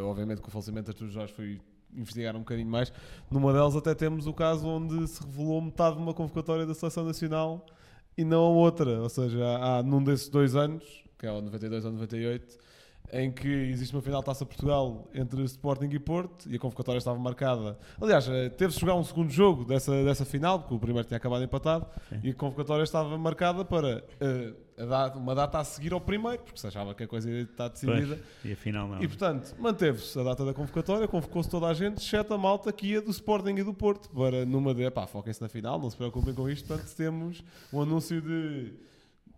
obviamente 0.03 0.41
que 0.41 0.47
o 0.47 0.51
falecimento 0.51 0.85
de 0.85 0.91
Artur 0.91 1.09
Jorge 1.09 1.33
foi 1.33 1.61
investigar 1.93 2.35
um 2.35 2.39
bocadinho 2.39 2.69
mais. 2.69 2.91
Numa 3.29 3.51
delas 3.53 3.75
até 3.75 3.93
temos 3.93 4.25
o 4.25 4.33
caso 4.33 4.67
onde 4.67 5.07
se 5.07 5.23
revelou 5.23 5.61
metade 5.61 5.95
de 5.95 6.01
uma 6.01 6.13
convocatória 6.13 6.65
da 6.65 6.73
Seleção 6.73 7.05
Nacional 7.05 7.65
e 8.17 8.23
não 8.23 8.43
a 8.43 8.49
outra. 8.49 9.01
Ou 9.01 9.09
seja, 9.09 9.43
há 9.57 9.83
num 9.83 10.03
desses 10.03 10.29
dois 10.29 10.55
anos, 10.55 10.83
que 11.17 11.25
é 11.25 11.31
o 11.31 11.41
92 11.41 11.85
ou 11.85 11.91
98, 11.91 12.57
em 13.11 13.31
que 13.31 13.47
existe 13.47 13.95
uma 13.95 14.01
final 14.01 14.19
de 14.21 14.25
Taça 14.25 14.45
Portugal 14.45 15.07
entre 15.13 15.41
Sporting 15.43 15.89
e 15.91 15.99
Porto 15.99 16.49
e 16.49 16.55
a 16.55 16.59
convocatória 16.59 16.97
estava 16.99 17.17
marcada. 17.19 17.77
Aliás, 17.99 18.27
eh, 18.27 18.49
teve-se 18.49 18.75
de 18.77 18.81
jogar 18.81 18.95
um 18.95 19.03
segundo 19.03 19.29
jogo 19.31 19.65
dessa, 19.65 20.03
dessa 20.03 20.25
final, 20.25 20.59
porque 20.59 20.75
o 20.75 20.79
primeiro 20.79 21.07
tinha 21.07 21.17
acabado 21.17 21.43
empatado, 21.43 21.85
e 22.23 22.29
a 22.29 22.33
convocatória 22.33 22.83
estava 22.83 23.17
marcada 23.17 23.65
para 23.65 24.03
data- 24.77 25.17
uma 25.17 25.33
data 25.35 25.59
a 25.59 25.63
seguir 25.63 25.91
ao 25.93 25.99
primeiro, 25.99 26.43
porque 26.43 26.59
se 26.59 26.67
achava 26.67 26.93
que 26.93 27.03
a 27.03 27.07
coisa 27.07 27.29
está 27.31 27.67
decidida. 27.67 28.15
Pois, 28.17 28.45
e 28.45 28.53
afinal 28.53 28.87
não. 28.87 29.01
E 29.01 29.07
portanto, 29.07 29.55
manteve-se 29.59 30.17
a 30.19 30.23
data 30.23 30.45
da 30.45 30.53
convocatória, 30.53 31.07
convocou-se 31.07 31.49
toda 31.49 31.67
a 31.67 31.73
gente, 31.73 31.97
exceto 31.97 32.33
a 32.33 32.37
malta 32.37 32.71
que 32.71 32.87
ia 32.87 33.01
do 33.01 33.11
Sporting 33.11 33.55
e 33.55 33.63
do 33.63 33.73
Porto, 33.73 34.09
para 34.09 34.45
numa 34.45 34.73
de, 34.73 34.89
pá, 34.91 35.05
foquem-se 35.07 35.41
na 35.41 35.49
final, 35.49 35.79
não 35.79 35.89
se 35.89 35.97
preocupem 35.97 36.33
com 36.33 36.49
isto, 36.49 36.67
portanto 36.67 36.95
temos 36.95 37.43
um 37.73 37.81
anúncio 37.81 38.21
de 38.21 38.73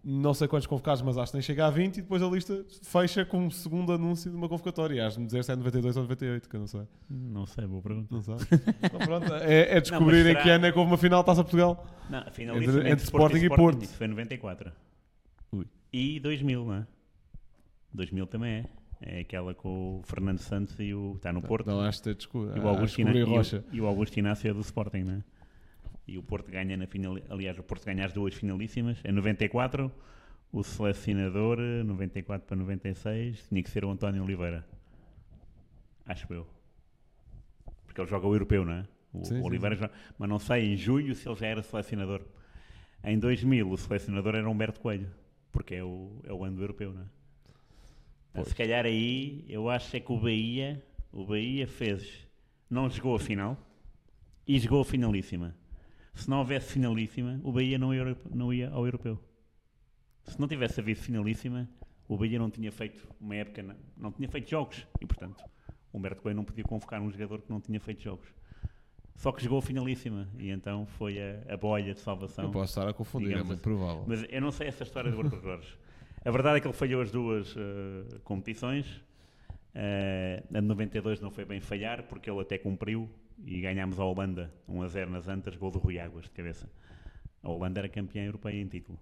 não 0.03 0.33
sei 0.33 0.47
quantos 0.47 0.65
convocados, 0.67 1.01
mas 1.03 1.17
acho 1.17 1.31
que 1.31 1.37
nem 1.37 1.41
chega 1.43 1.65
a 1.67 1.69
20 1.69 1.97
e 1.97 2.01
depois 2.01 2.23
a 2.23 2.27
lista 2.27 2.65
fecha 2.83 3.23
com 3.23 3.45
um 3.45 3.51
segundo 3.51 3.91
anúncio 3.93 4.31
de 4.31 4.35
uma 4.37 4.49
convocatória. 4.49 4.95
E 4.95 4.99
Has-me 4.99 5.25
dizer 5.25 5.43
se 5.43 5.51
é 5.51 5.55
92 5.55 5.95
ou 5.97 6.03
98, 6.03 6.49
que 6.49 6.55
eu 6.55 6.59
não 6.59 6.67
sei. 6.67 6.81
Não 7.09 7.45
sei, 7.45 7.67
boa 7.67 7.81
pergunta. 7.81 8.07
Não 8.09 8.21
sabe? 8.21 8.41
então, 8.83 8.99
pronto, 8.99 9.33
é, 9.35 9.77
é 9.77 9.81
descobrir 9.81 10.21
em 10.21 10.23
será- 10.29 10.41
que 10.43 10.49
ano 10.49 10.65
é 10.65 10.71
que 10.71 10.77
houve 10.79 10.91
uma 10.91 10.97
final 10.97 11.21
de 11.21 11.25
Taça 11.27 11.43
Portugal. 11.43 11.85
Não, 12.09 12.19
a 12.19 12.31
final 12.31 12.55
Entre- 12.55 12.67
entre, 12.67 12.79
entre 12.81 12.91
entre 12.93 13.03
Sporting 13.03 13.35
Sporting 13.37 13.45
e 13.53 13.55
Porto. 13.57 13.83
Isso 13.83 13.93
foi 13.95 14.07
em 14.07 14.09
94. 14.09 14.71
Ui. 15.51 15.65
E 15.93 16.19
2000, 16.19 16.65
não 16.65 16.73
é? 16.73 16.87
2000 17.93 18.27
também 18.27 18.51
é. 18.51 18.65
É 19.03 19.19
aquela 19.21 19.53
com 19.55 19.97
o 19.99 20.03
Fernando 20.03 20.37
Santos 20.37 20.75
e 20.79 20.93
o. 20.93 21.13
Está 21.15 21.33
no 21.33 21.41
Porto. 21.41 21.65
Não, 21.65 21.81
acho 21.81 22.03
que 22.03 22.09
é 22.09 22.13
desco- 22.13 22.45
e, 22.55 22.59
o 22.59 22.67
Augusto 22.67 22.97
descobri 22.97 23.19
Iná- 23.19 23.19
e 23.19 23.23
o- 23.23 23.35
Rocha. 23.35 23.65
e 23.71 23.81
o 23.81 23.85
Augusto 23.87 24.17
Inácio 24.19 24.49
é 24.49 24.53
do 24.53 24.59
Sporting, 24.61 24.99
não 25.03 25.13
é? 25.15 25.23
E 26.11 26.17
o 26.17 26.23
Porto 26.23 26.51
ganha 26.51 26.75
na 26.75 26.85
final. 26.85 27.15
Aliás, 27.29 27.57
o 27.57 27.63
Porto 27.63 27.85
ganha 27.85 28.03
as 28.05 28.11
duas 28.11 28.33
finalíssimas. 28.33 28.97
Em 29.05 29.13
94, 29.13 29.89
o 30.51 30.61
selecionador, 30.61 31.57
eh, 31.57 31.83
94 31.83 32.45
para 32.45 32.57
96, 32.57 33.47
tinha 33.47 33.63
que 33.63 33.69
ser 33.69 33.85
o 33.85 33.89
António 33.89 34.21
Oliveira. 34.21 34.67
Acho 36.05 36.31
eu. 36.33 36.45
Porque 37.85 38.01
ele 38.01 38.09
joga 38.09 38.27
o 38.27 38.35
europeu, 38.35 38.65
não 38.65 38.73
é? 38.73 38.87
O, 39.13 39.23
Sim, 39.23 39.35
o 39.35 39.37
sim, 39.37 39.47
Oliveira 39.47 39.73
joga. 39.75 39.93
Mas 40.19 40.27
não 40.27 40.37
sei 40.37 40.73
em 40.73 40.75
julho 40.75 41.15
se 41.15 41.29
ele 41.29 41.35
já 41.37 41.47
era 41.47 41.63
selecionador. 41.63 42.25
Em 43.05 43.17
2000, 43.17 43.69
o 43.71 43.77
selecionador 43.77 44.35
era 44.35 44.49
Humberto 44.49 44.81
Coelho. 44.81 45.09
Porque 45.49 45.75
é 45.75 45.83
o, 45.83 46.21
é 46.25 46.33
o 46.33 46.43
ano 46.43 46.57
do 46.57 46.63
europeu, 46.63 46.91
não 46.91 47.03
é? 47.03 47.05
Ah, 48.33 48.43
Se 48.43 48.53
calhar 48.53 48.85
aí, 48.85 49.45
eu 49.47 49.69
acho 49.69 49.95
é 49.95 50.01
que 50.01 50.11
o 50.11 50.19
Bahia, 50.19 50.83
o 51.09 51.25
Bahia 51.25 51.65
fez, 51.67 52.27
não 52.69 52.89
jogou 52.89 53.15
a 53.15 53.19
final 53.19 53.57
e 54.45 54.59
jogou 54.59 54.81
a 54.81 54.85
finalíssima. 54.85 55.55
Se 56.13 56.29
não 56.29 56.39
houvesse 56.39 56.73
finalíssima, 56.73 57.39
o 57.43 57.51
Bahia 57.51 57.77
não 57.77 57.93
ia, 57.93 58.17
não 58.33 58.53
ia 58.53 58.69
ao 58.69 58.85
europeu. 58.85 59.19
Se 60.25 60.39
não 60.39 60.47
tivesse 60.47 60.79
havido 60.79 60.99
finalíssima, 60.99 61.69
o 62.07 62.17
Bahia 62.17 62.37
não 62.37 62.49
tinha 62.49 62.71
feito 62.71 63.07
uma 63.19 63.35
época, 63.35 63.63
não, 63.63 63.75
não 63.97 64.11
tinha 64.11 64.27
feito 64.27 64.49
jogos 64.49 64.85
e, 64.99 65.05
portanto, 65.05 65.43
Humberto 65.93 66.21
Coelho 66.21 66.37
não 66.37 66.43
podia 66.43 66.63
convocar 66.63 67.01
um 67.01 67.09
jogador 67.09 67.41
que 67.41 67.49
não 67.49 67.59
tinha 67.59 67.79
feito 67.79 68.01
jogos. 68.03 68.27
Só 69.15 69.31
que 69.31 69.43
jogou 69.43 69.59
a 69.59 69.61
finalíssima 69.61 70.27
e 70.37 70.49
então 70.49 70.85
foi 70.85 71.19
a, 71.19 71.53
a 71.53 71.57
bolha 71.57 71.93
de 71.93 71.99
salvação. 71.99 72.45
Eu 72.45 72.51
posso 72.51 72.71
estar 72.71 72.89
a 72.89 72.93
confundir, 72.93 73.33
é 73.33 73.35
muito 73.35 73.53
assim. 73.53 73.61
provável. 73.61 74.03
Mas 74.07 74.25
eu 74.29 74.41
não 74.41 74.51
sei 74.51 74.67
essa 74.67 74.83
história 74.83 75.11
do 75.11 75.19
Arthur 75.21 75.41
Jorge. 75.41 75.77
A 76.23 76.31
verdade 76.31 76.57
é 76.57 76.59
que 76.61 76.67
ele 76.67 76.73
falhou 76.73 77.01
as 77.01 77.11
duas 77.11 77.55
eh, 77.57 78.19
competições. 78.23 79.01
Eh, 79.73 80.43
a 80.53 80.59
de 80.59 80.67
92 80.67 81.19
não 81.19 81.31
foi 81.31 81.45
bem 81.45 81.59
falhar, 81.59 82.03
porque 82.03 82.29
ele 82.29 82.39
até 82.41 82.57
cumpriu 82.57 83.09
e 83.45 83.61
ganhámos 83.61 83.99
a 83.99 84.05
Holanda 84.05 84.53
1 84.67 84.81
a 84.81 84.87
0 84.87 85.11
nas 85.11 85.27
Antas, 85.27 85.55
gol 85.55 85.71
do 85.71 85.79
Rui 85.79 85.99
Águas 85.99 86.25
de 86.25 86.31
cabeça. 86.31 86.69
A 87.43 87.49
Holanda 87.49 87.79
era 87.79 87.89
campeã 87.89 88.23
europeia 88.23 88.61
em 88.61 88.67
título. 88.67 88.99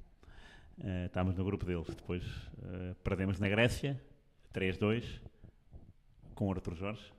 Eh, 0.82 1.06
estávamos 1.08 1.38
no 1.38 1.44
grupo 1.44 1.66
deles. 1.66 1.88
Depois 1.88 2.24
eh, 2.64 2.96
perdemos 3.04 3.40
na 3.40 3.50
Grécia 3.50 4.02
3-2 4.54 5.22
com 6.34 6.48
o 6.48 6.52
Arthur 6.52 6.76
Jorge. 6.76 7.12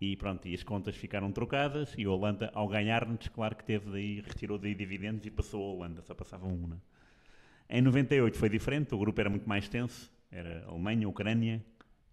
E 0.00 0.16
pronto, 0.16 0.46
e 0.46 0.54
as 0.54 0.62
contas 0.62 0.94
ficaram 0.94 1.32
trocadas 1.32 1.92
e 1.98 2.04
a 2.04 2.10
Holanda, 2.10 2.50
ao 2.54 2.68
ganhar-nos, 2.68 3.26
claro 3.28 3.56
que 3.56 3.64
teve 3.64 3.90
daí, 3.90 4.20
retirou 4.20 4.56
daí 4.56 4.74
dividendos 4.74 5.26
e 5.26 5.30
passou 5.30 5.60
a 5.64 5.74
Holanda, 5.74 6.02
só 6.02 6.14
passava 6.14 6.46
um, 6.46 6.68
né? 6.68 6.76
Em 7.68 7.82
98 7.82 8.38
foi 8.38 8.48
diferente, 8.48 8.94
o 8.94 8.98
grupo 8.98 9.20
era 9.20 9.28
muito 9.28 9.48
mais 9.48 9.68
tenso, 9.68 10.10
era 10.30 10.64
Alemanha, 10.66 11.08
Ucrânia, 11.08 11.64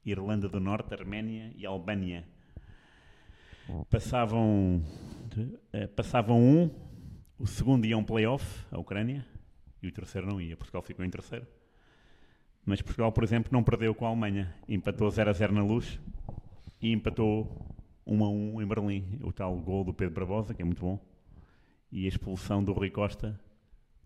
Irlanda 0.03 0.49
do 0.49 0.59
Norte, 0.59 0.93
Arménia 0.93 1.53
e 1.55 1.66
Albânia. 1.66 2.26
Passavam, 3.89 4.84
eh, 5.74 5.88
passavam 5.88 6.39
um, 6.39 6.70
o 7.38 7.47
segundo 7.47 7.86
ia 7.86 7.97
um 7.97 8.03
play-off, 8.03 8.66
a 8.72 8.80
Ucrânia, 8.80 9.26
e 9.82 9.88
o 9.88 9.91
terceiro 9.91 10.28
não 10.28 10.39
ia, 10.39 10.55
Portugal 10.55 10.82
ficou 10.82 11.03
em 11.03 11.09
terceiro. 11.09 11.45
Mas 12.66 12.82
Portugal, 12.82 13.11
por 13.11 13.24
exemplo, 13.24 13.51
não 13.51 13.63
perdeu 13.63 13.93
com 13.93 14.05
a 14.05 14.09
Alemanha, 14.09 14.53
empatou 14.68 15.09
0 15.09 15.30
a 15.30 15.34
0 15.34 15.53
na 15.53 15.63
luz 15.63 15.99
e 16.82 16.91
empatou 16.91 17.76
1 18.05 18.24
a 18.24 18.30
1 18.30 18.61
em 18.61 18.68
Berlim. 18.68 19.20
O 19.24 19.32
tal 19.32 19.55
gol 19.57 19.84
do 19.84 19.93
Pedro 19.93 20.16
Barbosa, 20.16 20.53
que 20.53 20.61
é 20.61 20.66
muito 20.66 20.82
bom, 20.82 20.99
e 21.91 22.05
a 22.05 22.07
expulsão 22.07 22.63
do 22.63 22.74
Rui 22.74 22.89
Costa 22.89 23.39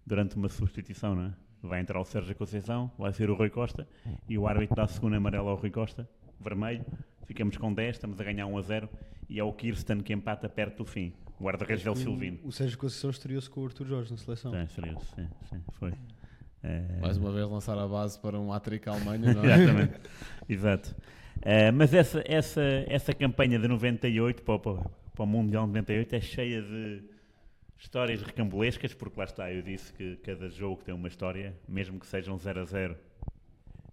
durante 0.05 0.35
uma 0.35 0.49
substituição, 0.49 1.15
não 1.15 1.23
é? 1.23 1.33
Vai 1.61 1.81
entrar 1.81 1.99
o 1.99 2.05
Sérgio 2.05 2.35
Conceição, 2.35 2.91
vai 2.97 3.13
ser 3.13 3.29
o 3.29 3.35
Rui 3.35 3.49
Costa, 3.49 3.87
e 4.27 4.37
o 4.37 4.47
árbitro 4.47 4.75
dá 4.75 4.83
a 4.83 4.87
segunda 4.87 5.17
amarela 5.17 5.51
ao 5.51 5.57
Rui 5.57 5.69
Costa, 5.69 6.09
vermelho, 6.39 6.85
ficamos 7.29 7.55
com 7.57 7.71
10, 7.71 7.95
estamos 7.97 8.19
a 8.19 8.23
ganhar 8.23 8.47
1 8.47 8.57
a 8.57 8.61
0, 8.63 8.89
e 9.29 9.39
é 9.39 9.43
o 9.43 9.53
Kirsten 9.53 9.99
que 10.01 10.11
empata 10.11 10.49
perto 10.49 10.77
do 10.77 10.85
fim. 10.85 11.13
O 11.39 11.43
guarda-redes 11.43 11.85
é 11.85 11.91
o 11.91 11.95
Silvino. 11.95 12.39
O 12.43 12.51
Sérgio 12.51 12.75
Conceição 12.79 13.11
estreou-se 13.11 13.47
com 13.47 13.61
o 13.61 13.65
Arthur 13.67 13.85
Jorge 13.85 14.11
na 14.11 14.17
seleção. 14.17 14.53
É, 14.55 14.65
sério, 14.67 14.97
sim, 15.15 15.27
sim, 15.47 15.61
foi. 15.73 15.93
Eh, 16.63 16.97
Mais 16.99 17.17
uma 17.17 17.31
vez 17.31 17.47
lançar 17.47 17.77
a 17.77 17.87
base 17.87 18.19
para 18.19 18.37
um 18.39 18.51
hat-trick 18.51 18.89
à 18.89 18.93
Alemanha, 18.93 19.31
não 19.35 19.43
é? 19.45 19.55
Exatamente. 19.55 19.99
Exato. 20.49 20.95
Eh, 21.43 21.71
mas 21.71 21.93
essa, 21.93 22.23
essa, 22.25 22.61
essa 22.87 23.13
campanha 23.13 23.59
de 23.59 23.67
98 23.67 24.41
para, 24.41 24.55
o- 24.55 24.59
para, 24.59 24.73
para 25.13 25.23
o 25.23 25.27
Mundial 25.27 25.63
de 25.67 25.73
98 25.73 26.15
é 26.15 26.19
cheia 26.19 26.61
de 26.63 27.03
histórias 27.77 28.21
recambulescas, 28.23 28.93
porque 28.95 29.17
lá 29.17 29.23
está, 29.25 29.53
eu 29.53 29.61
disse 29.61 29.93
que 29.93 30.17
cada 30.17 30.49
jogo 30.49 30.83
tem 30.83 30.93
uma 30.93 31.07
história, 31.07 31.55
mesmo 31.67 31.97
que 31.99 32.07
sejam 32.07 32.35
0 32.37 32.59
a 32.59 32.65
0, 32.65 32.97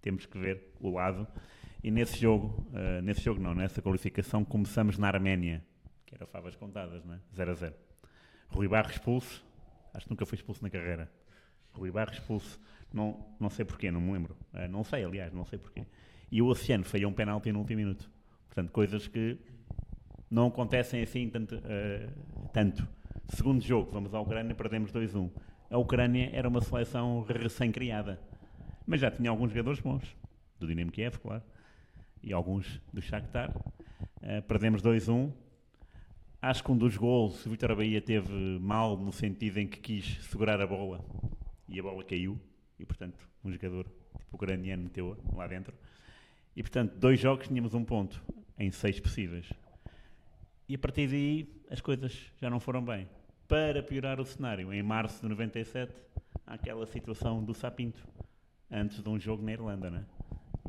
temos 0.01 0.25
que 0.25 0.37
ver 0.37 0.73
o 0.81 0.89
lado. 0.89 1.25
E 1.83 1.91
nesse 1.91 2.19
jogo, 2.19 2.65
eh, 2.73 3.01
nesse 3.01 3.21
jogo 3.21 3.41
não, 3.41 3.53
nessa 3.53 3.81
qualificação, 3.81 4.43
começamos 4.43 4.97
na 4.97 5.07
Arménia, 5.07 5.63
que 6.05 6.15
era 6.15 6.25
favas 6.25 6.55
contadas, 6.55 7.03
não 7.05 7.13
é? 7.13 7.19
0 7.35 7.51
a 7.51 7.53
0. 7.53 7.75
Rui 8.49 8.67
Barros 8.67 8.93
expulso, 8.93 9.45
acho 9.93 10.05
que 10.05 10.11
nunca 10.11 10.25
foi 10.25 10.35
expulso 10.37 10.63
na 10.63 10.69
carreira. 10.69 11.11
Rui 11.73 11.91
Barros 11.91 12.17
expulso, 12.17 12.59
não, 12.93 13.25
não 13.39 13.49
sei 13.49 13.63
porquê, 13.63 13.91
não 13.91 14.01
me 14.01 14.11
lembro. 14.13 14.35
Eh, 14.53 14.67
não 14.67 14.83
sei, 14.83 15.03
aliás, 15.03 15.31
não 15.33 15.45
sei 15.45 15.59
porquê. 15.59 15.85
E 16.31 16.41
o 16.41 16.47
Oceano 16.47 16.83
falhou 16.83 17.11
um 17.11 17.13
penalti 17.13 17.51
no 17.51 17.59
último 17.59 17.77
minuto. 17.77 18.09
Portanto, 18.47 18.71
coisas 18.71 19.07
que 19.07 19.37
não 20.29 20.47
acontecem 20.47 21.01
assim 21.01 21.29
tanto. 21.29 21.61
eh, 21.63 22.09
tanto. 22.51 22.87
Segundo 23.29 23.61
jogo, 23.61 23.91
vamos 23.91 24.13
à 24.13 24.19
Ucrânia, 24.19 24.55
perdemos 24.55 24.91
2-1. 24.91 25.29
A 25.69 25.77
Ucrânia 25.77 26.29
era 26.33 26.47
uma 26.47 26.61
seleção 26.61 27.21
recém-criada, 27.21 28.19
mas 28.85 29.01
já 29.01 29.11
tinha 29.11 29.29
alguns 29.29 29.49
jogadores 29.51 29.81
bons, 29.81 30.15
do 30.57 30.65
Dinamo 30.65 30.91
Kiev, 30.91 31.17
claro, 31.19 31.43
e 32.23 32.33
alguns 32.33 32.81
do 32.91 33.01
Shakhtar. 33.01 33.53
Eh, 34.21 34.41
perdemos 34.41 34.81
2-1. 34.81 35.31
Acho 36.41 36.63
que 36.63 36.71
um 36.71 36.77
dos 36.77 36.95
gols, 36.97 37.45
o 37.45 37.49
Vitor 37.49 37.75
Bahia 37.75 38.01
teve 38.01 38.31
mal 38.59 38.95
no 38.97 39.11
sentido 39.11 39.57
em 39.57 39.67
que 39.67 39.79
quis 39.79 40.23
segurar 40.25 40.61
a 40.61 40.67
bola 40.67 41.03
e 41.67 41.79
a 41.79 41.83
bola 41.83 42.03
caiu, 42.03 42.39
e 42.79 42.85
portanto, 42.85 43.27
um 43.43 43.51
jogador 43.51 43.85
tipo 43.85 44.35
ucraniano 44.35 44.83
meteu 44.83 45.17
lá 45.33 45.47
dentro. 45.47 45.73
E 46.55 46.61
portanto, 46.61 46.95
dois 46.97 47.19
jogos 47.19 47.47
tínhamos 47.47 47.73
um 47.73 47.83
ponto 47.83 48.21
em 48.57 48.71
seis 48.71 48.99
possíveis. 48.99 49.51
E 50.69 50.75
a 50.75 50.79
partir 50.79 51.07
daí 51.07 51.61
as 51.69 51.81
coisas 51.81 52.31
já 52.41 52.49
não 52.49 52.59
foram 52.59 52.83
bem. 52.83 53.07
Para 53.47 53.81
piorar 53.81 54.19
o 54.19 54.25
cenário, 54.25 54.73
em 54.73 54.83
março 54.83 55.21
de 55.21 55.29
97, 55.29 55.93
há 56.45 56.53
aquela 56.55 56.85
situação 56.85 57.43
do 57.43 57.53
Sapinto, 57.53 58.05
antes 58.69 59.01
de 59.01 59.07
um 59.07 59.17
jogo 59.19 59.43
na 59.43 59.53
Irlanda, 59.53 59.89
né? 59.89 60.05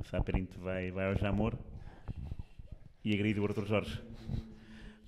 O 0.01 0.05
Sapinto 0.05 0.59
vai, 0.61 0.91
vai 0.91 1.09
ao 1.09 1.17
Jamor 1.17 1.55
e 3.05 3.13
agride 3.15 3.41
o 3.41 3.45
Arthur 3.45 3.67
Jorge. 3.67 4.01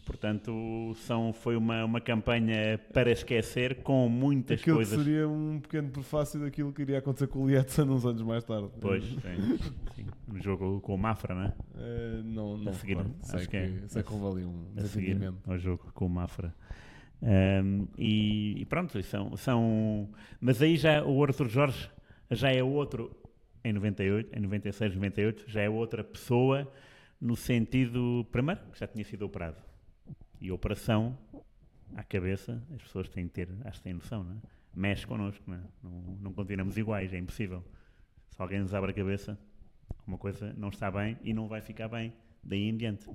Portanto, 0.04 0.92
são, 1.06 1.32
foi 1.32 1.54
uma, 1.56 1.84
uma 1.84 2.00
campanha 2.00 2.80
para 2.92 3.12
esquecer 3.12 3.82
com 3.82 4.08
muitas 4.08 4.60
Aquilo 4.60 4.76
coisas. 4.76 4.98
seria 4.98 5.28
um 5.28 5.60
pequeno 5.60 5.88
prefácio 5.90 6.40
daquilo 6.40 6.72
que 6.72 6.82
iria 6.82 6.98
acontecer 6.98 7.28
com 7.28 7.40
o 7.44 7.48
Lietzen 7.48 7.84
uns 7.88 8.04
anos 8.04 8.22
mais 8.22 8.42
tarde. 8.42 8.70
Pois, 8.80 9.04
sim, 9.04 10.06
no 10.26 10.40
jogo 10.42 10.80
com 10.80 10.94
o 10.94 10.98
Mafra, 10.98 11.34
não 11.34 11.42
é? 11.44 11.54
Eh, 11.76 12.20
não, 12.24 12.56
não 12.56 12.72
A 12.72 12.74
seguir, 12.74 12.96
recordo. 12.96 13.14
sei 13.22 13.38
acho 13.38 13.48
que, 13.48 13.56
que 13.60 13.84
é. 13.84 13.88
sei 13.88 14.02
que 14.02 14.12
houve 14.12 14.38
ali 14.40 14.46
um 14.46 14.64
a 14.76 14.82
seguir 14.82 15.34
ao 15.46 15.58
jogo 15.58 15.92
com 15.94 16.06
o 16.06 16.10
Mafra. 16.10 16.52
Ahm, 17.22 17.84
e, 17.96 18.62
e 18.62 18.64
pronto, 18.64 19.00
são, 19.04 19.36
são. 19.36 20.08
Mas 20.40 20.60
aí 20.60 20.76
já 20.76 21.04
o 21.04 21.22
Arthur 21.22 21.48
Jorge 21.48 21.88
já 22.30 22.50
é 22.50 22.62
outro, 22.64 23.14
em 23.62 23.72
98, 23.72 24.36
em 24.36 24.40
96, 24.40 24.94
98, 24.94 25.44
já 25.46 25.62
é 25.62 25.68
outra 25.68 26.02
pessoa 26.02 26.70
no 27.20 27.36
sentido, 27.36 28.26
primeiro, 28.32 28.60
que 28.72 28.78
já 28.78 28.86
tinha 28.86 29.04
sido 29.04 29.22
operado. 29.26 29.56
E 30.40 30.48
a 30.48 30.54
operação 30.54 31.18
à 31.94 32.02
cabeça, 32.02 32.62
as 32.74 32.82
pessoas 32.82 33.08
têm 33.08 33.26
que 33.26 33.34
ter, 33.34 33.48
acho 33.64 33.78
que 33.78 33.84
têm 33.84 33.94
noção, 33.94 34.24
não 34.24 34.32
é? 34.32 34.36
Mexe 34.74 35.06
connosco, 35.06 35.42
não, 35.46 35.56
é? 35.56 35.60
não, 35.82 35.90
não 36.20 36.32
continuamos 36.32 36.76
iguais, 36.78 37.12
é 37.12 37.18
impossível. 37.18 37.62
Se 38.30 38.40
alguém 38.40 38.60
nos 38.60 38.72
abre 38.72 38.92
a 38.92 38.94
cabeça, 38.94 39.38
uma 40.06 40.16
coisa 40.16 40.54
não 40.56 40.68
está 40.68 40.90
bem 40.90 41.18
e 41.22 41.34
não 41.34 41.48
vai 41.48 41.60
ficar 41.60 41.88
bem 41.88 42.12
daí 42.42 42.68
em 42.68 42.76
diante. 42.76 43.06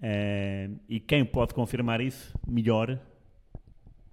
Eh, 0.00 0.70
e 0.88 1.00
quem 1.00 1.24
pode 1.24 1.52
confirmar 1.52 2.00
isso 2.00 2.32
melhor 2.46 2.98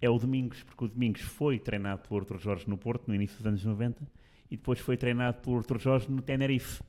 é 0.01 0.09
o 0.09 0.17
Domingos, 0.17 0.63
porque 0.63 0.85
o 0.85 0.87
Domingos 0.87 1.21
foi 1.21 1.59
treinado 1.59 2.01
pelo 2.07 2.19
Arthur 2.19 2.39
Jorge 2.39 2.67
no 2.67 2.77
Porto 2.77 3.07
no 3.07 3.15
início 3.15 3.37
dos 3.37 3.45
anos 3.45 3.63
90 3.63 4.05
e 4.49 4.57
depois 4.57 4.79
foi 4.79 4.97
treinado 4.97 5.41
pelo 5.41 5.57
Arthur 5.57 5.79
Jorge 5.79 6.11
no 6.11 6.21
Tenerife 6.21 6.81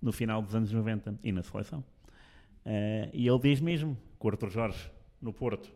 no 0.00 0.12
final 0.12 0.42
dos 0.42 0.54
anos 0.54 0.72
90 0.72 1.18
e 1.22 1.32
na 1.32 1.42
seleção. 1.42 1.84
Eh, 2.64 3.10
e 3.12 3.28
ele 3.28 3.38
diz 3.38 3.60
mesmo 3.60 3.96
que 4.18 4.26
o 4.26 4.30
Arthur 4.30 4.50
Jorge 4.50 4.90
no 5.20 5.32
Porto 5.32 5.72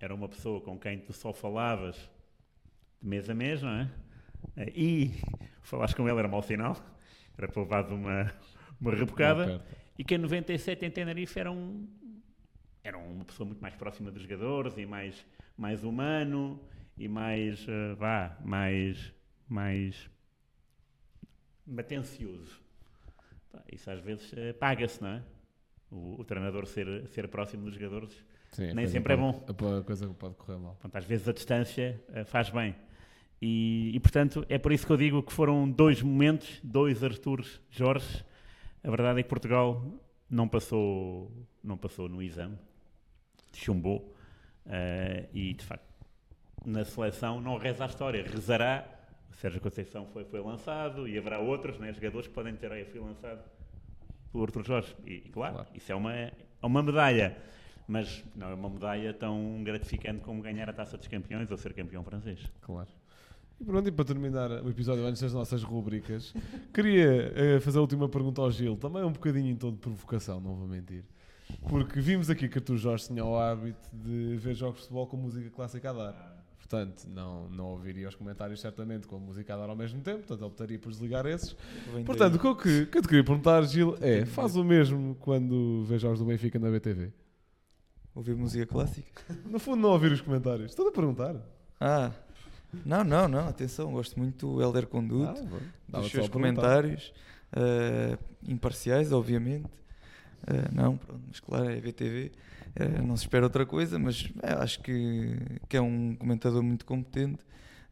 era 0.00 0.14
uma 0.14 0.28
pessoa 0.28 0.60
com 0.60 0.78
quem 0.78 0.98
tu 0.98 1.12
só 1.12 1.32
falavas 1.32 1.96
de 3.00 3.08
mês 3.08 3.28
a 3.28 3.34
mês, 3.34 3.62
não 3.62 3.70
é? 3.70 3.90
Eh, 4.56 4.72
e 4.74 5.10
falaste 5.62 5.96
com 5.96 6.08
ele, 6.08 6.18
era 6.18 6.28
mau 6.28 6.42
sinal. 6.42 6.76
Era 7.36 7.48
para 7.48 7.62
levar 7.62 7.90
uma, 7.90 8.32
uma 8.80 8.94
rebocada. 8.94 9.64
E 9.98 10.04
que 10.04 10.14
em 10.14 10.18
97 10.18 10.84
em 10.84 10.90
Tenerife 10.90 11.38
era, 11.38 11.50
um, 11.50 11.88
era 12.82 12.98
uma 12.98 13.24
pessoa 13.24 13.46
muito 13.46 13.60
mais 13.60 13.74
próxima 13.74 14.10
dos 14.10 14.22
jogadores 14.22 14.76
e 14.76 14.86
mais, 14.86 15.24
mais 15.56 15.84
humano 15.84 16.60
e 16.96 17.08
mais, 17.08 17.66
eh, 17.68 17.94
vá, 17.94 18.36
mais, 18.44 19.12
mais 19.48 20.10
atencioso. 21.78 22.60
Pá, 23.52 23.62
Isso 23.72 23.90
às 23.90 24.00
vezes 24.00 24.32
eh, 24.36 24.52
paga-se, 24.52 25.00
não 25.02 25.08
é? 25.10 25.22
O, 25.90 26.20
o 26.20 26.24
treinador 26.24 26.66
ser, 26.66 27.06
ser 27.08 27.28
próximo 27.28 27.64
dos 27.64 27.74
jogadores. 27.74 28.12
Sim, 28.50 28.70
a 28.70 28.74
Nem 28.74 28.86
sempre 28.86 29.14
é 29.14 29.16
pode- 29.16 29.28
A 29.78 29.82
coisa 29.82 30.06
que 30.08 30.14
pode 30.14 30.34
correr 30.36 30.58
mal. 30.58 30.72
Portanto, 30.74 30.96
às 30.96 31.04
vezes 31.04 31.28
a 31.28 31.32
distância 31.32 32.00
eh, 32.12 32.24
faz 32.24 32.50
bem. 32.50 32.74
E, 33.42 33.90
e, 33.94 34.00
portanto, 34.00 34.44
é 34.48 34.58
por 34.58 34.72
isso 34.72 34.86
que 34.86 34.92
eu 34.92 34.96
digo 34.96 35.22
que 35.22 35.32
foram 35.32 35.68
dois 35.70 36.00
momentos, 36.02 36.60
dois 36.62 37.02
Artures 37.04 37.60
Jorge. 37.70 38.24
A 38.82 38.90
verdade 38.90 39.20
é 39.20 39.22
que 39.22 39.28
Portugal 39.28 39.84
não 40.30 40.48
passou, 40.48 41.30
não 41.62 41.76
passou 41.76 42.08
no 42.08 42.22
exame, 42.22 42.56
chumbou. 43.52 44.14
eh, 44.66 45.28
e, 45.32 45.52
de 45.54 45.64
facto, 45.64 45.84
na 46.64 46.84
seleção 46.84 47.40
não 47.40 47.58
reza 47.58 47.84
a 47.84 47.86
história, 47.86 48.22
rezará. 48.24 48.86
Sérgio 49.36 49.60
Conceição 49.60 50.06
foi, 50.12 50.24
foi 50.24 50.40
lançado 50.40 51.06
e 51.08 51.18
haverá 51.18 51.38
outros 51.38 51.78
né, 51.78 51.92
jogadores 51.92 52.26
que 52.28 52.32
podem 52.34 52.54
ter 52.54 52.70
aí, 52.72 52.84
fui 52.84 53.00
lançado 53.00 53.40
pelo 54.32 54.44
Artur 54.44 54.64
Jorge. 54.64 54.94
E, 55.06 55.14
e 55.14 55.28
claro, 55.30 55.54
Claro. 55.54 55.68
isso 55.74 55.92
é 55.92 55.94
uma, 55.94 56.14
é 56.14 56.32
uma 56.62 56.82
medalha. 56.82 57.36
Mas 57.86 58.24
não 58.34 58.48
é 58.48 58.54
uma 58.54 58.70
medalha 58.70 59.12
tão 59.12 59.62
gratificante 59.62 60.20
como 60.20 60.40
ganhar 60.40 60.70
a 60.70 60.72
taça 60.72 60.96
dos 60.96 61.06
campeões 61.06 61.50
ou 61.50 61.56
ser 61.58 61.74
campeão 61.74 62.02
francês. 62.02 62.40
Claro. 62.62 62.88
E 63.60 63.64
pronto, 63.64 63.86
e 63.88 63.92
para 63.92 64.04
terminar 64.06 64.50
o 64.50 64.70
episódio 64.70 65.04
antes 65.04 65.20
das 65.20 65.32
nossas 65.34 65.62
rubricas, 65.62 66.34
queria 66.72 67.32
eh, 67.36 67.60
fazer 67.60 67.78
a 67.78 67.82
última 67.82 68.08
pergunta 68.08 68.40
ao 68.40 68.50
Gil, 68.50 68.76
também 68.76 69.04
um 69.04 69.12
bocadinho 69.12 69.48
em 69.50 69.54
tom 69.54 69.70
de 69.70 69.78
provocação, 69.78 70.40
não 70.40 70.54
vou 70.56 70.66
mentir. 70.66 71.04
Porque 71.68 72.00
vimos 72.00 72.30
aqui 72.30 72.48
que 72.48 72.58
tu, 72.58 72.76
Jorge, 72.76 73.06
tinha 73.08 73.24
o 73.24 73.38
hábito 73.38 73.86
de 73.92 74.36
ver 74.38 74.54
jogos 74.54 74.76
de 74.76 74.82
futebol 74.82 75.06
com 75.06 75.16
música 75.18 75.48
clássica 75.50 75.90
a 75.90 75.92
dar. 75.92 76.33
Portanto, 76.74 77.06
não, 77.08 77.48
não 77.50 77.66
ouviria 77.66 78.08
os 78.08 78.16
comentários 78.16 78.60
certamente 78.60 79.06
com 79.06 79.14
a 79.14 79.18
música 79.20 79.54
a 79.54 79.56
dar 79.56 79.70
ao 79.70 79.76
mesmo 79.76 80.00
tempo, 80.00 80.26
portanto 80.26 80.44
optaria 80.44 80.76
por 80.76 80.90
desligar 80.90 81.24
esses. 81.24 81.56
Portanto, 82.04 82.34
o 82.34 82.38
que 82.40 82.46
eu, 82.46 82.56
que, 82.56 82.98
eu 82.98 83.02
te 83.02 83.06
queria 83.06 83.22
perguntar, 83.22 83.62
Gil, 83.62 83.96
é: 84.00 84.26
faz 84.26 84.56
o 84.56 84.64
mesmo 84.64 85.14
quando 85.20 85.84
vê 85.84 85.98
jogos 85.98 86.18
do 86.18 86.24
Benfica 86.24 86.58
na 86.58 86.68
BTV? 86.70 87.12
Ouvir 88.12 88.34
música 88.34 88.66
clássica? 88.66 89.22
No 89.48 89.60
fundo, 89.60 89.82
não 89.82 89.90
ouvir 89.90 90.10
os 90.10 90.20
comentários. 90.20 90.72
Estou 90.72 90.88
a 90.88 90.92
perguntar. 90.92 91.36
Ah, 91.80 92.10
não, 92.84 93.04
não, 93.04 93.28
não, 93.28 93.46
atenção, 93.46 93.92
gosto 93.92 94.18
muito 94.18 94.54
do 94.54 94.60
Helder 94.60 94.88
Conduto, 94.88 95.46
Ah, 95.92 96.00
dos 96.00 96.10
seus 96.10 96.28
comentários, 96.28 97.12
eh, 97.52 98.18
imparciais, 98.48 99.12
obviamente. 99.12 99.68
Eh, 100.46 100.68
não, 100.72 100.96
pronto, 100.96 101.22
mas 101.28 101.40
claro, 101.40 101.70
é 101.70 101.80
BTV, 101.80 102.32
eh, 102.76 102.88
não 103.02 103.16
se 103.16 103.24
espera 103.24 103.44
outra 103.46 103.64
coisa, 103.64 103.98
mas 103.98 104.28
eh, 104.42 104.52
acho 104.58 104.80
que, 104.80 105.36
que 105.68 105.76
é 105.76 105.80
um 105.80 106.14
comentador 106.16 106.62
muito 106.62 106.84
competente. 106.84 107.38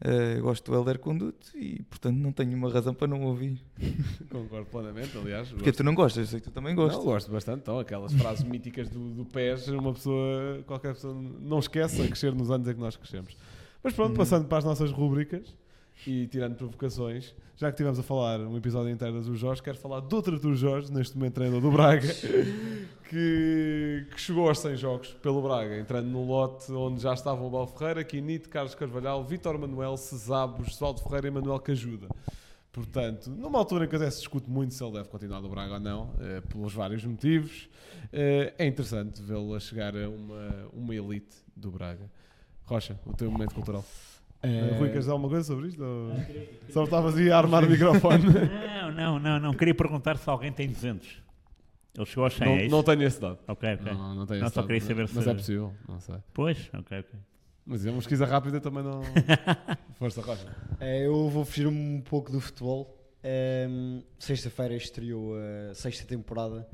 Eh, 0.04 0.40
gosto 0.40 0.68
do 0.68 0.76
Helder 0.76 0.98
Conduto 0.98 1.56
e, 1.56 1.80
portanto, 1.84 2.16
não 2.16 2.32
tenho 2.32 2.56
uma 2.56 2.68
razão 2.72 2.92
para 2.92 3.06
não 3.06 3.22
ouvir. 3.22 3.62
Concordo 4.28 4.66
plenamente, 4.66 5.16
aliás. 5.16 5.48
Porque 5.52 5.70
tu 5.70 5.84
não 5.84 5.94
gostas, 5.94 6.24
eu 6.24 6.26
sei 6.26 6.40
que 6.40 6.48
tu 6.48 6.52
também 6.52 6.74
gostas. 6.74 6.98
Não, 6.98 7.04
gosto 7.04 7.30
bastante. 7.30 7.60
Então, 7.60 7.78
aquelas 7.78 8.12
frases 8.12 8.42
míticas 8.44 8.88
do, 8.90 9.10
do 9.14 9.24
PES, 9.24 9.68
uma 9.68 9.92
pessoa, 9.92 10.60
qualquer 10.66 10.94
pessoa 10.94 11.14
não 11.14 11.60
esquece 11.60 12.02
a 12.02 12.06
crescer 12.06 12.34
nos 12.34 12.50
anos 12.50 12.66
em 12.66 12.74
que 12.74 12.80
nós 12.80 12.96
crescemos. 12.96 13.36
Mas 13.82 13.92
pronto, 13.94 14.10
Uhum. 14.10 14.16
passando 14.16 14.48
para 14.48 14.58
as 14.58 14.64
nossas 14.64 14.90
rubricas 14.90 15.54
e 16.06 16.26
tirando 16.26 16.56
provocações, 16.56 17.34
já 17.56 17.68
que 17.68 17.74
estivemos 17.74 17.98
a 17.98 18.02
falar 18.02 18.40
um 18.40 18.56
episódio 18.56 18.90
inteiro 18.90 19.22
do 19.22 19.36
Jorge, 19.36 19.62
quero 19.62 19.78
falar 19.78 20.00
de 20.00 20.14
outra 20.14 20.36
do 20.36 20.54
Jorge, 20.54 20.92
neste 20.92 21.16
momento 21.16 21.34
treinador 21.34 21.60
do 21.60 21.70
Braga, 21.70 22.08
que, 23.08 24.06
que 24.10 24.20
chegou 24.20 24.48
aos 24.48 24.58
100 24.58 24.76
jogos 24.76 25.08
pelo 25.22 25.40
Braga, 25.42 25.78
entrando 25.78 26.08
num 26.08 26.26
lote 26.26 26.72
onde 26.72 27.00
já 27.00 27.14
estavam 27.14 27.46
o 27.46 27.50
Bal 27.50 27.66
Ferreira, 27.66 28.02
Quinito, 28.02 28.48
Carlos 28.48 28.74
Carvalhal, 28.74 29.24
Vítor 29.24 29.58
Manuel, 29.58 29.96
Cesabos, 29.96 30.74
Sualdo 30.74 31.02
Ferreira 31.02 31.28
e 31.28 31.30
Manuel 31.30 31.60
Cajuda. 31.60 32.08
Portanto, 32.72 33.30
numa 33.30 33.58
altura 33.58 33.84
em 33.84 33.88
que 33.88 33.94
até 33.94 34.10
se 34.10 34.18
discute 34.18 34.50
muito 34.50 34.72
se 34.72 34.82
ele 34.82 34.94
deve 34.94 35.08
continuar 35.10 35.42
no 35.42 35.48
Braga 35.48 35.74
ou 35.74 35.80
não, 35.80 36.14
eh, 36.18 36.40
pelos 36.40 36.72
vários 36.72 37.04
motivos, 37.04 37.68
eh, 38.10 38.54
é 38.58 38.66
interessante 38.66 39.22
vê-lo 39.22 39.54
a 39.54 39.60
chegar 39.60 39.94
a 39.94 40.08
uma, 40.08 40.68
uma 40.72 40.94
elite 40.94 41.36
do 41.54 41.70
Braga. 41.70 42.10
Rocha, 42.64 42.98
o 43.04 43.12
teu 43.14 43.30
momento 43.30 43.54
cultural. 43.54 43.84
Eh, 44.42 44.70
Rui, 44.78 44.88
queres 44.88 45.00
dizer 45.04 45.12
alguma 45.12 45.28
coisa 45.28 45.44
sobre 45.46 45.68
isto? 45.68 45.82
Ou... 45.84 46.12
Só 46.70 46.84
estavas 46.84 47.16
aí 47.16 47.30
a 47.30 47.38
armar 47.38 47.64
o 47.64 47.70
microfone. 47.70 48.24
Não, 48.92 48.92
não, 48.92 49.18
não, 49.18 49.40
não. 49.40 49.54
Queria 49.54 49.74
perguntar 49.74 50.16
se 50.18 50.28
alguém 50.28 50.52
tem 50.52 50.68
200. 50.68 51.22
Ele 51.96 52.06
chegou 52.06 52.24
aos 52.24 52.34
100, 52.34 52.46
é 52.46 52.50
não, 52.50 52.60
isso? 52.62 52.70
não 52.76 52.82
tenho 52.82 53.02
esse 53.04 53.20
dado. 53.20 53.38
Ok, 53.48 53.74
ok. 53.74 53.92
Não, 53.92 54.14
não 54.14 54.26
tenho 54.26 54.40
Não, 54.40 54.46
esse 54.46 54.54
só 54.54 54.60
dado. 54.60 54.66
queria 54.66 54.80
saber 54.82 55.08
Mas 55.12 55.24
se- 55.24 55.30
é 55.30 55.34
possível, 55.34 55.74
não 55.88 55.98
sei. 56.00 56.16
Pois, 56.34 56.70
ok, 56.74 56.98
ok. 57.00 57.10
Mas 57.64 57.86
é 57.86 57.90
uma 57.90 57.98
pesquisa 57.98 58.26
rápida 58.26 58.60
também 58.60 58.82
não. 58.82 59.00
Força, 59.98 60.20
Rocha. 60.20 60.46
Eh, 60.80 61.06
eu 61.06 61.28
vou 61.30 61.44
fugir 61.44 61.66
um 61.66 62.00
pouco 62.02 62.30
do 62.32 62.40
futebol. 62.40 62.94
Ehm, 63.24 64.00
Sexta-feira 64.18 64.74
estreou 64.74 65.34
a 65.70 65.74
sexta 65.74 66.04
temporada 66.06 66.66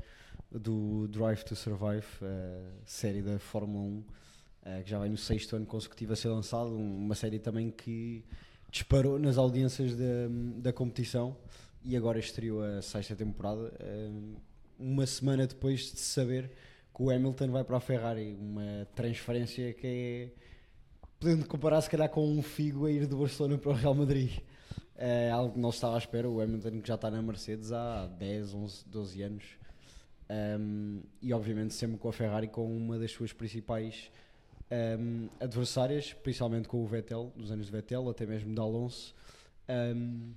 do 0.51 1.07
Drive 1.07 1.43
to 1.43 1.55
Survive, 1.55 2.05
a 2.21 2.61
série 2.85 3.21
da 3.21 3.37
Fórmula 3.39 3.83
1, 3.83 4.03
eh, 4.65 4.81
que 4.83 4.89
já 4.89 4.99
vai 4.99 5.09
no 5.09 5.17
sexto 5.17 5.55
ano 5.55 5.65
consecutivo 5.65 6.13
a 6.13 6.15
ser 6.15 6.29
lançado. 6.29 6.69
um- 6.71 6.97
Uma 7.05 7.15
série 7.15 7.39
também 7.39 7.71
que 7.71 8.23
disparou 8.71 9.17
nas 9.19 9.37
audiências 9.37 9.95
da, 9.95 10.03
da 10.57 10.73
competição 10.73 11.35
e 11.83 11.95
agora 11.97 12.19
estreou 12.19 12.61
a 12.63 12.81
sexta 12.81 13.15
temporada. 13.15 13.71
ehm, 13.79 14.35
uma 14.77 15.05
semana 15.05 15.45
depois 15.47 15.91
de 15.91 15.99
saber 15.99 16.51
que 16.95 17.03
o 17.03 17.09
Hamilton 17.09 17.51
vai 17.51 17.63
para 17.63 17.77
a 17.77 17.79
Ferrari, 17.81 18.35
uma 18.39 18.87
transferência 18.95 19.73
que 19.73 19.87
é 19.87 20.29
podendo 21.19 21.45
comparar 21.47 21.81
se 21.81 21.89
calhar 21.89 22.09
com 22.09 22.25
um 22.29 22.41
Figo 22.41 22.85
a 22.85 22.91
ir 22.91 23.05
do 23.07 23.17
Barcelona 23.17 23.57
para 23.57 23.71
o 23.71 23.73
Real 23.73 23.93
Madrid. 23.93 24.31
É 24.95 25.29
algo 25.31 25.53
que 25.53 25.59
não 25.59 25.71
se 25.71 25.77
estava 25.77 25.95
à 25.95 25.97
espera. 25.97 26.29
O 26.29 26.39
Hamilton 26.41 26.81
que 26.81 26.87
já 26.87 26.95
está 26.95 27.09
na 27.11 27.21
Mercedes 27.21 27.71
há 27.71 28.05
10, 28.07 28.53
11, 28.53 28.85
12 28.87 29.21
anos. 29.21 29.43
Um, 30.29 31.01
e 31.21 31.33
obviamente 31.33 31.73
sempre 31.73 31.97
com 31.97 32.07
a 32.07 32.13
Ferrari 32.13 32.47
com 32.47 32.65
uma 32.75 32.99
das 32.99 33.11
suas 33.11 33.33
principais 33.33 34.11
um, 34.71 35.29
adversárias, 35.39 36.13
principalmente 36.13 36.67
com 36.67 36.83
o 36.83 36.87
Vettel, 36.87 37.31
dos 37.35 37.51
anos 37.51 37.65
de 37.65 37.71
Vettel, 37.71 38.09
até 38.09 38.25
mesmo 38.25 38.53
de 38.53 38.59
Alonso. 38.59 39.13
Um, 39.67 40.33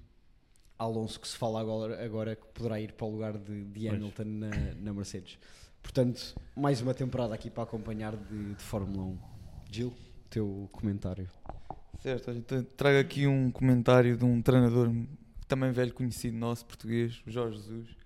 Alonso 0.78 1.20
que 1.20 1.28
se 1.28 1.36
fala 1.36 1.60
agora, 1.60 2.04
agora 2.04 2.34
que 2.36 2.46
poderá 2.52 2.80
ir 2.80 2.92
para 2.92 3.06
o 3.06 3.10
lugar 3.10 3.38
de, 3.38 3.64
de. 3.64 3.88
Hamilton 3.88 4.24
na, 4.24 4.50
na 4.80 4.92
Mercedes. 4.92 5.38
Portanto, 5.82 6.34
mais 6.56 6.80
uma 6.80 6.94
temporada 6.94 7.34
aqui 7.34 7.50
para 7.50 7.64
acompanhar 7.64 8.16
de, 8.16 8.54
de 8.54 8.62
Fórmula 8.62 9.04
1. 9.04 9.18
Gil, 9.70 9.94
teu 10.28 10.68
comentário. 10.72 11.28
Certo, 12.00 12.30
então 12.32 12.64
trago 12.76 12.98
aqui 12.98 13.26
um 13.26 13.50
comentário 13.50 14.16
de 14.16 14.24
um 14.24 14.42
treinador 14.42 14.92
também 15.46 15.70
velho 15.70 15.92
conhecido 15.92 16.36
nosso, 16.36 16.64
português, 16.64 17.22
o 17.26 17.30
Jorge 17.30 17.58
Jesus. 17.58 18.01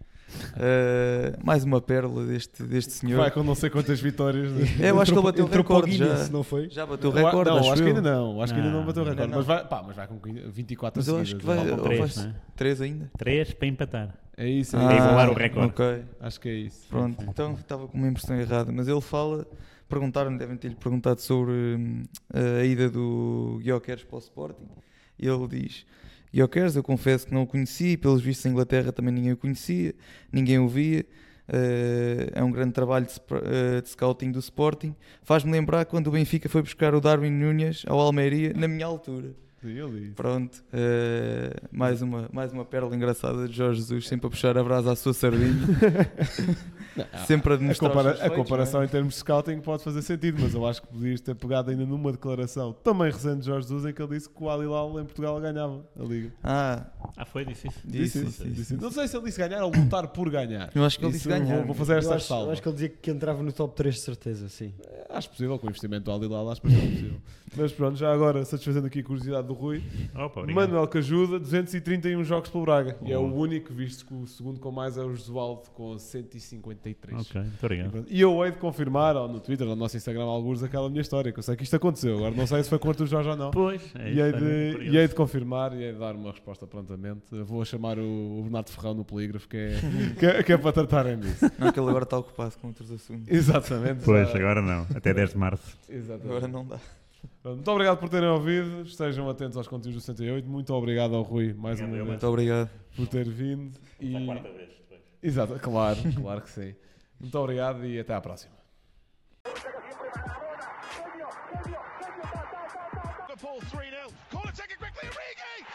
Eh, 0.57 1.37
mais 1.45 1.65
uma 1.65 1.81
pérola 1.81 2.25
deste, 2.27 2.63
deste 2.63 2.93
senhor. 2.93 3.19
Vai 3.19 3.31
com 3.31 3.43
não 3.43 3.55
sei 3.55 3.71
quantas 3.71 4.01
vitórias. 4.01 4.51
É, 4.81 4.91
eu 4.91 5.01
acho 5.01 5.13
que 5.13 5.19
ele 5.19 5.25
bateu 5.25 5.45
o 5.45 5.49
recorde 5.49 5.97
já. 5.97 6.29
Não 6.29 6.43
foi? 6.43 6.69
Já 6.71 6.85
bateu 6.87 7.11
o 7.11 7.13
recorde, 7.13 7.51
não, 7.51 7.59
acho, 7.59 7.73
acho 7.73 7.83
que 7.83 7.89
ainda 7.89 8.03
não. 8.03 8.43
Acho 8.43 8.53
que 8.55 8.61
ainda 8.61 8.73
não 8.73 8.85
bateu 8.85 9.03
o 9.03 9.07
recorde. 9.07 9.33
Mas 9.35 9.47
vai, 9.47 9.67
pá, 9.69 9.83
mas 9.87 9.97
vai 9.97 10.07
com 10.07 10.19
24 10.51 10.99
Mas 10.99 11.09
eu 11.09 11.17
acho 11.19 11.27
seguidas, 11.31 11.41
que 11.41 11.47
vai- 11.47 11.57
é. 11.57 11.69
Faltam 11.69 11.79
ou 11.79 11.85
três, 11.85 12.15
vai- 12.17 12.25
não 12.25 12.31
é? 12.31 12.35
Três 12.57 12.81
ainda? 12.81 13.11
Três 13.17 13.53
para 13.55 13.69
empatar. 13.69 14.15
É 14.37 14.49
isso, 14.49 14.77
é 14.77 14.81
Ah, 14.81 14.95
igualar 14.95 15.31
o 15.31 15.35
recorde. 15.35 15.69
Ok, 15.69 16.05
Acho 16.21 16.41
que 16.41 16.49
é 16.49 16.55
isso. 16.55 16.87
pronto. 16.91 17.25
Então 17.27 17.55
estava 17.55 17.89
com 17.89 17.97
uma 17.97 18.09
impressão 18.09 18.37
errada. 18.39 18.71
Mas 18.71 18.87
ele 18.89 19.01
fala, 19.01 19.47
perguntaram, 19.89 20.37
devem 20.37 20.57
ter-lhe 20.57 20.75
perguntado 20.75 21.21
sobre 21.23 21.53
hum, 21.53 22.03
a 22.35 22.65
ida 22.65 22.91
do 22.91 23.59
Guioqueres 23.63 24.05
para 24.05 24.17
o 24.17 24.19
Sporting. 24.19 24.69
E 25.19 25.27
ele 25.27 25.49
diz: 25.49 25.87
Guioqueres, 26.33 26.77
eu 26.77 26.83
confesso 26.83 27.27
que 27.27 27.35
não 27.35 27.43
o 27.43 27.47
conheci, 27.47 27.97
pelos 27.97 28.21
vistos 28.21 28.47
em 28.47 28.51
Inglaterra 28.51 28.93
também 28.93 29.13
ninguém 29.13 29.33
o 29.33 29.37
conhecia, 29.37 29.95
ninguém 30.33 30.59
o 30.59 30.69
via. 30.69 31.05
Eh, 31.49 32.31
é 32.35 32.43
um 32.43 32.51
grande 32.51 32.73
trabalho 32.73 33.07
de, 33.07 33.13
eh, 33.13 33.81
de 33.81 33.89
scouting 33.89 34.33
do 34.33 34.41
Sporting. 34.41 34.95
Faz-me 35.23 35.53
lembrar 35.53 35.85
quando 35.85 36.09
o 36.09 36.11
Benfica 36.11 36.49
foi 36.49 36.63
buscar 36.63 36.95
o 36.95 37.01
Darwin 37.01 37.31
Núñez 37.31 37.85
ao 37.87 38.01
Almeria, 38.01 38.53
na 38.55 38.67
minha 38.67 38.87
altura. 38.87 39.35
Disse. 39.63 40.13
Pronto, 40.15 40.63
eh, 40.73 41.53
mais, 41.73 42.01
uma, 42.01 42.29
mais 42.33 42.53
uma 42.53 42.65
pérola 42.65 42.95
engraçada 42.95 43.49
de 43.49 43.57
Jorge 43.57 43.81
Jesus, 43.81 44.07
sempre 44.07 44.27
a 44.27 44.31
puxar 44.31 44.57
a 44.57 44.63
brasa 44.63 44.93
à 44.93 44.97
sua 44.97 45.13
sardinha, 45.13 45.57
sempre 47.27 47.53
a 47.55 47.57
A, 47.57 47.75
compara- 47.77 48.11
a 48.11 48.15
feitos, 48.17 48.37
comparação 48.37 48.81
não 48.81 48.83
é? 48.83 48.87
em 48.87 48.91
termos 48.91 49.15
de 49.15 49.21
scouting 49.21 49.61
pode 49.61 49.83
fazer 49.83 50.03
sentido, 50.03 50.39
mas 50.41 50.55
eu 50.55 50.67
acho 50.67 50.83
que 50.83 50.89
podias 50.89 51.21
ter 51.21 51.35
pegado 51.35 51.71
ainda 51.71 51.85
numa 51.85 52.13
declaração 52.13 52.73
também 52.73 53.11
recente 53.11 53.41
de 53.41 53.47
Jorge 53.47 53.67
Jesus 53.69 53.85
em 53.87 53.93
que 53.93 54.03
ele 54.03 54.15
disse 54.15 54.29
que 54.29 54.43
o 54.43 54.49
Al 54.49 54.63
Hilal 54.63 55.01
em 55.01 55.05
Portugal 55.05 55.41
ganhava 55.41 55.85
a 55.99 56.03
Liga. 56.03 56.33
Ah, 56.43 56.87
Ah, 57.17 57.25
foi? 57.25 57.45
Disse 57.45 57.69
isso? 57.69 57.81
Disse, 57.85 58.25
disse, 58.25 58.45
disse 58.49 58.75
isso. 58.75 58.83
Não 58.83 58.91
sei 58.91 59.09
se 59.09 59.17
ele 59.17 59.25
disse 59.27 59.39
ganhar 59.39 59.65
ou 59.65 59.71
lutar 59.75 60.09
por 60.09 60.29
ganhar. 60.31 60.71
Eu 60.75 60.85
acho 60.85 60.99
que 60.99 61.05
ele 61.05 61.17
Isso 61.17 61.29
disse 61.29 61.41
ganhar. 61.41 61.57
Vou, 61.59 61.67
vou 61.67 61.75
fazer 61.75 61.95
Eu 61.95 61.99
esta 61.99 62.15
acho, 62.17 62.25
eu 62.25 62.29
salva. 62.29 62.53
acho 62.53 62.63
que 62.63 62.69
ele 62.69 62.75
dizia 62.75 62.89
que 62.89 63.11
entrava 63.11 63.43
no 63.43 63.53
top 63.53 63.75
3 63.75 63.95
de 63.95 64.01
certeza, 64.01 64.49
sim. 64.49 64.73
Acho 65.09 65.31
possível, 65.31 65.59
com 65.59 65.67
o 65.67 65.71
investimento 65.71 66.05
do 66.05 66.11
Al 66.11 66.23
Hilal, 66.23 66.51
acho 66.51 66.61
possível. 66.63 67.17
Mas 67.57 67.73
pronto, 67.73 67.97
já 67.97 68.13
agora, 68.13 68.45
satisfazendo 68.45 68.87
aqui 68.87 69.01
a 69.01 69.05
curiosidade 69.05 69.47
do 69.47 69.55
Rui. 69.55 69.83
Opa. 70.15 70.45
Manuel 70.47 70.87
Cajuda, 70.89 71.39
231 71.39 72.23
jogos 72.25 72.51
pelo 72.51 72.65
Braga. 72.65 72.97
E 73.03 73.13
é 73.13 73.19
o 73.19 73.33
único, 73.33 73.73
visto 73.73 74.05
que 74.05 74.13
o 74.13 74.27
segundo 74.27 74.61
com 74.61 74.71
mais 74.71 74.99
é 74.99 75.03
o 75.03 75.15
Josualdo, 75.15 75.71
com 75.75 75.97
153. 76.95 77.21
Ok, 77.21 77.41
muito 77.41 77.65
obrigado. 77.65 78.07
E 78.09 78.21
eu 78.21 78.45
hei 78.45 78.53
de 78.53 78.59
confirmar 78.59 79.17
ou 79.17 79.29
no 79.29 79.41
Twitter, 79.41 79.67
ou 79.67 79.75
no 79.75 79.81
nosso 79.81 79.97
Instagram, 79.97 80.25
alguns 80.25 80.63
aquela 80.63 80.89
minha 80.89 81.01
história, 81.01 81.33
que 81.33 81.39
eu 81.39 81.43
sei 81.43 81.57
que 81.57 81.65
isto 81.65 81.75
aconteceu. 81.77 82.17
Agora 82.19 82.35
não 82.35 82.47
sei 82.47 82.63
se 82.63 82.69
foi 82.69 82.79
com 82.79 82.89
o 82.89 82.91
Arthur 82.91 83.07
Jorge 83.07 83.29
ou 83.31 83.37
não. 83.37 83.51
Pois, 83.51 83.83
é 83.97 84.13
E 84.13 84.21
hei, 84.21 84.29
é 84.29 84.33
de, 84.33 84.45
muito 84.77 84.83
e 84.83 84.97
hei 84.99 85.09
de 85.09 85.15
confirmar 85.15 85.73
e 85.75 85.83
hei 85.83 85.93
de 85.93 85.99
dar 85.99 86.15
uma 86.15 86.31
resposta 86.31 86.67
prontamente. 86.67 87.23
Vou 87.45 87.65
chamar 87.65 87.99
o, 87.99 88.39
o 88.39 88.43
Bernardo 88.43 88.71
Ferrão 88.71 88.95
no 88.95 89.05
polígrafo, 89.05 89.49
que 89.49 89.57
é, 89.57 89.71
que 90.19 90.27
é, 90.27 90.43
que 90.43 90.53
é 90.53 90.57
para 90.59 90.73
tratarem 90.73 91.19
disso. 91.19 91.51
Não, 91.59 91.73
que 91.73 91.81
ele 91.81 91.89
agora 91.89 92.05
está 92.05 92.19
ocupado 92.19 92.55
com 92.61 92.69
outros 92.69 92.91
assuntos. 92.91 93.29
Exatamente. 93.29 94.05
Pois, 94.05 94.29
já- 94.31 94.39
agora 94.39 94.63
não. 94.63 94.87
Até 94.95 95.13
10 95.13 95.31
de 95.31 95.39
março. 95.39 95.77
Exatamente. 95.89 96.27
Agora 96.29 96.49
não 96.49 96.67
dá. 96.67 96.79
Muito 97.45 97.71
obrigado 97.71 97.99
por 97.99 98.09
terem 98.09 98.29
ouvido. 98.29 98.83
Estejam 98.83 99.29
atentos 99.31 99.57
aos 99.57 99.69
conteúdos 99.69 100.03
do 100.03 100.07
68. 100.07 100.49
Muito 100.49 100.73
obrigado 100.75 101.15
ao 101.15 101.23
Rui, 101.23 101.55
mais 101.55 101.81
uma 101.81 101.89
vez, 101.89 102.05
Muito 102.07 102.27
obrigado. 102.27 102.71
por 102.97 103.07
ter 103.07 103.29
vindo. 103.29 103.79
E... 104.01 104.11
vez 104.13 104.25
depois. 104.43 104.76
Exato, 105.23 105.59
claro, 105.61 105.99
claro 106.21 106.43
que 106.43 106.51
sim. 106.51 106.75
Muito 107.19 107.39
obrigado 107.39 107.85
e 107.87 107.99
até 107.99 108.15
à 108.15 108.21
próxima. 108.21 108.55
Liverpool 113.37 113.61
3 113.71 113.91
0. 113.91 114.13
Corner 114.31 114.53
taken 114.53 114.77
quickly. 114.77 115.09
Origi! 115.09 115.67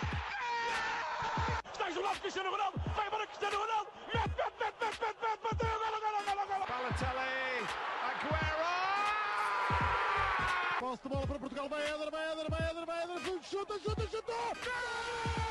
Está 1.71 1.89
isolado 1.89 2.19
Cristiano 2.19 2.51
Ronaldo. 2.51 2.79
Vai 2.95 3.07
embora 3.07 3.27
Cristiano 3.27 3.57
Ronaldo. 3.57 3.91
Mete, 4.13 4.35
mete, 4.37 4.57
mete, 4.59 4.79
mete, 4.81 4.99
mete, 5.01 5.21
mete, 5.21 5.41
bateu. 5.43 5.69
Golo, 5.81 5.99
golo, 6.01 6.19
golo, 6.25 6.43
golo. 6.47 6.65
Balotelli. 6.65 7.67
Aguero! 8.09 8.71
Posse 10.79 11.03
de 11.03 11.09
bola 11.09 11.27
para 11.27 11.39
Portugal. 11.39 11.69
Vai 11.69 11.81
Éder, 11.83 12.11
vai 12.11 12.31
Éder, 12.31 12.49
vai 12.49 12.69
Éder, 12.69 12.85
vai 12.85 13.03
Éder. 13.03 13.19
Chuta, 13.43 13.79
chuta, 13.79 14.07
chuta. 14.07 15.50